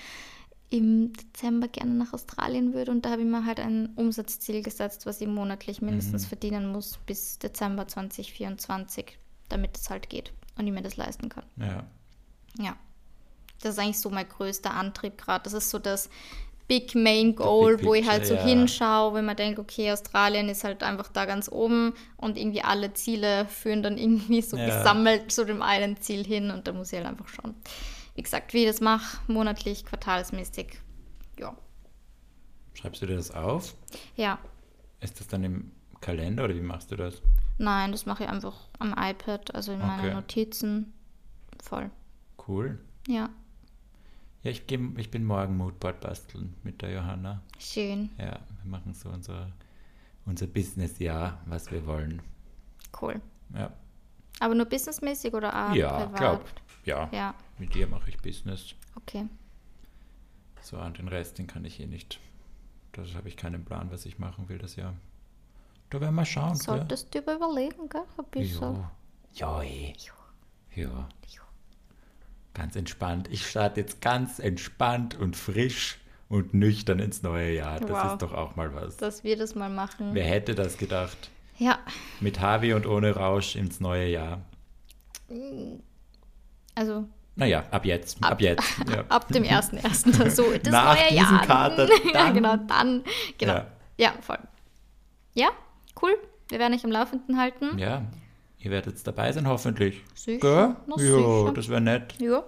[0.72, 5.05] im Dezember gerne nach Australien würde und da habe ich mir halt ein Umsatzziel gesetzt,
[5.05, 10.74] was ich monatlich mindestens verdienen muss bis Dezember 2024, damit es halt geht und ich
[10.74, 11.43] mir das leisten kann.
[11.57, 11.84] Ja.
[12.57, 12.76] Ja.
[13.62, 15.43] Das ist eigentlich so mein größter Antrieb gerade.
[15.43, 16.10] Das ist so das
[16.68, 18.43] Big Main Goal, Big wo ich halt so ja.
[18.43, 22.93] hinschaue, wenn man denkt, okay, Australien ist halt einfach da ganz oben und irgendwie alle
[22.93, 24.66] Ziele führen dann irgendwie so Ja.
[24.78, 27.55] gesammelt zu dem einen Ziel hin und da muss ich halt einfach schauen.
[28.16, 30.78] Wie gesagt, wie ich das mache, monatlich, quartalsmäßig.
[31.39, 31.55] Ja.
[32.76, 33.74] Schreibst du dir das auf?
[34.16, 34.38] Ja.
[34.99, 37.22] Ist das dann im Kalender oder wie machst du das?
[37.57, 40.14] Nein, das mache ich einfach am iPad, also in meinen Okay.
[40.14, 40.93] Notizen.
[41.62, 41.89] Voll.
[42.47, 42.80] Cool.
[43.07, 43.30] Ja.
[44.49, 47.43] Ja, ich, geh, ich bin morgen Moodboard basteln mit der Johanna.
[47.59, 48.09] Schön.
[48.17, 49.51] Ja, wir machen so unser,
[50.25, 52.19] unser Business-Jahr, was wir wollen.
[52.99, 53.21] Cool.
[53.53, 53.71] Ja,
[54.39, 56.17] Aber nur businessmäßig oder auch ja privat?
[56.17, 56.45] glaub.
[56.83, 58.73] Ja, Ja, mit dir mache ich Business.
[58.95, 59.27] okay.
[60.63, 62.19] So, an den Rest, den kann ich eh nicht.
[62.93, 64.95] Da habe ich keinen Plan, was ich machen will das Jahr.
[65.91, 66.53] Da werden wir schauen.
[66.53, 66.61] gell?
[66.63, 68.01] Solltest du dir überlegen, gell?
[68.17, 68.75] Ein bisschen.
[68.75, 68.85] Jo.
[69.35, 69.93] Ja, eh.
[70.73, 71.07] Ja.
[71.27, 71.41] Jo.
[72.53, 73.27] Ganz entspannt.
[73.31, 75.97] Ich starte jetzt ganz entspannt und frisch
[76.27, 77.79] und nüchtern ins neue Jahr.
[77.79, 78.11] Das Wow.
[78.13, 78.97] ist doch auch mal was.
[78.97, 80.09] Dass wir das mal machen.
[80.13, 81.29] Wer hätte das gedacht?
[81.57, 81.79] Ja,
[82.19, 84.41] Mit Harvey und ohne Rausch ins neue Jahr.
[86.75, 88.21] also Naja, ab jetzt.
[88.23, 88.63] Ab, jetzt.
[88.89, 89.03] Ja.
[89.09, 90.29] ab dem 1.1.
[90.29, 91.45] So, das Nach neue diesem Jahr.
[91.45, 93.03] Kater, ja, dann- genau, dann.
[93.37, 93.53] Genau.
[93.53, 93.67] Ja.
[93.97, 94.13] Ja.
[94.21, 94.39] voll.
[95.33, 95.49] Ja,
[96.01, 96.17] cool.
[96.49, 97.77] Wir werden euch am Laufenden halten.
[97.77, 98.03] ja,
[98.60, 100.01] ihr werdet dabei sein, hoffentlich.
[100.16, 100.39] Sicher.
[100.39, 100.76] Gell?
[100.88, 101.51] Na, Ja, sicher.
[101.55, 102.16] das wäre nett.
[102.20, 102.43] Ja.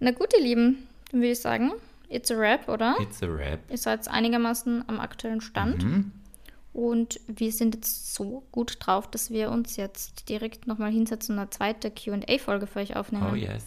[0.00, 1.72] Na gut, ihr Lieben, dann würde ich sagen,
[2.08, 2.96] it's a wrap, oder?
[3.00, 3.60] It's a rap.
[3.70, 5.82] Ihr seid einigermaßen am aktuellen Stand.
[5.84, 6.12] Mhm.
[6.72, 11.40] Und wir sind jetzt so gut drauf, dass wir uns jetzt direkt nochmal hinsetzen und
[11.40, 13.28] eine zweite QA-Folge für euch aufnehmen.
[13.32, 13.62] Oh yes.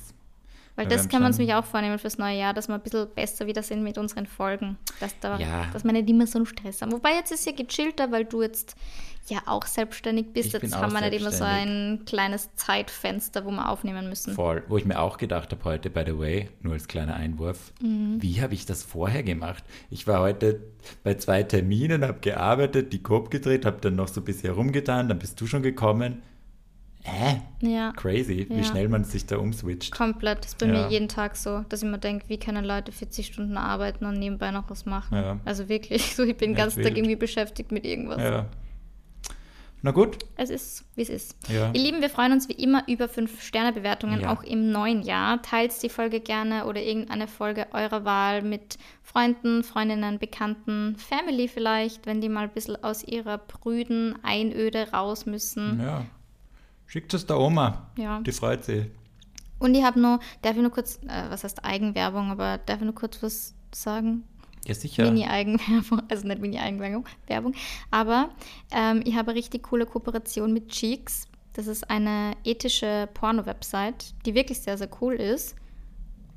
[0.75, 2.81] Weil Wir das können wir uns nämlich auch vornehmen fürs neue Jahr, dass wir ein
[2.81, 4.77] bisschen besser wieder sind mit unseren Folgen.
[4.99, 5.65] Dass, da, Ja.
[5.71, 6.91] dass wir nicht immer so einen Stress haben.
[6.91, 8.75] Wobei jetzt ist ja gechillter, weil du jetzt
[9.29, 10.47] ja auch selbstständig bist.
[10.47, 14.33] Ich jetzt haben wir nicht immer so ein kleines Zeitfenster, wo wir aufnehmen müssen.
[14.33, 14.63] Voll.
[14.67, 18.21] Wo ich mir auch gedacht habe heute, by the way, nur als kleiner Einwurf, Mhm.
[18.21, 19.63] wie habe ich das vorher gemacht?
[19.89, 20.61] Ich war heute
[21.03, 25.09] bei zwei Terminen, habe gearbeitet, die Coop gedreht, habe dann noch so ein bisschen rumgetan,
[25.09, 26.21] dann bist du schon gekommen.
[27.03, 27.39] Hä?
[27.61, 27.93] Ja.
[27.95, 28.63] Crazy, wie Ja.
[28.63, 29.91] schnell man sich da umswitcht.
[29.95, 30.39] Komplett.
[30.39, 30.73] Das ist bei Ja.
[30.73, 34.19] mir jeden Tag so, dass ich mir denke, wie können Leute 40 Stunden arbeiten und
[34.19, 35.15] nebenbei noch was machen.
[35.15, 35.39] Ja.
[35.45, 36.83] Also wirklich, so ich bin den ganzen.
[36.83, 38.21] Tag irgendwie beschäftigt mit irgendwas.
[38.21, 38.45] Ja.
[39.83, 41.35] Na gut, Es ist, wie es ist.
[41.49, 41.71] Ja.
[41.71, 44.33] Ihr Lieben, wir freuen uns wie immer über 5-Sterne-Bewertungen, Ja.
[44.33, 45.41] auch im neuen Jahr.
[45.43, 52.05] Teilt die Folge gerne oder irgendeine Folge eurer Wahl mit Freunden, Freundinnen, Bekannten, Family vielleicht,
[52.07, 55.79] wenn die mal ein bisschen aus ihrer prüden Einöde raus müssen.
[55.81, 56.05] ja.
[56.89, 57.89] Schickt es der Oma.
[57.97, 58.21] Ja.
[58.21, 58.85] Die freut sich.
[59.59, 62.85] Und ich habe nur, darf ich nur kurz, äh, was heißt Eigenwerbung, aber darf ich
[62.85, 64.23] nur kurz was sagen?
[64.67, 65.03] Ja, sicher.
[65.03, 67.53] Mini-Eigenwerbung, also nicht Mini-Eigenwerbung, Werbung.
[67.91, 68.29] Aber
[68.71, 71.27] ähm, ich habe eine richtig coole Kooperation mit Cheeks.
[71.53, 75.55] Das ist eine ethische Porno-Website, die wirklich sehr, sehr cool ist.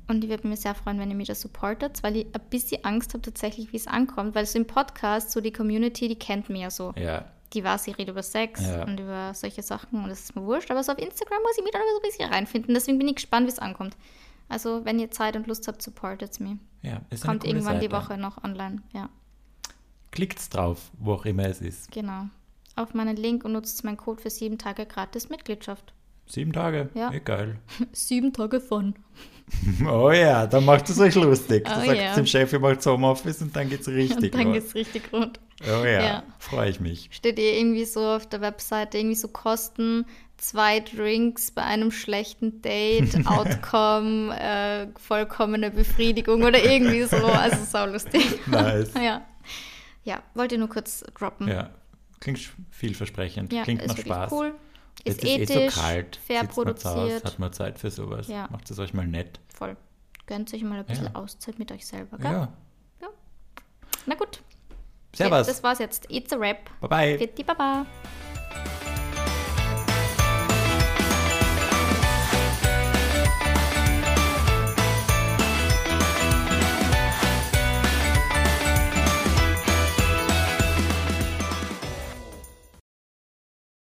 [0.07, 2.83] Und ich würde mich sehr freuen, wenn ihr mir das supportet, weil ich ein bisschen
[2.83, 4.35] Angst habe tatsächlich, wie es ankommt.
[4.35, 6.93] Weil so im Podcast, so die Community, die kennt mich ja so.
[6.97, 8.83] Ja, Die weiß, ich rede über Sex Ja.
[8.83, 10.71] und über solche Sachen und das ist mir wurscht.
[10.71, 12.73] Aber so auf Instagram muss ich mich da noch so ein bisschen reinfinden.
[12.73, 13.95] Deswegen bin ich gespannt, wie es ankommt.
[14.51, 16.57] Also, wenn ihr Zeit und Lust habt, supportet mich.
[16.83, 17.01] ja.
[17.09, 17.95] Ist Kommt irgendwann die Seite.
[18.09, 18.81] Woche noch online.
[18.93, 19.09] Ja,
[20.11, 21.91] Klickt's drauf, wo auch immer es ist.
[21.91, 22.25] genau.
[22.75, 25.93] Auf meinen Link und nutzt meinen Code für sieben Tage gratis Mitgliedschaft.
[26.25, 26.89] Sieben Tage.
[26.93, 27.11] Ja.
[27.11, 27.59] Eh, geil.
[27.91, 28.95] sieben Tage von.
[29.85, 31.67] Oh ja, dann macht es euch lustig.
[31.69, 32.15] Oh du sagst ja.
[32.15, 34.53] dem Chef, ihr macht Homeoffice und dann geht's richtig Und dann los.
[34.53, 35.41] geht's richtig rund.
[35.65, 36.23] Oh ja, Ja.
[36.39, 37.09] freue ich mich.
[37.11, 40.05] Steht ihr irgendwie so auf der Webseite, irgendwie so Kosten,
[40.41, 47.15] zwei Drinks bei einem schlechten Date, Outcome, äh, vollkommene Befriedigung oder irgendwie so.
[47.27, 48.39] Also sau lustig.
[48.47, 48.91] Nice.
[48.95, 49.25] ja.
[50.03, 51.47] Ja, wollte nur kurz droppen.
[51.47, 51.69] Ja,
[52.19, 52.39] klingt
[52.71, 53.53] vielversprechend.
[53.53, 54.31] Ja, Klingt ist nach Spaß.
[54.31, 54.55] cool.
[55.03, 56.15] Ist Jetzt ist ethisch, eh so kalt.
[56.15, 57.23] fair Sitzt produziert.
[57.23, 58.27] hat man Zeit für sowas.
[58.27, 58.47] Ja.
[58.51, 59.39] Macht es euch mal nett.
[59.53, 59.77] Voll.
[60.25, 61.15] Gönnt euch mal ein bisschen Ja.
[61.15, 62.31] Auszeit mit euch selber, gell?
[62.31, 62.53] Ja.
[64.07, 64.41] Na gut.
[65.15, 65.45] Servus.
[65.45, 66.07] Das war's jetzt.
[66.09, 66.69] It's a Rap.
[66.81, 67.17] Bye bye.
[67.17, 67.85] Bitte, Baba.